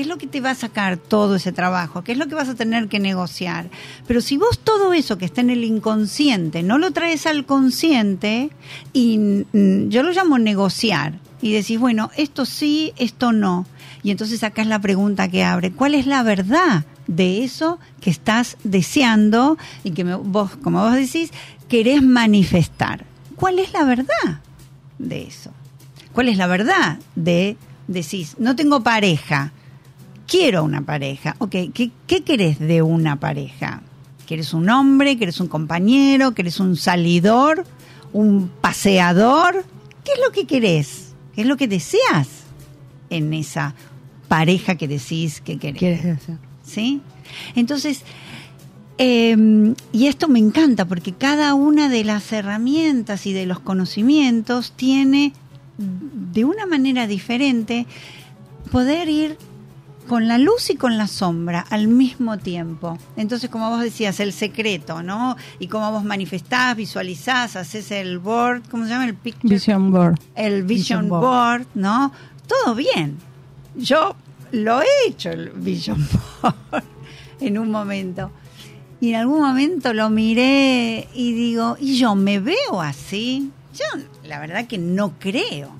¿Qué 0.00 0.04
es 0.04 0.08
lo 0.08 0.16
que 0.16 0.26
te 0.26 0.40
va 0.40 0.52
a 0.52 0.54
sacar 0.54 0.96
todo 0.96 1.36
ese 1.36 1.52
trabajo? 1.52 2.02
¿Qué 2.02 2.12
es 2.12 2.16
lo 2.16 2.26
que 2.26 2.34
vas 2.34 2.48
a 2.48 2.54
tener 2.54 2.88
que 2.88 2.98
negociar? 2.98 3.68
Pero 4.06 4.22
si 4.22 4.38
vos 4.38 4.58
todo 4.58 4.94
eso 4.94 5.18
que 5.18 5.26
está 5.26 5.42
en 5.42 5.50
el 5.50 5.62
inconsciente 5.62 6.62
no 6.62 6.78
lo 6.78 6.90
traes 6.92 7.26
al 7.26 7.44
consciente, 7.44 8.48
y 8.94 9.18
mm, 9.18 9.90
yo 9.90 10.02
lo 10.02 10.12
llamo 10.12 10.38
negociar, 10.38 11.18
y 11.42 11.52
decís, 11.52 11.78
bueno, 11.78 12.10
esto 12.16 12.46
sí, 12.46 12.94
esto 12.96 13.32
no. 13.32 13.66
Y 14.02 14.10
entonces 14.10 14.42
acá 14.42 14.62
es 14.62 14.68
la 14.68 14.78
pregunta 14.78 15.28
que 15.28 15.44
abre, 15.44 15.70
¿cuál 15.70 15.94
es 15.94 16.06
la 16.06 16.22
verdad 16.22 16.86
de 17.06 17.44
eso 17.44 17.78
que 18.00 18.08
estás 18.08 18.56
deseando 18.64 19.58
y 19.84 19.90
que 19.90 20.04
vos, 20.04 20.56
como 20.62 20.82
vos 20.82 20.94
decís, 20.94 21.30
querés 21.68 22.02
manifestar? 22.02 23.04
¿Cuál 23.36 23.58
es 23.58 23.74
la 23.74 23.84
verdad 23.84 24.40
de 24.98 25.24
eso? 25.24 25.52
¿Cuál 26.14 26.30
es 26.30 26.38
la 26.38 26.46
verdad 26.46 26.98
de 27.16 27.58
decís, 27.86 28.36
no 28.38 28.56
tengo 28.56 28.82
pareja? 28.82 29.52
Quiero 30.30 30.62
una 30.64 30.82
pareja. 30.82 31.34
Ok, 31.38 31.56
¿qué, 31.74 31.90
qué 32.06 32.22
querés 32.22 32.58
de 32.60 32.80
una 32.80 33.18
pareja? 33.18 33.82
¿Querés 34.26 34.54
un 34.54 34.70
hombre? 34.70 35.18
¿Querés 35.18 35.40
un 35.40 35.48
compañero? 35.48 36.32
¿Querés 36.32 36.60
un 36.60 36.76
salidor? 36.76 37.64
¿Un 38.12 38.48
paseador? 38.60 39.64
¿Qué 40.04 40.12
es 40.12 40.20
lo 40.24 40.30
que 40.32 40.46
querés? 40.46 41.14
¿Qué 41.34 41.42
es 41.42 41.46
lo 41.46 41.56
que 41.56 41.66
deseas 41.66 42.28
en 43.10 43.34
esa 43.34 43.74
pareja 44.28 44.76
que 44.76 44.86
decís 44.86 45.40
que 45.40 45.58
querés? 45.58 45.78
¿Quieres? 45.78 46.18
¿sí? 46.62 47.02
Entonces, 47.56 48.02
eh, 48.98 49.74
y 49.92 50.06
esto 50.06 50.28
me 50.28 50.38
encanta 50.38 50.84
porque 50.84 51.12
cada 51.12 51.54
una 51.54 51.88
de 51.88 52.04
las 52.04 52.32
herramientas 52.32 53.26
y 53.26 53.32
de 53.32 53.46
los 53.46 53.58
conocimientos 53.58 54.72
tiene 54.76 55.32
de 55.76 56.44
una 56.44 56.66
manera 56.66 57.08
diferente 57.08 57.86
poder 58.70 59.08
ir 59.08 59.38
con 60.10 60.26
la 60.26 60.38
luz 60.38 60.70
y 60.70 60.74
con 60.74 60.98
la 60.98 61.06
sombra 61.06 61.64
al 61.70 61.86
mismo 61.86 62.36
tiempo. 62.36 62.98
Entonces, 63.16 63.48
como 63.48 63.70
vos 63.70 63.80
decías, 63.80 64.18
el 64.18 64.32
secreto, 64.32 65.04
¿no? 65.04 65.36
Y 65.60 65.68
cómo 65.68 65.92
vos 65.92 66.02
manifestás, 66.02 66.74
visualizás, 66.74 67.54
haces 67.54 67.92
el 67.92 68.18
board, 68.18 68.62
¿cómo 68.68 68.82
se 68.86 68.90
llama? 68.90 69.04
El 69.06 69.14
picture 69.14 69.54
Vision 69.54 69.92
board. 69.92 70.18
el 70.34 70.64
vision, 70.64 71.02
Vision 71.04 71.08
board. 71.08 71.22
board. 71.22 71.66
¿no? 71.74 72.10
Todo 72.48 72.74
bien. 72.74 73.18
Yo 73.76 74.16
lo 74.50 74.82
he 74.82 74.86
hecho 75.06 75.30
el 75.30 75.50
vision 75.50 76.04
board 76.42 76.82
en 77.38 77.56
un 77.56 77.70
momento. 77.70 78.32
Y 79.00 79.10
en 79.10 79.14
algún 79.14 79.42
momento 79.42 79.92
lo 79.94 80.10
miré 80.10 81.06
y 81.14 81.34
digo, 81.34 81.76
¿y 81.78 81.96
yo 81.98 82.16
me 82.16 82.40
veo 82.40 82.80
así? 82.82 83.52
Yo 83.74 84.02
la 84.24 84.40
verdad 84.40 84.66
que 84.66 84.76
no 84.76 85.12
creo. 85.20 85.70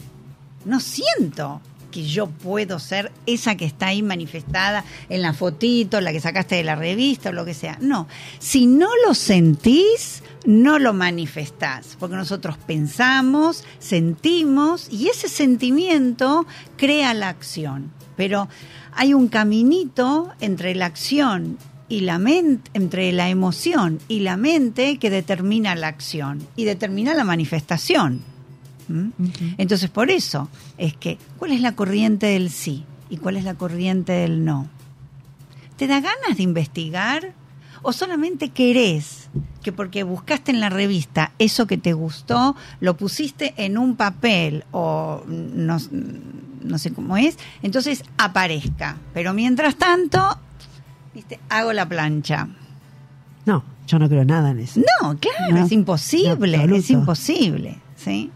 No 0.65 0.79
siento 0.79 1.61
que 1.91 2.05
yo 2.05 2.29
puedo 2.29 2.79
ser 2.79 3.13
esa 3.27 3.57
que 3.57 3.65
está 3.65 3.89
ahí 3.89 4.03
manifestada 4.03 4.85
en 5.09 5.23
la 5.23 5.33
fotito, 5.33 6.01
la 6.01 6.13
que 6.13 6.21
sacaste 6.21 6.57
de 6.57 6.65
la 6.65 6.77
revista 6.77 7.31
o 7.31 7.33
lo 7.33 7.45
que 7.45 7.55
sea. 7.55 7.79
No, 7.81 8.07
si 8.39 8.67
no 8.67 8.89
lo 9.07 9.15
sentís, 9.15 10.23
no 10.45 10.79
lo 10.79 10.93
manifestás, 10.93 11.97
porque 11.99 12.17
nosotros 12.17 12.57
pensamos, 12.67 13.65
sentimos 13.79 14.89
y 14.91 15.09
ese 15.09 15.29
sentimiento 15.29 16.47
crea 16.77 17.15
la 17.15 17.29
acción. 17.29 17.93
Pero 18.17 18.49
hay 18.93 19.15
un 19.15 19.29
caminito 19.29 20.31
entre 20.41 20.75
la 20.75 20.87
acción 20.87 21.59
y 21.89 22.01
la 22.01 22.19
mente, 22.19 22.71
entre 22.75 23.13
la 23.13 23.29
emoción 23.29 23.99
y 24.09 24.21
la 24.21 24.37
mente 24.37 24.99
que 24.99 25.11
determina 25.11 25.75
la 25.75 25.89
acción 25.89 26.47
y 26.57 26.65
determina 26.65 27.15
la 27.15 27.25
manifestación. 27.25 28.21
¿Mm? 28.91 29.11
Entonces, 29.59 29.89
por 29.89 30.11
eso 30.11 30.49
es 30.77 30.97
que, 30.97 31.17
¿cuál 31.39 31.53
es 31.53 31.61
la 31.61 31.77
corriente 31.77 32.27
del 32.27 32.51
sí 32.51 32.85
y 33.09 33.19
cuál 33.19 33.37
es 33.37 33.45
la 33.45 33.55
corriente 33.55 34.13
del 34.13 34.45
no? 34.45 34.69
¿Te 35.77 35.87
da 35.87 36.01
ganas 36.01 36.37
de 36.37 36.43
investigar? 36.43 37.33
¿O 37.83 37.93
solamente 37.93 38.51
querés 38.51 39.31
que 39.63 39.73
porque 39.73 40.03
buscaste 40.03 40.51
en 40.51 40.61
la 40.61 40.69
revista 40.69 41.33
eso 41.39 41.67
que 41.67 41.79
te 41.79 41.95
gustó, 41.95 42.57
lo 42.81 42.97
pusiste 42.97 43.55
en 43.57 43.79
un 43.79 43.97
papel 43.97 44.65
o 44.71 45.23
no, 45.27 45.79
no 46.63 46.79
sé 46.79 46.93
cómo 46.93 47.17
es, 47.17 47.39
entonces 47.63 48.05
aparezca? 48.19 48.97
Pero 49.15 49.33
mientras 49.33 49.77
tanto, 49.77 50.37
¿viste? 51.15 51.41
hago 51.49 51.73
la 51.73 51.89
plancha. 51.89 52.49
No, 53.47 53.65
yo 53.87 53.99
no 53.99 54.09
creo 54.11 54.27
nada 54.27 54.51
en 54.51 54.59
eso. 54.59 54.81
No, 55.01 55.17
claro, 55.19 55.55
No, 55.55 55.65
es 55.65 55.73
imposible, 55.73 56.63
es 56.77 56.91
imposible, 56.91 57.79
¿sí? 57.97 58.31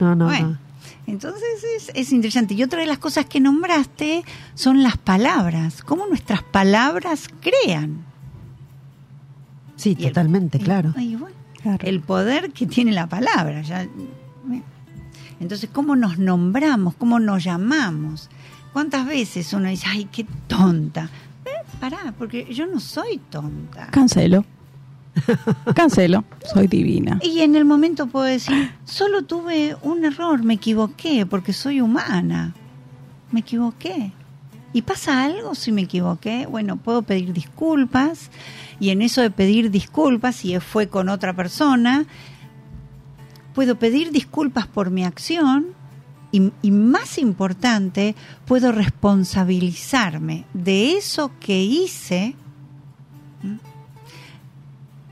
No, 0.00 0.14
no, 0.14 0.26
bueno, 0.26 0.48
no. 0.50 0.58
entonces 1.06 1.42
es, 1.76 1.90
es 1.94 2.12
interesante. 2.12 2.54
Y 2.54 2.62
otra 2.62 2.80
de 2.80 2.86
las 2.86 2.98
cosas 2.98 3.26
que 3.26 3.40
nombraste 3.40 4.24
son 4.54 4.82
las 4.82 4.96
palabras, 4.96 5.82
cómo 5.82 6.06
nuestras 6.06 6.42
palabras 6.42 7.28
crean. 7.40 8.04
Sí, 9.76 9.96
Y 9.98 10.06
totalmente, 10.06 10.58
claro. 10.58 10.94
y 10.98 11.16
bueno, 11.16 11.34
Claro. 11.62 11.86
El 11.86 12.00
poder 12.00 12.52
que 12.52 12.66
tiene 12.66 12.92
la 12.92 13.06
palabra. 13.06 13.62
ya-. 13.62 13.86
Entonces, 15.40 15.70
¿cómo 15.72 15.96
nos 15.96 16.18
nombramos? 16.18 16.94
¿Cómo 16.94 17.18
nos 17.18 17.42
llamamos? 17.42 18.28
¿Cuántas 18.74 19.06
veces 19.06 19.50
uno 19.54 19.68
dice, 19.68 19.86
ay, 19.88 20.06
qué 20.12 20.26
tonta? 20.46 21.08
Eh, 21.46 21.50
pará, 21.80 22.14
porque 22.18 22.52
yo 22.52 22.66
no 22.66 22.80
soy 22.80 23.18
tonta. 23.30 23.86
Cancelo. 23.90 24.44
Cancelo. 25.74 26.24
Soy 26.52 26.66
divina. 26.66 27.18
Y 27.22 27.40
en 27.40 27.54
el 27.56 27.64
momento 27.64 28.06
puedo 28.06 28.26
decir, 28.26 28.72
solo 28.84 29.22
tuve 29.22 29.76
un 29.82 30.04
error, 30.04 30.42
me 30.42 30.54
equivoqué, 30.54 31.26
porque 31.26 31.52
soy 31.52 31.80
humana. 31.80 32.54
Me 33.30 33.40
equivoqué. 33.40 34.12
¿Y 34.72 34.82
pasa 34.82 35.24
algo 35.24 35.54
si 35.54 35.70
me 35.70 35.82
equivoqué? 35.82 36.46
Bueno, 36.46 36.76
puedo 36.76 37.02
pedir 37.02 37.32
disculpas 37.32 38.30
y 38.80 38.90
en 38.90 39.02
eso 39.02 39.22
de 39.22 39.30
pedir 39.30 39.70
disculpas, 39.70 40.36
si 40.36 40.58
fue 40.58 40.88
con 40.88 41.08
otra 41.08 41.34
persona, 41.34 42.06
puedo 43.54 43.78
pedir 43.78 44.10
disculpas 44.10 44.66
por 44.66 44.90
mi 44.90 45.04
acción 45.04 45.68
y, 46.32 46.70
más 46.72 47.18
importante, 47.18 48.16
puedo 48.44 48.72
responsabilizarme 48.72 50.44
de 50.52 50.96
eso 50.96 51.30
que 51.38 51.62
hice. 51.62 52.34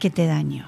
Que 0.02 0.10
te 0.10 0.26
dañó 0.26 0.66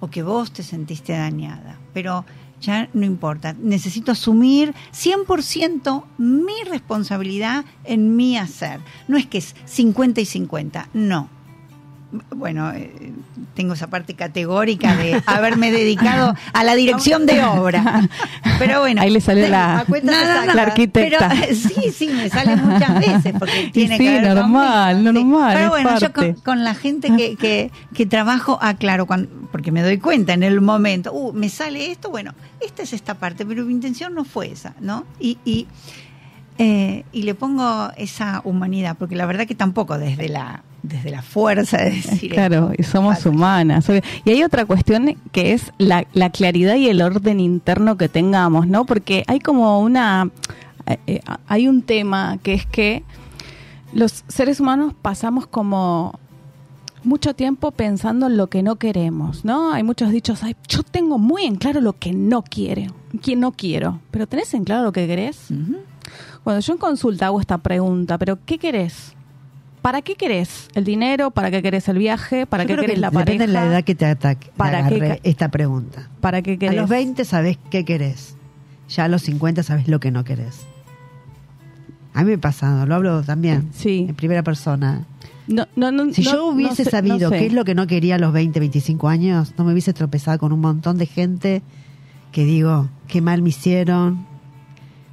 o 0.00 0.08
que 0.08 0.22
vos 0.22 0.50
te 0.50 0.62
sentiste 0.62 1.12
dañada. 1.12 1.78
Pero 1.92 2.24
ya 2.58 2.88
no 2.94 3.04
importa, 3.04 3.54
necesito 3.60 4.12
asumir 4.12 4.72
100% 4.94 6.04
mi 6.16 6.54
responsabilidad 6.70 7.66
en 7.84 8.16
mi 8.16 8.38
hacer. 8.38 8.80
No 9.08 9.18
es 9.18 9.26
que 9.26 9.36
es 9.36 9.54
50 9.66 10.22
y 10.22 10.24
50, 10.24 10.88
no. 10.94 11.28
Bueno, 12.36 12.70
eh, 12.72 13.12
tengo 13.54 13.72
esa 13.74 13.88
parte 13.88 14.14
categórica 14.14 14.94
de 14.96 15.22
haberme 15.26 15.70
dedicado 15.72 16.34
a 16.52 16.64
la 16.64 16.74
dirección 16.74 17.24
de 17.26 17.42
obra. 17.42 18.08
Pero 18.58 18.80
bueno, 18.80 19.00
Ahí 19.00 19.10
le 19.10 19.20
salió 19.20 19.44
de- 19.44 19.48
la- 19.50 19.78
a 19.80 19.84
cuenta 19.86 20.12
No, 20.12 20.18
de 20.18 20.24
no, 20.24 20.30
sacar. 20.32 20.46
no. 20.48 20.54
la 20.54 20.62
arquitecta. 20.62 21.28
Pero, 21.40 21.54
sí, 21.56 21.90
sí, 21.90 22.08
me 22.08 22.28
sale 22.28 22.56
muchas 22.56 23.00
veces 23.00 23.34
porque 23.38 23.70
tiene 23.72 23.96
sí, 23.96 24.04
que 24.04 24.10
ver 24.20 24.34
normal, 24.34 24.96
conmigo, 25.04 25.12
sí. 25.12 25.24
normal, 25.24 25.54
Pero 25.56 25.68
bueno, 25.70 25.98
yo 25.98 26.12
con, 26.12 26.32
con 26.34 26.64
la 26.64 26.74
gente 26.74 27.16
que, 27.16 27.36
que, 27.36 27.70
que 27.94 28.06
trabajo, 28.06 28.58
ah, 28.60 28.74
claro, 28.74 29.06
cuando, 29.06 29.28
porque 29.50 29.72
me 29.72 29.82
doy 29.82 29.98
cuenta 29.98 30.34
en 30.34 30.42
el 30.42 30.60
momento, 30.60 31.12
uh, 31.12 31.32
me 31.32 31.48
sale 31.48 31.90
esto, 31.90 32.10
bueno, 32.10 32.34
esta 32.60 32.82
es 32.82 32.92
esta 32.92 33.14
parte, 33.14 33.46
pero 33.46 33.64
mi 33.64 33.72
intención 33.72 34.14
no 34.14 34.24
fue 34.24 34.52
esa, 34.52 34.74
¿no? 34.80 35.04
Y, 35.18 35.38
y, 35.44 35.66
eh, 36.58 37.04
y 37.12 37.22
le 37.22 37.34
pongo 37.34 37.90
esa 37.96 38.42
humanidad, 38.44 38.96
porque 38.98 39.16
la 39.16 39.24
verdad 39.26 39.46
que 39.46 39.54
tampoco 39.54 39.98
desde 39.98 40.28
la 40.28 40.62
desde 40.82 41.10
la 41.10 41.22
fuerza 41.22 41.76
de 41.78 41.90
decir 41.90 42.32
Claro, 42.32 42.72
y 42.76 42.82
somos 42.82 43.24
humanas. 43.26 43.86
Y 44.24 44.30
hay 44.30 44.42
otra 44.42 44.64
cuestión 44.66 45.16
que 45.30 45.52
es 45.52 45.72
la, 45.78 46.06
la 46.12 46.30
claridad 46.30 46.74
y 46.76 46.88
el 46.88 47.02
orden 47.02 47.38
interno 47.40 47.96
que 47.96 48.08
tengamos, 48.08 48.66
¿no? 48.66 48.84
Porque 48.84 49.24
hay 49.28 49.38
como 49.40 49.80
una... 49.80 50.30
eh, 50.86 50.98
eh, 51.06 51.20
hay 51.46 51.68
un 51.68 51.82
tema 51.82 52.38
que 52.42 52.54
es 52.54 52.66
que 52.66 53.04
los 53.92 54.24
seres 54.28 54.58
humanos 54.58 54.94
pasamos 55.00 55.46
como 55.46 56.18
mucho 57.04 57.34
tiempo 57.34 57.70
pensando 57.72 58.26
en 58.26 58.36
lo 58.36 58.46
que 58.48 58.62
no 58.62 58.76
queremos, 58.76 59.44
¿no? 59.44 59.72
Hay 59.72 59.82
muchos 59.82 60.10
dichos, 60.10 60.42
"Ay, 60.44 60.56
yo 60.68 60.82
tengo 60.82 61.18
muy 61.18 61.44
en 61.44 61.56
claro 61.56 61.80
lo 61.80 61.92
que 61.94 62.12
no 62.12 62.42
quiero, 62.42 62.92
que 63.22 63.34
no 63.36 63.52
quiero, 63.52 64.00
pero 64.10 64.26
¿tenés 64.26 64.54
en 64.54 64.64
claro 64.64 64.84
lo 64.84 64.92
que 64.92 65.06
querés? 65.06 65.48
Cuando 66.44 66.60
yo 66.60 66.72
en 66.72 66.78
consulta 66.78 67.26
hago 67.26 67.40
esta 67.40 67.58
pregunta, 67.58 68.18
¿pero 68.18 68.38
qué 68.46 68.58
querés? 68.58 69.14
¿Para 69.82 70.00
qué 70.02 70.14
querés 70.14 70.68
el 70.74 70.84
dinero? 70.84 71.32
¿Para 71.32 71.50
qué 71.50 71.60
querés 71.60 71.88
el 71.88 71.98
viaje? 71.98 72.46
¿Para 72.46 72.62
Yo 72.62 72.68
qué 72.68 72.72
creo 72.74 72.82
querés 72.82 72.94
que 72.94 73.00
la 73.00 73.10
depende 73.10 73.32
pareja? 73.38 73.46
de 73.46 73.52
la 73.52 73.66
edad 73.66 73.84
que 73.84 73.94
te 73.96 74.06
ataque. 74.06 74.50
¿Para 74.56 74.88
qué 74.88 74.94
agarre 74.96 75.20
esta 75.24 75.48
pregunta. 75.48 76.08
¿Para 76.20 76.40
qué 76.42 76.52
A 76.52 76.58
querés? 76.58 76.76
los 76.76 76.88
20 76.88 77.24
sabes 77.24 77.58
qué 77.70 77.84
querés. 77.84 78.36
Ya 78.88 79.04
a 79.04 79.08
los 79.08 79.22
50 79.22 79.62
sabes 79.64 79.88
lo 79.88 79.98
que 80.00 80.10
no 80.12 80.22
querés. 80.24 80.66
A 82.14 82.22
mí 82.22 82.28
me 82.28 82.34
ha 82.34 82.38
pasado, 82.40 82.86
lo 82.86 82.94
hablo 82.94 83.22
también 83.22 83.70
Sí. 83.72 84.06
en 84.08 84.14
primera 84.14 84.42
persona. 84.42 85.04
No, 85.48 85.66
no, 85.76 85.90
no, 85.90 86.12
Si 86.12 86.22
yo 86.22 86.46
hubiese 86.46 86.82
no 86.82 86.84
sé- 86.84 86.90
sabido 86.90 87.18
no 87.18 87.28
sé. 87.30 87.38
qué 87.38 87.46
es 87.46 87.52
lo 87.52 87.64
que 87.64 87.74
no 87.74 87.86
quería 87.86 88.14
a 88.14 88.18
los 88.18 88.32
20, 88.32 88.60
25 88.60 89.08
años, 89.08 89.54
no 89.58 89.64
me 89.64 89.72
hubiese 89.72 89.92
tropezado 89.92 90.38
con 90.38 90.52
un 90.52 90.60
montón 90.60 90.98
de 90.98 91.06
gente 91.06 91.62
que 92.30 92.44
digo, 92.44 92.88
qué 93.08 93.20
mal 93.20 93.42
me 93.42 93.48
hicieron, 93.48 94.26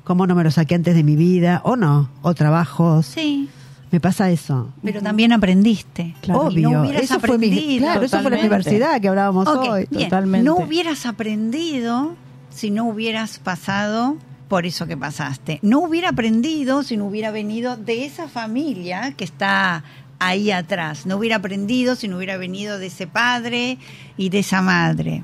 cómo 0.04 0.28
no 0.28 0.36
me 0.36 0.44
lo 0.44 0.52
saqué 0.52 0.76
antes 0.76 0.94
de 0.94 1.04
mi 1.04 1.16
vida, 1.16 1.62
o 1.64 1.76
no, 1.76 2.10
o 2.22 2.34
trabajos. 2.36 3.06
Sí, 3.08 3.50
Me 3.92 4.00
pasa 4.00 4.30
eso. 4.30 4.72
pero 4.84 5.02
también 5.02 5.32
aprendiste. 5.34 6.16
Claro. 6.22 6.44
No 6.44 6.48
Obvio, 6.50 6.82
hubieras 6.82 7.04
eso 7.04 7.20
fue 7.20 7.38
mi, 7.38 7.80
claro, 7.80 8.04
eso 8.04 8.20
fue 8.22 8.32
la 8.32 8.38
universidad 8.40 9.02
que 9.02 9.08
hablábamos 9.08 9.48
hoy. 9.48 9.88
bien. 9.90 10.04
totalmente. 10.04 10.46
No 10.46 10.58
hubieras 10.58 11.06
aprendido 11.06 12.16
si 12.50 12.72
no 12.72 12.86
hubieras 12.86 13.40
pasado 13.40 14.18
por 14.48 14.66
eso 14.66 14.88
que 14.88 14.98
pasaste. 14.98 15.60
No 15.62 15.80
hubiera 15.80 16.10
aprendido 16.10 16.84
si 16.84 16.98
no 16.98 17.08
hubiera 17.08 17.32
venido 17.32 17.78
de 17.78 18.06
esa 18.06 18.28
familia 18.28 19.14
que 19.16 19.24
está 19.24 19.84
ahí 20.20 20.52
atrás. 20.52 21.06
No 21.06 21.18
hubiera 21.18 21.38
aprendido 21.38 21.96
si 21.96 22.08
no 22.08 22.18
hubiera 22.18 22.38
venido 22.38 22.78
de 22.78 22.88
ese 22.88 23.08
padre 23.08 23.78
y 24.18 24.30
de 24.30 24.40
esa 24.40 24.62
madre. 24.62 25.24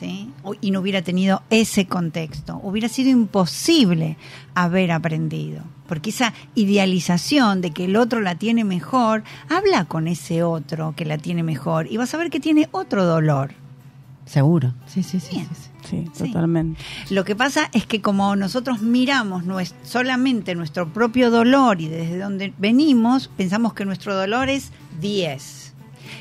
¿Sí? 0.00 0.30
O- 0.42 0.54
y 0.60 0.70
no 0.72 0.80
hubiera 0.80 1.02
tenido 1.02 1.42
ese 1.50 1.86
contexto. 1.86 2.58
Hubiera 2.62 2.88
sido 2.88 3.10
imposible 3.10 4.16
haber 4.54 4.90
aprendido. 4.90 5.62
Porque 5.86 6.10
esa 6.10 6.32
idealización 6.54 7.60
de 7.60 7.70
que 7.72 7.84
el 7.84 7.96
otro 7.96 8.20
la 8.20 8.34
tiene 8.36 8.64
mejor, 8.64 9.22
habla 9.48 9.84
con 9.84 10.08
ese 10.08 10.42
otro 10.42 10.94
que 10.96 11.04
la 11.04 11.18
tiene 11.18 11.42
mejor 11.42 11.86
y 11.90 11.96
vas 11.98 12.14
a 12.14 12.16
ver 12.16 12.30
que 12.30 12.40
tiene 12.40 12.68
otro 12.72 13.04
dolor. 13.04 13.52
Seguro. 14.24 14.72
Sí, 14.86 15.02
sí, 15.02 15.18
sí. 15.20 15.28
Bien. 15.36 15.46
sí, 15.48 15.54
sí. 15.54 15.66
Sí, 15.82 16.10
Sí. 16.12 16.24
totalmente. 16.28 16.80
Lo 17.10 17.24
que 17.24 17.34
pasa 17.34 17.68
es 17.72 17.86
que 17.86 18.00
como 18.00 18.36
nosotros 18.36 18.80
miramos 18.82 19.44
nues- 19.44 19.74
solamente 19.82 20.54
nuestro 20.54 20.92
propio 20.92 21.30
dolor 21.30 21.80
y 21.80 21.88
desde 21.88 22.18
donde 22.18 22.52
venimos, 22.58 23.28
pensamos 23.36 23.72
que 23.74 23.84
nuestro 23.84 24.14
dolor 24.14 24.48
es 24.50 24.70
10. 25.00 25.69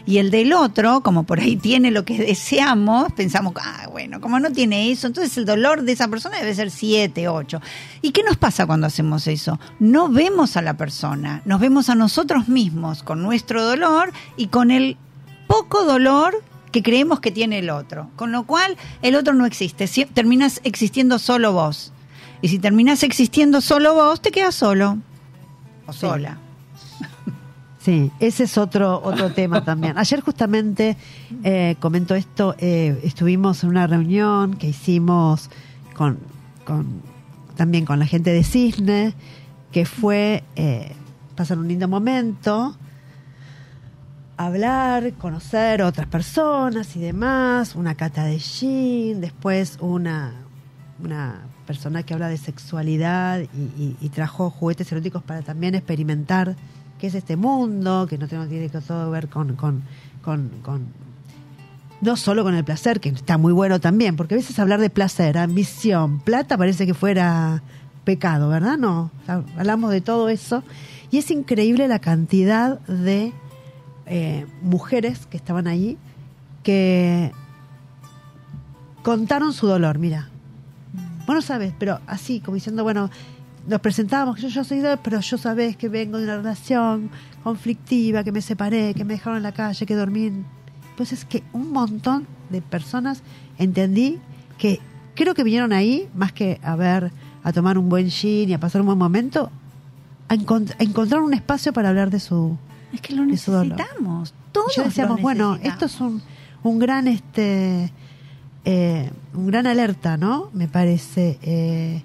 Y 0.09 0.17
el 0.17 0.31
del 0.31 0.53
otro, 0.53 1.01
como 1.01 1.21
por 1.23 1.39
ahí 1.39 1.55
tiene 1.55 1.91
lo 1.91 2.03
que 2.03 2.17
deseamos, 2.17 3.11
pensamos, 3.13 3.53
ah, 3.61 3.87
bueno, 3.91 4.19
como 4.19 4.39
no 4.39 4.49
tiene 4.51 4.89
eso, 4.91 5.05
entonces 5.05 5.37
el 5.37 5.45
dolor 5.45 5.83
de 5.83 5.91
esa 5.91 6.07
persona 6.07 6.39
debe 6.39 6.55
ser 6.55 6.71
7, 6.71 7.27
8. 7.27 7.61
¿Y 8.01 8.09
qué 8.11 8.23
nos 8.23 8.35
pasa 8.35 8.65
cuando 8.65 8.87
hacemos 8.87 9.27
eso? 9.27 9.59
No 9.79 10.09
vemos 10.09 10.57
a 10.57 10.63
la 10.63 10.73
persona, 10.77 11.43
nos 11.45 11.59
vemos 11.59 11.89
a 11.89 11.95
nosotros 11.95 12.47
mismos 12.47 13.03
con 13.03 13.21
nuestro 13.21 13.63
dolor 13.63 14.11
y 14.35 14.47
con 14.47 14.71
el 14.71 14.97
poco 15.45 15.83
dolor 15.85 16.43
que 16.71 16.81
creemos 16.81 17.19
que 17.19 17.29
tiene 17.29 17.59
el 17.59 17.69
otro. 17.69 18.09
Con 18.15 18.31
lo 18.31 18.47
cual, 18.47 18.77
el 19.03 19.15
otro 19.15 19.33
no 19.35 19.45
existe. 19.45 19.85
Si- 19.85 20.05
terminas 20.05 20.59
existiendo 20.63 21.19
solo 21.19 21.53
vos. 21.53 21.93
Y 22.41 22.47
si 22.47 22.57
terminas 22.57 23.03
existiendo 23.03 23.61
solo 23.61 23.93
vos, 23.93 24.21
te 24.21 24.31
quedas 24.31 24.55
solo. 24.55 24.97
O 25.85 25.93
Sí. 25.93 25.99
sola. 25.99 26.39
Sí, 27.89 28.11
ese 28.19 28.43
es 28.43 28.55
otro 28.59 29.01
otro 29.03 29.31
tema 29.33 29.63
también. 29.63 29.97
Ayer 29.97 30.21
justamente 30.21 30.95
eh, 31.43 31.75
comentó 31.79 32.13
esto, 32.13 32.53
eh, 32.59 32.99
estuvimos 33.03 33.63
en 33.63 33.69
una 33.71 33.87
reunión 33.87 34.53
que 34.57 34.67
hicimos 34.67 35.49
con, 35.95 36.19
con 36.65 37.01
también 37.55 37.85
con 37.85 37.97
la 37.97 38.05
gente 38.05 38.31
de 38.31 38.43
Cisne, 38.43 39.15
que 39.71 39.85
fue 39.85 40.43
eh, 40.55 40.91
pasar 41.35 41.57
un 41.57 41.67
lindo 41.67 41.87
momento, 41.87 42.77
hablar, 44.37 45.13
conocer 45.13 45.81
otras 45.81 46.05
personas 46.05 46.95
y 46.95 46.99
demás, 46.99 47.73
una 47.73 47.95
cata 47.95 48.23
de 48.25 48.37
gin, 48.37 49.19
después 49.19 49.79
una, 49.81 50.33
una 51.03 51.41
persona 51.65 52.03
que 52.03 52.13
habla 52.13 52.27
de 52.27 52.37
sexualidad 52.37 53.39
y, 53.39 53.45
y- 53.81 53.97
y 53.99 54.09
trajo 54.09 54.51
juguetes 54.51 54.91
eróticos 54.91 55.23
para 55.23 55.41
también 55.41 55.73
experimentar 55.73 56.55
qué 56.99 57.07
es 57.07 57.15
este 57.15 57.35
mundo, 57.35 58.05
que 58.09 58.17
no 58.17 58.27
tiene, 58.27 58.47
que 58.47 58.69
todo 58.81 59.09
ver 59.09 59.29
con, 59.29 59.55
con, 59.55 59.81
con, 60.21 60.49
con- 60.61 60.87
no 62.01 62.15
solo 62.15 62.43
con 62.43 62.53
el 62.55 62.63
placer, 62.63 62.99
que 62.99 63.09
está 63.09 63.37
muy 63.37 63.51
bueno 63.51 63.79
también, 63.79 64.15
porque 64.15 64.35
a 64.35 64.37
veces 64.37 64.57
hablar 64.59 64.79
de 64.79 64.89
placer, 64.89 65.37
ambición, 65.37 66.19
plata 66.19 66.57
parece 66.57 66.85
que 66.85 66.93
fuera 66.93 67.61
pecado, 68.03 68.49
¿verdad? 68.49 68.77
No, 68.77 69.11
hablamos 69.57 69.91
de 69.91 70.01
todo 70.01 70.29
eso 70.29 70.63
y 71.11 71.17
es 71.17 71.29
increíble 71.31 71.87
la 71.87 71.99
cantidad 71.99 72.79
de 72.81 73.33
eh, 74.05 74.45
mujeres 74.61 75.25
que 75.25 75.37
estaban 75.37 75.67
allí 75.67 75.97
que 76.63 77.31
contaron 79.03 79.53
su 79.53 79.67
dolor, 79.67 79.97
mira. 79.99 80.29
Vos 81.25 81.35
no 81.35 81.41
sabes, 81.41 81.73
pero 81.77 81.99
así, 82.07 82.39
como 82.39 82.55
diciendo, 82.55 82.83
bueno, 82.83 83.09
nos 83.67 83.81
presentábamos, 83.81 84.39
yo, 84.41 84.47
yo 84.49 84.63
soy 84.63 84.79
de, 84.79 84.97
pero 84.97 85.19
yo 85.19 85.37
sabés 85.37 85.75
que 85.77 85.89
vengo 85.89 86.17
de 86.17 86.23
una 86.25 86.37
relación 86.37 87.09
conflictiva, 87.43 88.23
que 88.23 88.31
me 88.31 88.41
separé, 88.41 88.93
que 88.93 89.03
me 89.05 89.13
dejaron 89.13 89.37
en 89.37 89.43
la 89.43 89.51
calle, 89.51 89.85
que 89.85 89.95
dormí. 89.95 90.27
en- 90.27 90.45
Pues 90.97 91.13
es 91.13 91.23
que 91.25 91.43
un 91.53 91.71
montón 91.71 92.27
de 92.49 92.61
personas 92.61 93.21
entendí 93.57 94.17
que 94.57 94.79
creo 95.15 95.33
que 95.33 95.43
vinieron 95.43 95.71
ahí, 95.73 96.09
más 96.15 96.31
que 96.33 96.59
a 96.63 96.75
ver, 96.75 97.11
a 97.43 97.53
tomar 97.53 97.77
un 97.77 97.87
buen 97.89 98.09
gin 98.09 98.49
y 98.49 98.53
a 98.53 98.59
pasar 98.59 98.81
un 98.81 98.87
buen 98.87 98.97
momento, 98.97 99.49
a, 100.27 100.35
encont- 100.35 100.75
a 100.79 100.83
encontrar 100.83 101.21
un 101.21 101.33
espacio 101.33 101.71
para 101.73 101.89
hablar 101.89 102.09
de 102.09 102.19
su, 102.19 102.57
Es 102.93 103.01
que 103.01 103.13
lo 103.15 103.23
necesitamos. 103.75 104.33
Todos 104.51 104.75
yo 104.75 104.83
decíamos, 104.83 105.17
lo 105.17 105.21
bueno, 105.23 105.55
esto 105.63 105.85
es 105.85 106.01
un, 106.01 106.21
un 106.63 106.79
gran 106.79 107.07
este 107.07 107.91
eh, 108.65 109.09
un 109.33 109.47
gran 109.47 109.67
alerta, 109.67 110.17
¿no? 110.17 110.49
Me 110.53 110.67
parece 110.67 111.37
eh, 111.41 112.01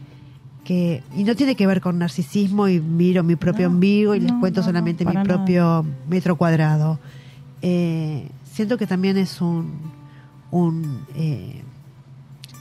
que 0.65 1.03
y 1.17 1.25
no 1.25 1.35
tiene 1.37 1.55
que 1.57 1.67
ver 1.67 1.81
con 1.81 1.99
narcisismo 1.99 2.69
y 2.69 2.81
miro 2.81 3.23
mi 3.23 3.37
propio 3.37 3.69
No, 3.69 3.75
ombligo 3.75 4.15
y 4.15 4.21
les 4.21 4.33
cuento 4.33 4.61
no, 4.61 4.67
solamente 4.67 5.05
mi 5.05 5.13
nada. 5.13 5.25
propio 5.25 5.85
metro 6.09 6.37
cuadrado. 6.37 6.99
Eh, 7.63 8.29
siento 8.51 8.77
que 8.79 8.87
también 8.87 9.17
es 9.17 9.41
un, 9.41 9.73
un 10.51 11.05
eh, 11.15 11.63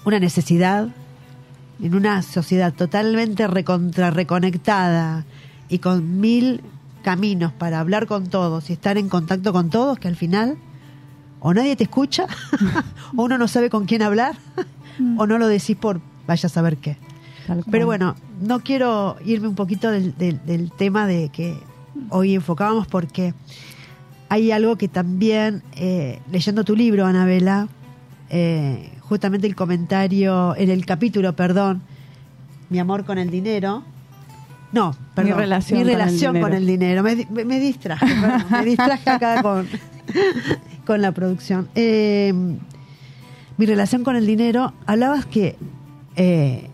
una 0.05 0.19
necesidad 0.19 0.89
en 1.81 1.95
una 1.95 2.21
sociedad 2.21 2.73
totalmente 2.73 3.47
recontra 3.47 4.11
reconectada 4.11 5.25
y 5.69 5.79
con 5.79 6.19
mil 6.19 6.61
caminos 7.03 7.51
para 7.51 7.79
hablar 7.79 8.05
con 8.07 8.27
todos 8.27 8.69
y 8.69 8.73
estar 8.73 8.97
en 8.97 9.09
contacto 9.09 9.51
con 9.51 9.69
todos 9.69 9.97
que 9.99 10.07
al 10.07 10.15
final 10.15 10.57
o 11.39 11.53
nadie 11.53 11.75
te 11.75 11.83
escucha 11.83 12.25
o 13.15 13.23
uno 13.23 13.37
no 13.37 13.47
sabe 13.47 13.69
con 13.69 13.85
quién 13.85 14.01
hablar 14.01 14.35
o 15.17 15.25
no 15.27 15.37
lo 15.37 15.47
decís 15.47 15.75
por 15.75 15.99
vaya 16.27 16.47
a 16.47 16.49
saber 16.49 16.77
qué. 16.77 16.97
Pero 17.69 17.85
bueno, 17.85 18.15
no 18.41 18.59
quiero 18.61 19.17
irme 19.25 19.47
un 19.47 19.55
poquito 19.55 19.91
del, 19.91 20.17
del- 20.17 20.45
del 20.45 20.71
tema 20.71 21.05
de 21.07 21.29
que 21.29 21.57
hoy 22.09 22.35
enfocábamos 22.35 22.87
porque 22.87 23.33
hay 24.29 24.51
algo 24.51 24.77
que 24.77 24.87
también, 24.87 25.61
eh, 25.75 26.19
leyendo 26.31 26.63
tu 26.63 26.75
libro, 26.75 27.05
Anabela, 27.05 27.67
eh, 28.29 28.91
justamente 29.01 29.45
el 29.47 29.55
comentario, 29.55 30.55
en 30.55 30.69
el 30.69 30.85
capítulo, 30.85 31.35
perdón, 31.35 31.81
mi 32.69 32.79
amor 32.79 33.05
con 33.05 33.17
el 33.17 33.29
dinero. 33.29 33.83
No, 34.71 34.95
perdón. 35.13 35.37
relación 35.37 35.77
mi 35.79 35.83
con 35.83 35.91
el 35.91 35.97
relación 35.99 36.33
dinero. 36.33 36.47
con 36.47 36.57
el 36.57 36.65
dinero. 36.65 37.03
Me, 37.03 37.15
di- 37.15 37.27
me- 37.29 37.45
me 37.45 37.59
distraje, 37.59 38.07
perdón, 38.19 38.45
me 38.49 38.65
distraje 38.65 39.09
acá 39.09 39.41
con, 39.43 39.67
con 40.87 41.01
la 41.01 41.11
producción. 41.11 41.67
Eh, 41.75 42.33
mi 43.57 43.65
relación 43.67 44.03
con 44.03 44.15
el 44.15 44.25
dinero, 44.25 44.73
hablabas 44.87 45.27
que 45.27 45.57
eh, 46.15 46.69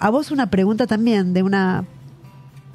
a 0.00 0.10
vos 0.10 0.30
una 0.30 0.50
pregunta 0.50 0.86
también 0.86 1.32
de 1.32 1.42
una 1.42 1.84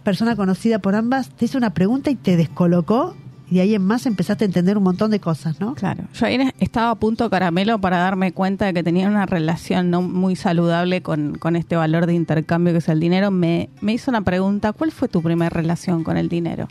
persona 0.03 0.35
conocida 0.35 0.79
por 0.79 0.95
ambas, 0.95 1.29
te 1.29 1.45
hizo 1.45 1.57
una 1.57 1.73
pregunta 1.73 2.11
y 2.11 2.15
te 2.15 2.35
descolocó 2.35 3.15
y 3.49 3.55
de 3.55 3.61
ahí 3.61 3.75
en 3.75 3.85
más 3.85 4.05
empezaste 4.05 4.45
a 4.45 4.47
entender 4.47 4.77
un 4.77 4.83
montón 4.83 5.11
de 5.11 5.19
cosas, 5.19 5.59
¿no? 5.59 5.75
Claro, 5.75 6.05
yo 6.13 6.25
ahí 6.25 6.39
estaba 6.59 6.91
a 6.91 6.95
punto 6.95 7.29
caramelo 7.29 7.79
para 7.79 7.97
darme 7.97 8.31
cuenta 8.31 8.65
de 8.65 8.73
que 8.73 8.83
tenía 8.83 9.07
una 9.07 9.25
relación 9.25 9.89
no 9.89 10.01
muy 10.01 10.35
saludable 10.35 11.01
con, 11.01 11.35
con 11.37 11.55
este 11.55 11.75
valor 11.75 12.05
de 12.05 12.13
intercambio 12.13 12.73
que 12.73 12.79
es 12.79 12.89
el 12.89 12.99
dinero. 12.99 13.31
Me, 13.31 13.69
me 13.81 13.93
hizo 13.93 14.11
una 14.11 14.21
pregunta, 14.21 14.73
¿cuál 14.73 14.91
fue 14.91 15.07
tu 15.07 15.21
primera 15.21 15.49
relación 15.49 16.03
con 16.03 16.17
el 16.17 16.29
dinero? 16.29 16.67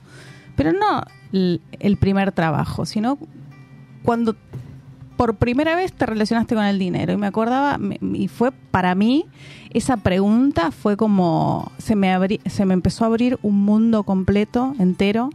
Pero 0.56 0.72
no 0.72 1.02
el, 1.32 1.60
el 1.78 1.96
primer 1.96 2.32
trabajo, 2.32 2.84
sino 2.84 3.18
cuando 4.02 4.34
por 5.16 5.36
primera 5.36 5.74
vez 5.76 5.92
te 5.92 6.06
relacionaste 6.06 6.54
con 6.54 6.64
el 6.64 6.78
dinero. 6.78 7.12
Y 7.12 7.16
me 7.16 7.26
acordaba, 7.26 7.78
y 8.14 8.28
fue 8.28 8.50
para 8.70 8.94
mí, 8.94 9.26
esa 9.70 9.96
pregunta 9.98 10.70
fue 10.70 10.96
como, 10.96 11.70
se 11.78 11.96
me, 11.96 12.14
abrí- 12.14 12.40
se 12.48 12.64
me 12.66 12.74
empezó 12.74 13.04
a 13.04 13.08
abrir 13.08 13.38
un 13.42 13.64
mundo 13.64 14.02
completo, 14.02 14.74
entero. 14.78 15.30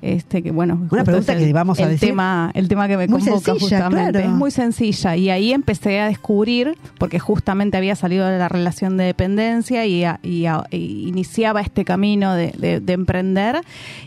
Este 0.00 0.42
que 0.42 0.50
bueno, 0.52 0.76
justo 0.88 1.04
pregunta 1.04 1.32
el, 1.32 1.38
que 1.40 1.52
vamos 1.52 1.78
a 1.80 1.82
el 1.84 1.88
decir. 1.90 2.10
tema, 2.10 2.50
el 2.54 2.68
tema 2.68 2.86
que 2.86 2.96
me 2.96 3.08
Muy 3.08 3.20
convoca 3.20 3.52
sencilla, 3.52 3.78
justamente. 3.78 4.12
claro. 4.12 4.28
Es 4.28 4.32
muy 4.34 4.50
sencilla 4.52 5.16
y 5.16 5.30
ahí 5.30 5.52
empecé 5.52 5.98
a 6.00 6.06
descubrir, 6.06 6.76
porque 6.98 7.18
justamente 7.18 7.76
había 7.76 7.96
salido 7.96 8.26
de 8.26 8.38
la 8.38 8.48
relación 8.48 8.96
de 8.96 9.04
dependencia 9.04 9.86
y, 9.86 10.04
a- 10.04 10.20
y 10.22 10.46
a- 10.46 10.64
y 10.70 11.08
iniciaba 11.08 11.60
este 11.60 11.84
camino 11.84 12.34
de, 12.34 12.52
de- 12.58 12.80
de 12.80 12.92
emprender 12.92 13.60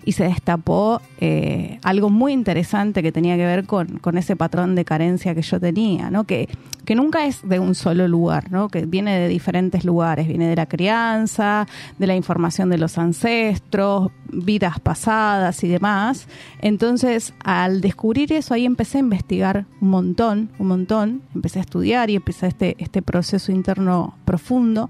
y 0.06 0.14
se 0.14 0.24
destapó 0.24 1.02
eh, 1.20 1.78
algo 1.84 2.10
muy 2.10 2.32
interesante 2.32 3.04
que 3.04 3.12
tenía 3.12 3.36
que 3.36 3.46
ver 3.46 3.66
con, 3.66 4.00
con 4.00 4.18
ese 4.18 4.36
patrón 4.36 4.76
de 4.76 4.86
carencia 4.86 5.36
que 5.36 5.42
yo 5.42 5.60
tenía, 5.60 6.10
¿no? 6.10 6.24
que, 6.24 6.48
que 6.92 6.96
nunca 6.96 7.26
es 7.26 7.48
de 7.48 7.58
un 7.58 7.74
solo 7.74 8.06
lugar, 8.06 8.52
¿no? 8.52 8.68
que 8.68 8.86
viene 8.86 9.18
de 9.18 9.30
diferentes 9.30 9.86
lugares, 9.86 10.28
viene 10.28 10.50
de 10.50 10.58
la 10.58 10.66
crianza, 10.66 11.66
de 11.98 12.06
la 12.06 12.18
información 12.18 12.70
de 12.70 12.78
los 12.78 12.98
ancestros, 12.98 14.12
vidas 14.30 14.82
pasadas 14.82 15.64
y 15.64 15.70
demás. 15.70 16.28
Entonces, 16.60 17.34
al 17.46 17.80
descubrir 17.80 18.34
eso, 18.34 18.54
ahí 18.54 18.66
empecé 18.66 18.98
a 18.98 19.00
investigar 19.00 19.66
un 19.80 19.90
montón, 19.90 20.50
un 20.60 20.68
montón, 20.68 21.22
empecé 21.34 21.60
a 21.60 21.62
estudiar 21.62 22.10
y 22.10 22.18
empecé 22.18 22.48
este, 22.48 22.76
este 22.78 23.02
proceso 23.02 23.54
interno 23.54 24.18
profundo. 24.26 24.90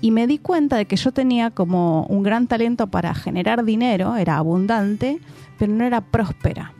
Y 0.00 0.10
me 0.10 0.26
di 0.26 0.38
cuenta 0.38 0.74
de 0.74 0.86
que 0.86 0.96
yo 0.96 1.12
tenía 1.12 1.52
como 1.52 2.06
un 2.06 2.24
gran 2.24 2.48
talento 2.48 2.88
para 2.88 3.14
generar 3.14 3.64
dinero, 3.64 4.16
era 4.16 4.38
abundante, 4.38 5.20
pero 5.60 5.72
no 5.72 5.84
era 5.84 6.00
próspera. 6.00 6.72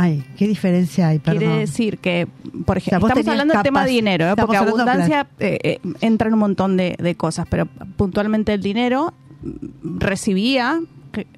Ay, 0.00 0.24
¿qué 0.36 0.46
diferencia 0.46 1.08
hay? 1.08 1.18
Perdón. 1.18 1.40
Quiere 1.40 1.58
decir 1.58 1.98
que, 1.98 2.28
por 2.64 2.78
ejemplo, 2.78 3.08
estamos 3.08 3.26
hablando 3.26 3.52
del 3.54 3.62
tema 3.64 3.80
capas- 3.80 3.86
de 3.86 3.90
dinero, 3.92 4.26
¿eh? 4.26 4.34
porque 4.36 4.56
abundancia 4.56 5.26
eh, 5.40 5.58
eh, 5.64 5.80
entra 6.00 6.28
en 6.28 6.34
un 6.34 6.40
montón 6.40 6.76
de, 6.76 6.94
de 6.98 7.14
cosas, 7.16 7.46
pero 7.50 7.66
puntualmente 7.96 8.54
el 8.54 8.62
dinero 8.62 9.12
mm, 9.42 9.98
recibía, 9.98 10.80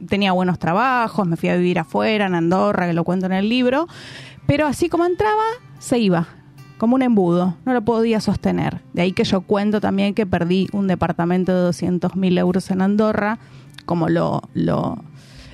tenía 0.08 0.32
buenos 0.32 0.58
trabajos, 0.58 1.26
me 1.26 1.36
fui 1.36 1.48
a 1.48 1.56
vivir 1.56 1.78
afuera, 1.78 2.26
en 2.26 2.34
Andorra, 2.34 2.86
que 2.86 2.92
lo 2.92 3.02
cuento 3.02 3.24
en 3.26 3.32
el 3.32 3.48
libro, 3.48 3.88
pero 4.46 4.66
así 4.66 4.90
como 4.90 5.06
entraba, 5.06 5.42
se 5.78 5.98
iba. 5.98 6.26
como 6.76 6.96
un 6.96 7.02
embudo, 7.02 7.56
no 7.64 7.72
lo 7.72 7.80
podía 7.82 8.20
sostener. 8.20 8.82
De 8.92 9.00
ahí 9.02 9.12
que 9.12 9.24
yo 9.24 9.40
cuento 9.40 9.80
también 9.80 10.12
que 10.12 10.26
perdí 10.26 10.66
un 10.72 10.86
departamento 10.86 11.54
de 11.54 11.60
200 11.62 12.14
mil 12.16 12.36
euros 12.36 12.70
en 12.70 12.82
Andorra, 12.82 13.38
como 13.86 14.08
lo, 14.10 14.42
lo, 14.54 15.02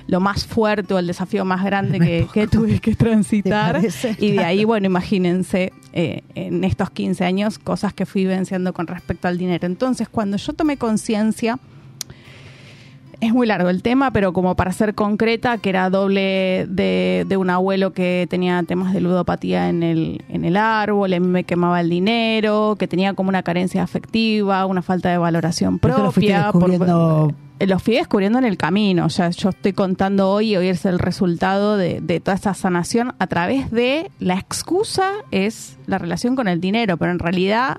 lo 0.07 0.19
más 0.21 0.45
fuerte 0.47 0.93
o 0.93 0.99
el 0.99 1.07
desafío 1.07 1.43
más 1.45 1.63
grande 1.63 1.99
que, 1.99 2.27
que 2.33 2.47
tuve 2.47 2.79
que 2.79 2.95
transitar. 2.95 3.81
Y 4.19 4.31
de 4.31 4.43
ahí, 4.43 4.63
bueno, 4.63 4.85
imagínense 4.87 5.73
eh, 5.93 6.21
en 6.35 6.63
estos 6.63 6.89
15 6.91 7.25
años 7.25 7.59
cosas 7.59 7.93
que 7.93 8.05
fui 8.05 8.25
venciendo 8.25 8.73
con 8.73 8.87
respecto 8.87 9.27
al 9.27 9.37
dinero. 9.37 9.65
Entonces, 9.67 10.07
cuando 10.09 10.37
yo 10.37 10.53
tomé 10.53 10.77
conciencia, 10.77 11.59
es 13.19 13.33
muy 13.33 13.47
largo 13.47 13.69
el 13.69 13.81
tema, 13.81 14.11
pero 14.11 14.31
como 14.31 14.55
para 14.55 14.71
ser 14.71 14.93
concreta, 14.93 15.57
que 15.57 15.69
era 15.69 15.89
doble 15.89 16.67
de, 16.69 17.25
de 17.27 17.35
un 17.37 17.49
abuelo 17.49 17.91
que 17.91 18.27
tenía 18.29 18.61
temas 18.61 18.93
de 18.93 19.01
ludopatía 19.01 19.69
en 19.69 19.81
el, 19.81 20.23
en 20.29 20.45
el 20.45 20.55
árbol, 20.55 21.11
a 21.13 21.19
mí 21.19 21.27
me 21.27 21.43
quemaba 21.43 21.81
el 21.81 21.89
dinero, 21.89 22.75
que 22.77 22.87
tenía 22.87 23.13
como 23.15 23.29
una 23.29 23.41
carencia 23.41 23.81
afectiva, 23.81 24.65
una 24.67 24.83
falta 24.83 25.09
de 25.09 25.17
valoración 25.17 25.75
Esto 25.75 25.87
lo 25.87 26.11
propia. 26.11 26.51
por- 26.51 27.37
descubriendo- 27.57 27.63
eh, 27.63 27.67
lo 27.67 27.79
fui 27.79 27.95
descubriendo 27.95 28.39
en 28.39 28.45
el 28.45 28.57
camino. 28.57 29.05
O 29.05 29.09
sea, 29.09 29.29
yo 29.29 29.49
estoy 29.49 29.73
contando 29.73 30.29
hoy 30.29 30.51
y 30.53 30.57
hoy 30.57 30.67
es 30.69 30.85
el 30.85 30.99
resultado 30.99 31.77
de, 31.77 32.01
de 32.01 32.19
toda 32.19 32.35
esa 32.35 32.53
sanación 32.53 33.13
a 33.19 33.27
través 33.27 33.71
de 33.71 34.11
la 34.19 34.35
excusa 34.35 35.11
es 35.31 35.77
la 35.87 35.97
relación 35.97 36.35
con 36.35 36.47
el 36.47 36.59
dinero, 36.61 36.97
pero 36.97 37.11
en 37.11 37.19
realidad 37.19 37.77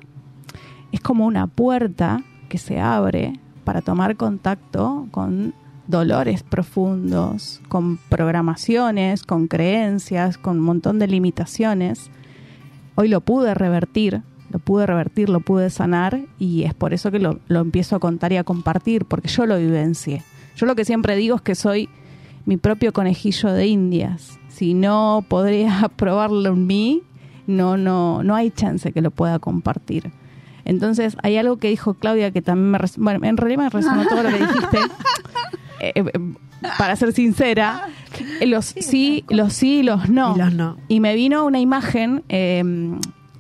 es 0.93 1.01
como 1.01 1.27
una 1.27 1.47
puerta 1.47 2.23
que 2.49 2.59
se 2.59 2.81
abre 2.81 3.39
para 3.65 3.83
tomar 3.83 4.17
contacto 4.17 5.07
con 5.11 5.55
dolores 5.87 6.43
profundos, 6.43 7.61
con 7.69 7.99
programaciones, 8.09 9.23
con 9.23 9.49
creencias, 9.49 10.39
con 10.39 10.59
un 10.59 10.65
montón 10.65 10.99
de 10.99 11.07
limitaciones. 11.07 12.11
Hoy 12.95 13.09
lo 13.09 13.21
pude 13.21 13.55
revertir, 13.55 14.23
lo 14.51 14.59
pude 14.59 14.87
revertir, 14.87 15.29
lo 15.29 15.41
pude 15.41 15.71
sanar 15.71 16.21
y 16.39 16.65
es 16.65 16.75
por 16.75 16.95
eso 16.95 17.11
que 17.11 17.19
lo, 17.19 17.39
lo 17.49 17.61
empiezo 17.61 17.97
a 17.97 17.99
contar 18.01 18.33
y 18.33 18.37
a 18.37 18.45
compartir, 18.45 19.05
porque 19.05 19.29
yo 19.29 19.47
lo 19.47 19.59
vivencié. 19.59 20.23
Yo 20.57 20.67
lo 20.67 20.75
que 20.75 20.85
siempre 20.85 21.17
digo 21.17 21.37
es 21.37 21.43
que 21.43 21.55
soy 21.55 21.89
mi 22.47 22.57
propio 22.57 22.93
conejillo 22.93 23.53
de 23.53 23.67
indias. 23.67 24.39
Si 24.49 24.75
no 24.75 25.25
podría 25.29 25.91
probarlo 25.97 26.51
en 26.51 26.67
mí, 26.67 27.03
no, 27.47 27.77
no, 27.77 28.23
no 28.23 28.35
hay 28.35 28.51
chance 28.51 28.93
que 28.93 29.03
lo 29.03 29.11
pueda 29.11 29.39
compartir. 29.39 30.11
Entonces, 30.65 31.17
hay 31.23 31.37
algo 31.37 31.59
que 31.59 31.69
dijo 31.69 31.95
Claudia 31.95 32.31
que 32.31 32.43
también 32.43 32.71
me... 32.71 32.79
Bueno, 32.99 33.27
en 33.27 33.37
realidad 33.37 33.65
me 33.65 33.71
resonó 33.71 34.07
todo 34.07 34.23
lo 34.23 34.31
que 34.31 34.39
dijiste. 34.39 34.79
Eh, 35.81 35.93
eh, 35.95 36.35
para 36.77 36.97
ser 36.97 37.13
sincera, 37.13 37.87
los 38.45 38.65
sí, 38.65 39.25
los 39.29 39.53
sí 39.53 39.77
y 39.77 39.83
los 39.85 40.09
no. 40.09 40.35
Y 40.35 40.39
los 40.41 40.53
no. 40.53 40.77
Y 40.89 40.99
me 40.99 41.15
vino 41.15 41.47
una 41.47 41.61
imagen 41.61 42.25
eh, 42.29 42.65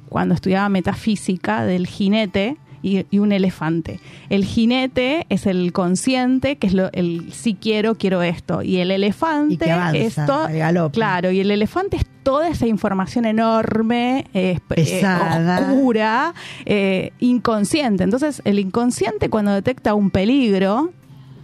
cuando 0.09 0.34
estudiaba 0.34 0.68
metafísica 0.68 1.64
del 1.64 1.86
jinete 1.86 2.56
y, 2.82 3.04
y 3.11 3.18
un 3.18 3.32
elefante. 3.32 3.98
El 4.30 4.44
jinete 4.44 5.26
es 5.30 5.46
el 5.46 5.72
consciente, 5.72 6.56
que 6.59 6.68
es 6.68 6.74
lo, 6.74 6.90
el 6.92 7.32
sí 7.32 7.56
quiero, 7.61 7.96
quiero 7.96 8.22
esto. 8.22 8.62
Y 8.62 8.76
el 8.78 8.90
elefante 8.92 9.54
Y 9.54 9.56
que 9.59 9.70
avanza, 9.72 9.98
es 9.98 10.14
to- 10.26 10.48
el 10.48 10.59
galope. 10.59 10.94
Claro, 10.94 11.30
y 11.32 11.40
el 11.40 11.50
elefante 11.50 11.96
es 11.96 12.06
toda 12.22 12.48
esa 12.48 12.66
información 12.68 13.24
enorme, 13.24 14.26
eh, 14.32 14.52
eh, 14.52 14.61
Pesada. 14.68 15.61
oscura, 15.72 16.34
eh, 16.66 17.12
inconsciente. 17.18 18.04
Entonces, 18.04 18.42
el 18.44 18.59
inconsciente 18.61 19.28
cuando 19.28 19.52
detecta 19.52 19.94
un 19.94 20.11
peligro, 20.11 20.92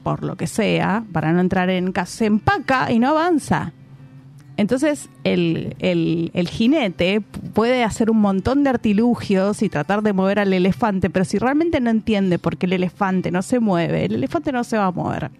por 0.05 0.23
lo 0.23 0.37
que 0.37 0.47
sea, 0.47 1.03
para 1.13 1.33
no 1.33 1.41
entrar 1.41 1.69
en 1.71 1.91
caso, 1.93 2.19
se 2.19 2.27
empaca 2.27 2.93
y 2.93 2.99
no 3.01 3.09
avanza. 3.09 3.73
Entonces, 4.57 5.09
el, 5.25 5.75
el, 5.81 6.31
el 6.33 6.49
jinete 6.49 7.21
puede 7.55 7.83
hacer 7.83 8.11
un 8.11 8.21
montón 8.21 8.63
de 8.63 8.71
artilugios 8.71 9.63
y 9.63 9.69
tratar 9.69 10.03
de 10.03 10.13
mover 10.13 10.39
al 10.39 10.53
elefante, 10.53 11.11
pero 11.11 11.25
si 11.25 11.39
realmente 11.39 11.81
no 11.81 11.91
entiende 11.91 12.39
por 12.39 12.57
qué 12.57 12.67
el 12.67 12.75
elefante 12.75 13.33
no 13.33 13.43
se 13.43 13.59
mueve, 13.59 14.05
el 14.05 14.15
elefante 14.15 14.53
no 14.53 14.63
se 14.63 14.79
va 14.79 14.87
a 14.87 14.93
mover. 14.93 15.31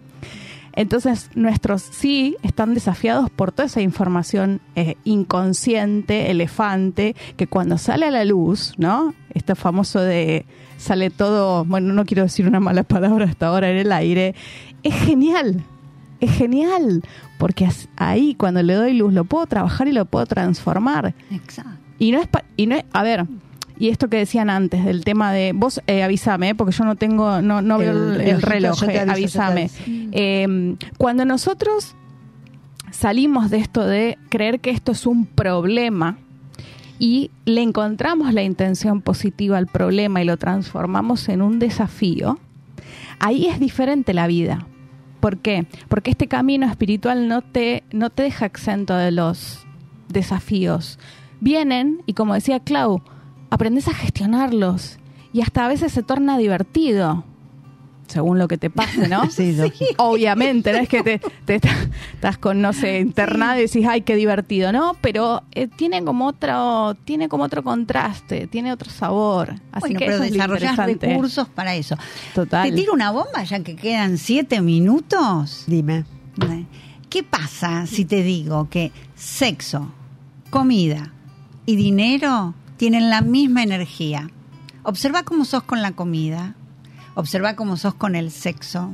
Entonces, 0.75 1.29
nuestros 1.35 1.81
sí 1.81 2.35
están 2.43 2.73
desafiados 2.73 3.29
por 3.29 3.53
toda 3.53 3.67
esa 3.67 3.79
información 3.79 4.59
eh, 4.75 4.95
inconsciente, 5.05 6.29
elefante, 6.31 7.15
que 7.37 7.47
cuando 7.47 7.77
sale 7.77 8.07
a 8.07 8.11
la 8.11 8.25
luz, 8.25 8.73
¿no? 8.77 9.13
Este 9.33 9.55
famoso 9.55 10.01
de 10.01 10.45
sale 10.77 11.09
todo, 11.09 11.63
bueno, 11.63 11.93
no 11.93 12.05
quiero 12.05 12.23
decir 12.23 12.45
una 12.45 12.59
mala 12.59 12.83
palabra 12.83 13.23
hasta 13.23 13.47
ahora 13.47 13.71
en 13.71 13.77
el 13.77 13.91
aire, 13.93 14.35
es 14.83 14.93
genial, 14.93 15.63
es 16.19 16.31
genial, 16.31 17.03
porque 17.37 17.67
ahí 17.97 18.35
cuando 18.35 18.63
le 18.63 18.73
doy 18.73 18.93
luz 18.93 19.13
lo 19.13 19.25
puedo 19.25 19.45
trabajar 19.47 19.87
y 19.87 19.91
lo 19.91 20.05
puedo 20.05 20.25
transformar. 20.25 21.13
Exacto. 21.31 21.71
Y 21.99 22.11
no 22.11 22.19
es, 22.19 22.27
pa- 22.27 22.43
y 22.57 22.67
no 22.67 22.75
es- 22.75 22.85
a 22.93 23.03
ver, 23.03 23.25
y 23.77 23.89
esto 23.89 24.07
que 24.09 24.17
decían 24.17 24.49
antes 24.49 24.85
del 24.85 25.03
tema 25.03 25.31
de, 25.33 25.51
vos 25.53 25.81
eh, 25.87 26.03
avísame, 26.03 26.49
eh, 26.49 26.55
porque 26.55 26.71
yo 26.73 26.85
no 26.85 26.95
tengo, 26.95 27.41
no, 27.41 27.61
no 27.61 27.77
veo 27.77 27.91
El 27.91 28.21
el, 28.21 28.27
el 28.29 28.41
relojito, 28.41 28.85
reloj, 28.87 29.07
eh, 29.07 29.11
aviso, 29.11 29.41
avísame. 29.41 30.77
cuando 30.97 31.25
nosotros 31.25 31.95
salimos 32.91 33.49
de 33.49 33.57
esto 33.57 33.85
de 33.85 34.17
creer 34.29 34.59
que 34.59 34.69
esto 34.69 34.91
es 34.93 35.05
un 35.05 35.25
problema 35.25 36.17
y 36.99 37.31
le 37.43 37.61
encontramos 37.61 38.33
la 38.33 38.43
intención 38.43 39.01
positiva 39.01 39.57
al 39.57 39.67
problema 39.67 40.21
y 40.21 40.25
lo 40.25 40.37
transformamos 40.37 41.27
en 41.27 41.41
un 41.41 41.59
desafío, 41.59 42.39
ahí 43.19 43.47
es 43.47 43.59
diferente 43.59 44.13
la 44.13 44.27
vida. 44.27 44.65
¿Por 45.25 45.39
qué? 45.39 45.65
Porque 45.87 46.11
este 46.11 46.27
camino 46.27 46.67
espiritual 46.67 47.27
no 47.27 47.41
te, 47.41 47.83
no 47.91 48.11
te 48.11 48.21
deja 48.21 48.45
exento 48.45 48.95
de 48.95 49.09
los 49.09 49.65
desafíos. 50.07 50.99
Vienen 51.39 52.03
y 52.05 52.13
como 52.13 52.35
decía 52.35 52.59
Clau, 52.59 53.01
aprendes 53.49 53.87
a 53.87 53.95
gestionarlos 53.95 54.99
y 55.33 55.41
hasta 55.41 55.65
a 55.65 55.67
veces 55.67 55.93
se 55.93 56.03
torna 56.03 56.37
divertido, 56.37 57.23
según 58.07 58.37
lo 58.39 58.47
que 58.47 58.57
te 58.57 58.69
pase, 58.69 59.07
¿no? 59.07 59.29
Sí, 59.31 59.53
lógico. 59.53 59.93
Obviamente, 59.97 60.71
no 60.71 60.77
es 60.79 60.87
que 60.89 61.01
te, 61.03 61.19
te 61.45 61.55
estás- 61.55 61.89
estás 62.13 62.37
con, 62.37 62.61
no 62.61 62.71
sé, 62.73 62.99
internado 62.99 63.57
y 63.59 63.63
decís, 63.63 63.85
ay, 63.87 64.01
qué 64.01 64.15
divertido, 64.15 64.71
¿no? 64.71 64.95
Pero 65.01 65.43
eh, 65.53 65.67
tiene 65.67 66.03
como 66.03 66.27
otro, 66.27 66.95
tiene 67.05 67.27
como 67.29 67.43
otro 67.45 67.63
contraste, 67.63 68.47
tiene 68.47 68.71
otro 68.71 68.89
sabor. 68.91 69.55
Así 69.71 69.93
bueno, 69.93 69.99
que 69.99 70.05
pero 70.05 70.25
interesante. 70.25 71.07
recursos 71.07 71.47
para 71.49 71.75
eso. 71.75 71.97
Total. 72.33 72.69
¿Te 72.69 72.75
tiro 72.75 72.93
una 72.93 73.11
bomba 73.11 73.43
ya 73.43 73.59
que 73.63 73.75
quedan 73.75 74.17
siete 74.17 74.61
minutos? 74.61 75.63
Dime. 75.67 76.05
¿Qué 77.09 77.23
pasa 77.23 77.85
si 77.87 78.03
te 78.05 78.23
digo 78.23 78.67
que 78.69 78.91
sexo, 79.15 79.89
comida 80.49 81.13
y 81.65 81.75
dinero 81.77 82.53
tienen 82.77 83.09
la 83.09 83.21
misma 83.21 83.63
energía? 83.63 84.29
Observa 84.83 85.23
cómo 85.23 85.45
sos 85.45 85.63
con 85.63 85.81
la 85.81 85.93
comida, 85.93 86.55
observa 87.15 87.55
cómo 87.55 87.77
sos 87.77 87.95
con 87.95 88.15
el 88.15 88.29
sexo, 88.29 88.93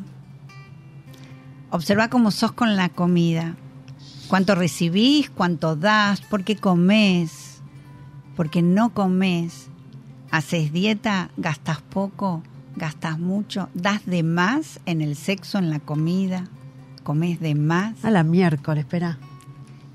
observa 1.69 2.09
cómo 2.09 2.31
sos 2.31 2.53
con 2.53 2.75
la 2.75 2.89
comida. 2.89 3.55
Cuánto 4.27 4.55
recibís, 4.55 5.29
cuánto 5.29 5.75
das, 5.75 6.21
por 6.21 6.45
qué 6.45 6.55
comes, 6.55 7.61
porque 8.37 8.61
no 8.61 8.93
comes. 8.93 9.67
Haces 10.31 10.71
dieta, 10.71 11.31
gastas 11.35 11.81
poco, 11.81 12.41
gastas 12.77 13.19
mucho, 13.19 13.67
das 13.73 14.05
de 14.05 14.23
más 14.23 14.79
en 14.85 15.01
el 15.01 15.17
sexo, 15.17 15.57
en 15.57 15.69
la 15.69 15.79
comida, 15.79 16.45
comes 17.03 17.41
de 17.41 17.55
más. 17.55 18.05
A 18.05 18.11
la 18.11 18.23
miércoles, 18.23 18.85
espera. 18.85 19.17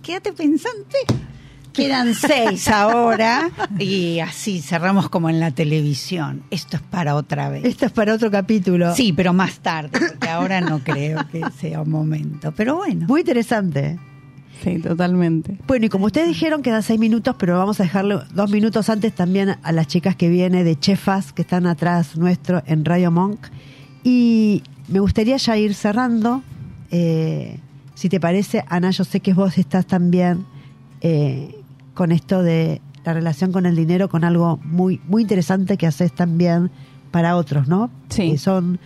Quédate 0.02 0.34
pensante. 0.34 0.98
Quedan 1.76 2.14
seis 2.14 2.68
ahora 2.68 3.50
y 3.78 4.20
así 4.20 4.62
cerramos 4.62 5.10
como 5.10 5.28
en 5.28 5.40
la 5.40 5.50
televisión. 5.50 6.42
Esto 6.50 6.78
es 6.78 6.82
para 6.82 7.14
otra 7.14 7.50
vez. 7.50 7.64
Esto 7.64 7.84
es 7.86 7.92
para 7.92 8.14
otro 8.14 8.30
capítulo. 8.30 8.94
Sí, 8.94 9.12
pero 9.12 9.34
más 9.34 9.58
tarde, 9.58 9.90
porque 9.90 10.28
ahora 10.28 10.62
no 10.62 10.78
creo 10.80 11.20
que 11.30 11.42
sea 11.60 11.82
un 11.82 11.90
momento. 11.90 12.52
Pero 12.56 12.76
bueno. 12.76 13.06
Muy 13.06 13.20
interesante. 13.20 13.98
Sí, 14.64 14.78
totalmente. 14.78 15.58
Bueno, 15.66 15.86
y 15.86 15.88
como 15.90 16.06
ustedes 16.06 16.28
dijeron, 16.28 16.62
quedan 16.62 16.82
seis 16.82 16.98
minutos, 16.98 17.36
pero 17.38 17.58
vamos 17.58 17.78
a 17.78 17.82
dejarle 17.82 18.20
dos 18.32 18.50
minutos 18.50 18.88
antes 18.88 19.14
también 19.14 19.56
a 19.62 19.72
las 19.72 19.86
chicas 19.86 20.16
que 20.16 20.30
vienen 20.30 20.64
de 20.64 20.78
Chefas, 20.78 21.32
que 21.32 21.42
están 21.42 21.66
atrás 21.66 22.16
nuestro 22.16 22.62
en 22.66 22.84
Radio 22.84 23.10
Monk. 23.10 23.38
Y 24.02 24.62
me 24.88 25.00
gustaría 25.00 25.36
ya 25.36 25.56
ir 25.58 25.74
cerrando. 25.74 26.42
Eh, 26.90 27.58
si 27.94 28.08
te 28.08 28.18
parece, 28.18 28.64
Ana, 28.68 28.90
yo 28.90 29.04
sé 29.04 29.20
que 29.20 29.34
vos 29.34 29.58
estás 29.58 29.86
también 29.86 30.46
eh, 31.00 31.54
con 31.96 32.12
esto 32.12 32.44
de 32.44 32.80
la 33.04 33.14
relación 33.14 33.50
con 33.50 33.66
el 33.66 33.74
dinero, 33.74 34.08
con 34.08 34.22
algo 34.22 34.60
muy, 34.62 35.00
muy 35.08 35.22
interesante 35.22 35.76
que 35.76 35.86
haces 35.86 36.12
también 36.12 36.70
para 37.10 37.36
otros, 37.36 37.66
¿no? 37.66 37.90
Sí. 38.10 38.32
Que 38.32 38.38
son 38.38 38.78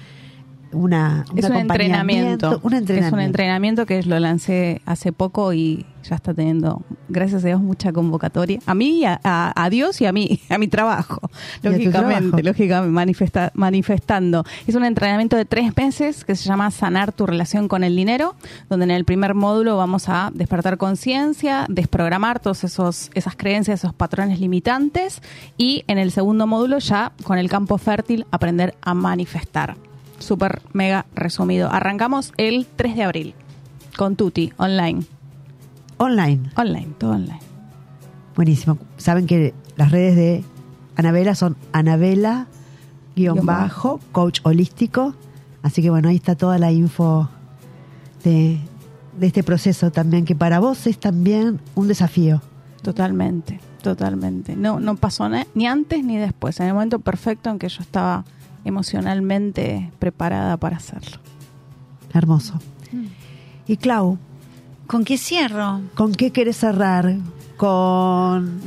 una, 0.73 1.25
Es 1.35 1.45
un 1.45 1.57
entrenamiento. 1.57 2.61
Un 2.63 2.75
entrenamiento. 2.75 2.95
Es 2.95 3.13
un 3.13 3.21
entrenamiento 3.21 3.87
que 3.87 4.03
lo 4.05 4.19
lancé 4.21 4.81
hace 4.87 5.13
poco 5.13 5.53
y, 5.53 5.85
ya 6.03 6.16
está 6.16 6.32
teniendo, 6.34 6.82
gracias 7.09 7.44
a 7.44 7.48
Dios, 7.48 7.61
mucha 7.61 7.92
convocatoria. 7.92 8.59
A 8.66 8.74
mí, 8.74 9.05
a, 9.05 9.20
a- 9.22 9.53
a 9.64 9.70
Dios 9.70 10.01
y 10.01 10.07
a 10.07 10.12
mí, 10.12 10.40
a 10.48 10.59
mi 10.59 10.68
trabajo, 10.68 11.20
lógicamente, 11.62 11.90
trabajo. 12.30 12.42
lógicamente, 12.42 12.92
manifesta- 12.92 13.51
manifestando. 13.55 14.44
Es 14.66 14.74
un 14.74 14.84
entrenamiento 14.84 15.36
de 15.36 15.44
tres 15.44 15.76
meses 15.76 16.24
que 16.24 16.36
se 16.36 16.44
llama 16.48 16.70
Sanar 16.70 17.12
tu 17.12 17.26
relación 17.26 17.68
con 17.68 17.84
el 17.84 17.94
dinero, 17.96 18.34
donde 18.68 18.84
en 18.84 18.90
el 18.92 19.05
primer 19.05 19.34
módulo 19.34 19.76
vamos 19.76 20.09
a 20.09 20.30
despertar 20.34 20.76
conciencia, 20.78 21.66
desprogramar 21.68 22.40
todos 22.40 22.64
esos 22.64 23.11
esas 23.14 23.36
creencias, 23.36 23.80
esos 23.80 23.94
patrones 23.94 24.40
limitantes 24.40 25.20
y 25.57 25.84
en 25.86 25.98
el 25.98 26.11
segundo 26.12 26.46
módulo 26.46 26.78
ya 26.78 27.12
con 27.24 27.38
el 27.38 27.48
campo 27.48 27.78
fértil 27.78 28.26
aprender 28.30 28.74
a 28.82 28.94
manifestar. 28.94 29.76
Súper 30.18 30.61
mega 30.72 31.07
resumido. 31.14 31.70
Arrancamos 31.72 32.32
el 32.36 32.66
3 32.76 32.96
de 32.96 33.03
abril 33.05 33.34
con 33.96 34.16
Tuti 34.16 34.53
online. 34.59 35.03
Online. 36.03 36.40
Online, 36.57 36.88
todo 36.96 37.11
online. 37.11 37.40
Buenísimo. 38.34 38.78
Saben 38.96 39.26
que 39.26 39.53
las 39.76 39.90
redes 39.90 40.16
de 40.16 40.42
Anabela 40.96 41.34
son 41.34 41.59
Anabela 41.72 42.46
guion 43.14 43.44
bajo, 43.44 44.01
coach 44.11 44.40
holístico. 44.44 45.14
Así 45.62 45.82
que 45.82 45.90
bueno, 45.90 46.09
ahí 46.09 46.16
está 46.16 46.36
toda 46.36 46.57
la 46.57 46.72
info 46.72 47.28
de, 48.24 48.59
de 49.18 49.26
este 49.26 49.42
proceso 49.42 49.90
también, 49.90 50.24
que 50.24 50.34
para 50.34 50.59
vos 50.59 50.86
es 50.86 50.98
también 50.98 51.61
un 51.74 51.86
desafío. 51.86 52.40
Totalmente, 52.80 53.61
totalmente. 53.82 54.57
No, 54.57 54.80
no 54.80 54.96
pasó 54.96 55.28
ni 55.55 55.66
antes 55.66 56.03
ni 56.03 56.16
después. 56.16 56.61
En 56.61 56.68
el 56.68 56.72
momento 56.72 57.01
perfecto 57.01 57.51
en 57.51 57.59
que 57.59 57.68
yo 57.68 57.82
estaba 57.82 58.24
emocionalmente 58.64 59.92
preparada 59.98 60.57
para 60.57 60.78
hacerlo. 60.78 61.18
Hermoso. 62.14 62.55
Y 63.66 63.76
Clau, 63.76 64.18
¿Con 64.91 65.05
qué 65.05 65.16
cierro? 65.18 65.82
¿con 65.95 66.12
qué 66.12 66.32
querés 66.32 66.57
cerrar? 66.57 67.14
Con... 67.57 68.61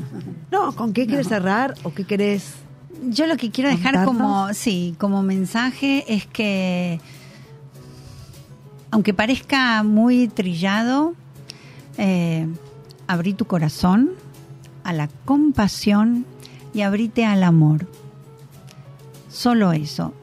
No, 0.51 0.73
¿con 0.73 0.93
qué 0.93 1.05
querés 1.05 1.27
cerrar 1.27 1.75
o 1.83 1.93
qué 1.93 2.05
querés... 2.05 2.53
Yo 3.09 3.27
lo 3.27 3.35
que 3.35 3.51
quiero 3.51 3.69
dejar 3.69 4.05
¿Contarnos? 4.05 4.15
como, 4.15 4.53
sí, 4.53 4.95
como 4.97 5.21
mensaje 5.21 6.05
es 6.07 6.25
que, 6.25 7.01
aunque 8.89 9.13
parezca 9.13 9.83
muy 9.83 10.29
trillado, 10.29 11.13
eh, 11.97 12.47
abrí 13.05 13.33
tu 13.33 13.43
corazón 13.43 14.11
a 14.85 14.93
la 14.93 15.09
compasión 15.25 16.25
y 16.73 16.83
abrite 16.83 17.25
al 17.25 17.43
amor. 17.43 17.85
Solo 19.29 19.73
eso. 19.73 20.13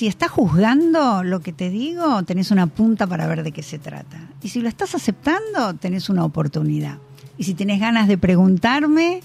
Si 0.00 0.06
estás 0.06 0.30
juzgando 0.30 1.22
lo 1.22 1.40
que 1.40 1.52
te 1.52 1.68
digo, 1.68 2.22
tenés 2.22 2.50
una 2.50 2.66
punta 2.68 3.06
para 3.06 3.26
ver 3.26 3.42
de 3.42 3.52
qué 3.52 3.62
se 3.62 3.78
trata. 3.78 4.16
Y 4.42 4.48
si 4.48 4.62
lo 4.62 4.68
estás 4.70 4.94
aceptando, 4.94 5.74
tenés 5.74 6.08
una 6.08 6.24
oportunidad. 6.24 6.96
Y 7.36 7.44
si 7.44 7.52
tenés 7.52 7.80
ganas 7.80 8.08
de 8.08 8.16
preguntarme, 8.16 9.20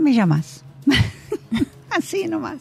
me 0.00 0.14
llamas. 0.14 0.64
Así 1.90 2.26
nomás. 2.26 2.56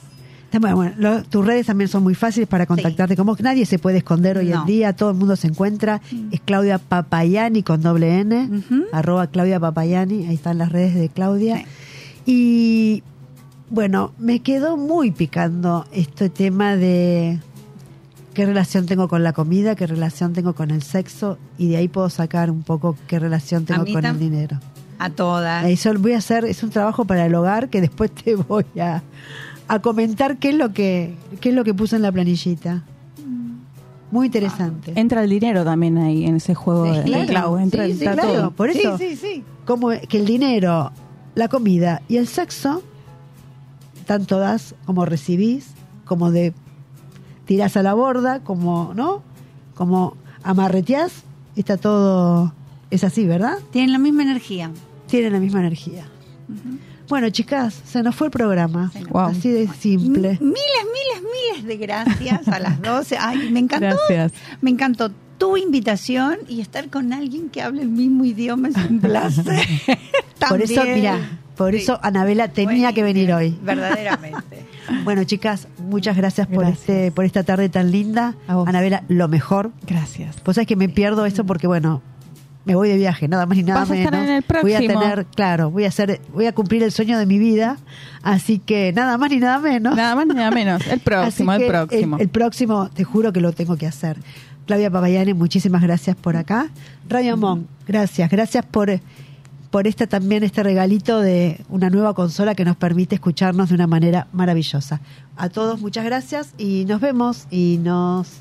Bueno, 0.60 0.76
bueno, 0.76 0.94
lo- 0.98 1.24
tus 1.24 1.46
redes 1.46 1.68
también 1.68 1.88
son 1.88 2.04
muy 2.04 2.16
fáciles 2.16 2.50
para 2.50 2.66
contactarte. 2.66 3.16
Como 3.16 3.38
nadie 3.40 3.66
se 3.66 3.80
puede 3.80 4.00
esconder 4.00 4.38
hoy 4.38 4.52
en 4.52 4.66
día, 4.66 4.92
todo 4.92 5.12
el 5.12 5.16
mundo 5.16 5.38
se 5.38 5.48
encuentra. 5.48 6.02
Es 6.32 6.42
Claudia 6.42 6.80
Papayani 6.80 7.64
con 7.64 7.82
doble 7.82 8.20
N, 8.20 8.62
arroba 8.92 9.28
Claudia 9.28 9.62
Papayani, 9.62 10.28
ahí 10.28 10.36
están 10.36 10.58
las 10.58 10.74
redes 10.74 10.96
de 10.96 11.08
Claudia. 11.08 11.60
Sí. 11.60 11.66
Y 12.26 13.04
bueno, 13.70 14.12
me 14.18 14.40
quedó 14.40 14.78
muy 14.78 15.12
picando 15.12 15.86
este 15.92 16.30
tema 16.30 16.76
de 16.76 17.40
qué 18.34 18.46
relación 18.46 18.86
tengo 18.86 19.08
con 19.08 19.24
la 19.24 19.34
comida, 19.34 19.76
qué 19.76 19.88
relación 19.88 20.34
tengo 20.34 20.54
con 20.54 20.72
el 20.72 20.84
sexo, 20.84 21.38
y 21.58 21.70
de 21.70 21.78
ahí 21.78 21.88
puedo 21.88 22.10
sacar 22.10 22.52
un 22.52 22.64
poco 22.64 22.96
qué 23.08 23.20
relación 23.20 23.66
tengo 23.66 23.86
con 23.86 24.06
el 24.06 24.20
dinero. 24.20 24.60
A 25.00 25.10
todas. 25.10 25.66
Eso 25.66 25.94
voy 25.96 26.14
a 26.14 26.20
hacer, 26.20 26.46
es 26.46 26.64
un 26.64 26.70
trabajo 26.70 27.06
para 27.06 27.26
el 27.26 27.36
hogar 27.36 27.70
que 27.70 27.82
después 27.82 28.12
te 28.12 28.36
voy 28.48 28.66
a, 28.80 29.02
a 29.68 29.80
comentar 29.80 30.38
qué 30.38 30.50
es 30.50 30.56
lo 30.56 30.72
que 30.74 31.14
qué 31.42 31.50
es 31.50 31.56
lo 31.56 31.64
que 31.64 31.74
puse 31.74 31.96
en 31.98 32.02
la 32.02 32.12
planillita. 32.12 32.84
Muy 34.12 34.28
interesante. 34.28 34.94
Entra 34.96 35.24
el 35.24 35.30
dinero 35.30 35.66
también 35.66 35.98
ahí 35.98 36.26
en 36.26 36.36
ese 36.38 36.56
juego 36.56 36.84
de, 36.86 37.00
de 37.00 37.04
Claro. 37.04 37.28
Clau. 37.28 37.58
Entra, 37.58 37.86
Sí, 37.88 37.94
sí, 37.94 38.00
claro, 38.00 38.22
todo. 38.22 38.52
por 38.52 38.70
eso. 38.70 38.98
Sí, 38.98 39.10
sí, 39.10 39.16
sí. 39.18 39.44
Como 39.66 39.90
que 39.90 40.18
el 40.20 40.26
dinero, 40.26 40.92
la 41.34 41.48
comida 41.50 42.02
y 42.08 42.16
el 42.18 42.28
sexo, 42.28 42.82
tanto 44.06 44.40
das 44.40 44.76
como 44.86 45.06
recibís, 45.06 45.68
como 46.06 46.32
de 46.32 46.54
tirás 47.46 47.76
a 47.78 47.84
la 47.84 47.94
borda, 47.94 48.40
como, 48.40 48.94
¿no? 48.96 49.22
Como 49.76 50.16
amarreteás, 50.44 51.24
está 51.56 51.78
todo, 51.78 52.54
es 52.92 53.04
así, 53.04 53.26
¿verdad? 53.26 53.58
Tienen 53.72 53.92
la 53.92 54.00
misma 54.00 54.24
energía. 54.24 54.72
Tienen 55.08 55.34
la 55.34 55.40
misma 55.40 55.60
energía. 55.60 56.06
Bueno, 57.08 57.30
chicas, 57.30 57.82
se 57.86 58.02
nos 58.02 58.16
fue 58.16 58.28
el 58.28 58.32
programa. 58.32 58.92
Wow. 59.10 59.22
Así 59.28 59.50
de 59.50 59.68
simple. 59.68 60.30
M- 60.32 60.40
Miles, 60.40 60.56
miles, 60.84 61.32
miles 61.54 61.66
de 61.66 61.78
gracias 61.78 62.48
a 62.48 62.60
las 62.60 62.82
12. 62.82 63.18
Ay, 63.20 63.50
me 63.52 63.60
encantó. 63.60 63.86
Gracias. 64.08 64.32
Me 64.62 64.72
encantó 64.72 65.12
tu 65.38 65.56
invitación 65.58 66.38
y 66.48 66.62
estar 66.62 66.90
con 66.90 67.14
alguien 67.14 67.50
que 67.50 67.62
hable 67.62 67.84
el 67.84 67.90
mismo 67.90 68.26
idioma 68.26 68.70
es 68.70 68.76
un 68.78 69.00
placer. 69.00 69.46
Por 70.50 70.62
eso, 70.62 70.76
También. 70.76 70.96
mira, 70.96 71.40
por 71.58 71.72
Sí. 71.72 71.78
eso 71.78 72.00
Anabela 72.04 72.48
tenía 72.50 72.94
que 72.94 73.04
venir 73.04 73.32
hoy. 73.34 73.58
Verdaderamente. 73.64 74.66
Bueno, 75.04 75.24
chicas, 75.24 75.68
muchas 75.80 76.16
gracias, 76.16 76.46
por 76.46 76.64
este 76.66 77.12
por 77.12 77.26
esta 77.26 77.42
tarde 77.42 77.70
tan 77.70 77.90
linda. 77.92 78.36
A 78.48 78.54
vos. 78.54 78.68
Anabela, 78.68 79.04
lo 79.08 79.28
mejor. 79.28 79.72
Gracias. 79.88 80.36
Pues 80.44 80.56
sabes 80.56 80.68
que 80.68 80.76
me 80.76 80.90
pierdo 80.90 81.26
eso 81.26 81.44
porque 81.44 81.66
bueno, 81.66 82.04
me 82.66 82.76
voy 82.76 82.90
de 82.90 82.96
viaje, 82.98 83.28
nada 83.28 83.48
más 83.48 83.58
ni 83.58 83.64
nada 83.64 83.80
Vas 83.80 83.90
a 83.90 83.96
estar 83.98 84.12
menos. 84.14 84.28
en 84.30 84.36
el 84.36 84.44
Voy 84.62 84.74
a 84.74 84.78
próximo. 84.78 85.00
tener, 85.02 85.26
claro, 85.26 85.72
voy 85.72 85.86
a 85.86 85.88
hacer 85.88 86.22
voy 86.34 86.46
a 86.46 86.54
cumplir 86.54 86.84
el 86.84 86.92
sueño 86.92 87.18
de 87.18 87.26
mi 87.26 87.40
vida, 87.40 87.78
así 88.22 88.60
que 88.60 88.94
nada 88.94 89.18
más 89.18 89.32
ni 89.32 89.38
nada 89.38 89.58
menos. 89.58 89.96
Nada 89.96 90.14
más 90.16 90.28
ni 90.28 90.36
nada 90.36 90.52
menos. 90.52 90.86
El 90.86 91.00
próximo, 91.02 91.54
el 91.54 91.66
próximo. 91.66 92.16
El, 92.18 92.22
el 92.24 92.30
próximo, 92.30 92.90
te 92.94 93.04
juro 93.04 93.34
que 93.34 93.42
lo 93.42 93.54
tengo 93.54 93.78
que 93.78 93.88
hacer. 93.88 94.18
Claudia 94.68 94.92
Papayane, 94.92 95.34
muchísimas 95.34 95.82
gracias 95.82 96.16
por 96.16 96.38
acá. 96.38 96.68
Radio 97.10 97.38
Monk, 97.38 97.66
gracias. 97.88 98.30
Gracias 98.30 98.64
por, 98.66 98.90
por 99.76 99.88
este 99.88 100.08
también 100.08 100.42
este 100.42 100.64
regalito 100.64 101.20
de 101.20 101.60
una 101.68 101.90
nueva 101.90 102.14
consola 102.14 102.56
que 102.56 102.64
nos 102.64 102.78
permite 102.78 103.16
escucharnos 103.16 103.68
de 103.68 103.76
una 103.76 103.88
manera 103.88 104.30
maravillosa. 104.32 105.02
A 105.36 105.50
todos 105.50 105.82
muchas 105.82 106.06
gracias 106.06 106.54
y 106.58 106.86
nos 106.86 107.02
vemos 107.02 107.46
y 107.52 107.78
nos 107.84 108.38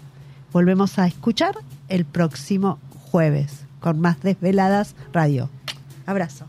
volvemos 0.52 0.96
a 1.00 1.08
escuchar 1.08 1.56
el 1.88 2.04
próximo 2.04 2.78
jueves 3.10 3.64
con 3.80 3.98
más 3.98 4.22
Desveladas 4.22 4.94
Radio. 5.12 5.50
Abrazo. 6.06 6.46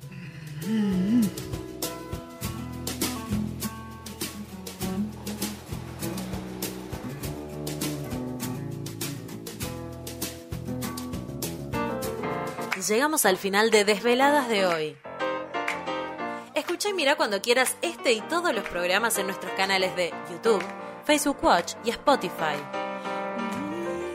Llegamos 12.88 13.26
al 13.26 13.38
final 13.38 13.72
de 13.72 13.84
Desveladas 13.84 14.48
de 14.48 14.68
hoy. 14.68 14.98
Escucha 16.54 16.90
y 16.90 16.94
mira 16.94 17.16
cuando 17.16 17.42
quieras 17.42 17.78
este 17.82 18.14
y 18.14 18.22
todos 18.22 18.54
los 18.54 18.64
programas 18.68 19.18
en 19.18 19.26
nuestros 19.26 19.54
canales 19.54 19.96
de 19.96 20.14
YouTube, 20.30 20.64
Facebook 21.04 21.38
Watch 21.42 21.74
y 21.84 21.90
Spotify. 21.90 22.58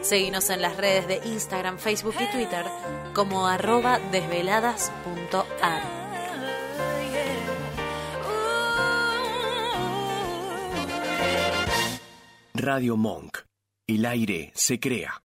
Seguinos 0.02 0.50
en 0.50 0.62
las 0.62 0.76
redes 0.76 1.08
de 1.08 1.16
Instagram, 1.28 1.78
Facebook 1.78 2.14
y 2.20 2.30
Twitter 2.30 2.64
como 3.12 3.48
arroba 3.48 3.98
desveladas.ar. 4.12 5.82
Radio 12.54 12.96
Monk. 12.96 13.38
El 13.88 14.06
aire 14.06 14.52
se 14.54 14.78
crea. 14.78 15.14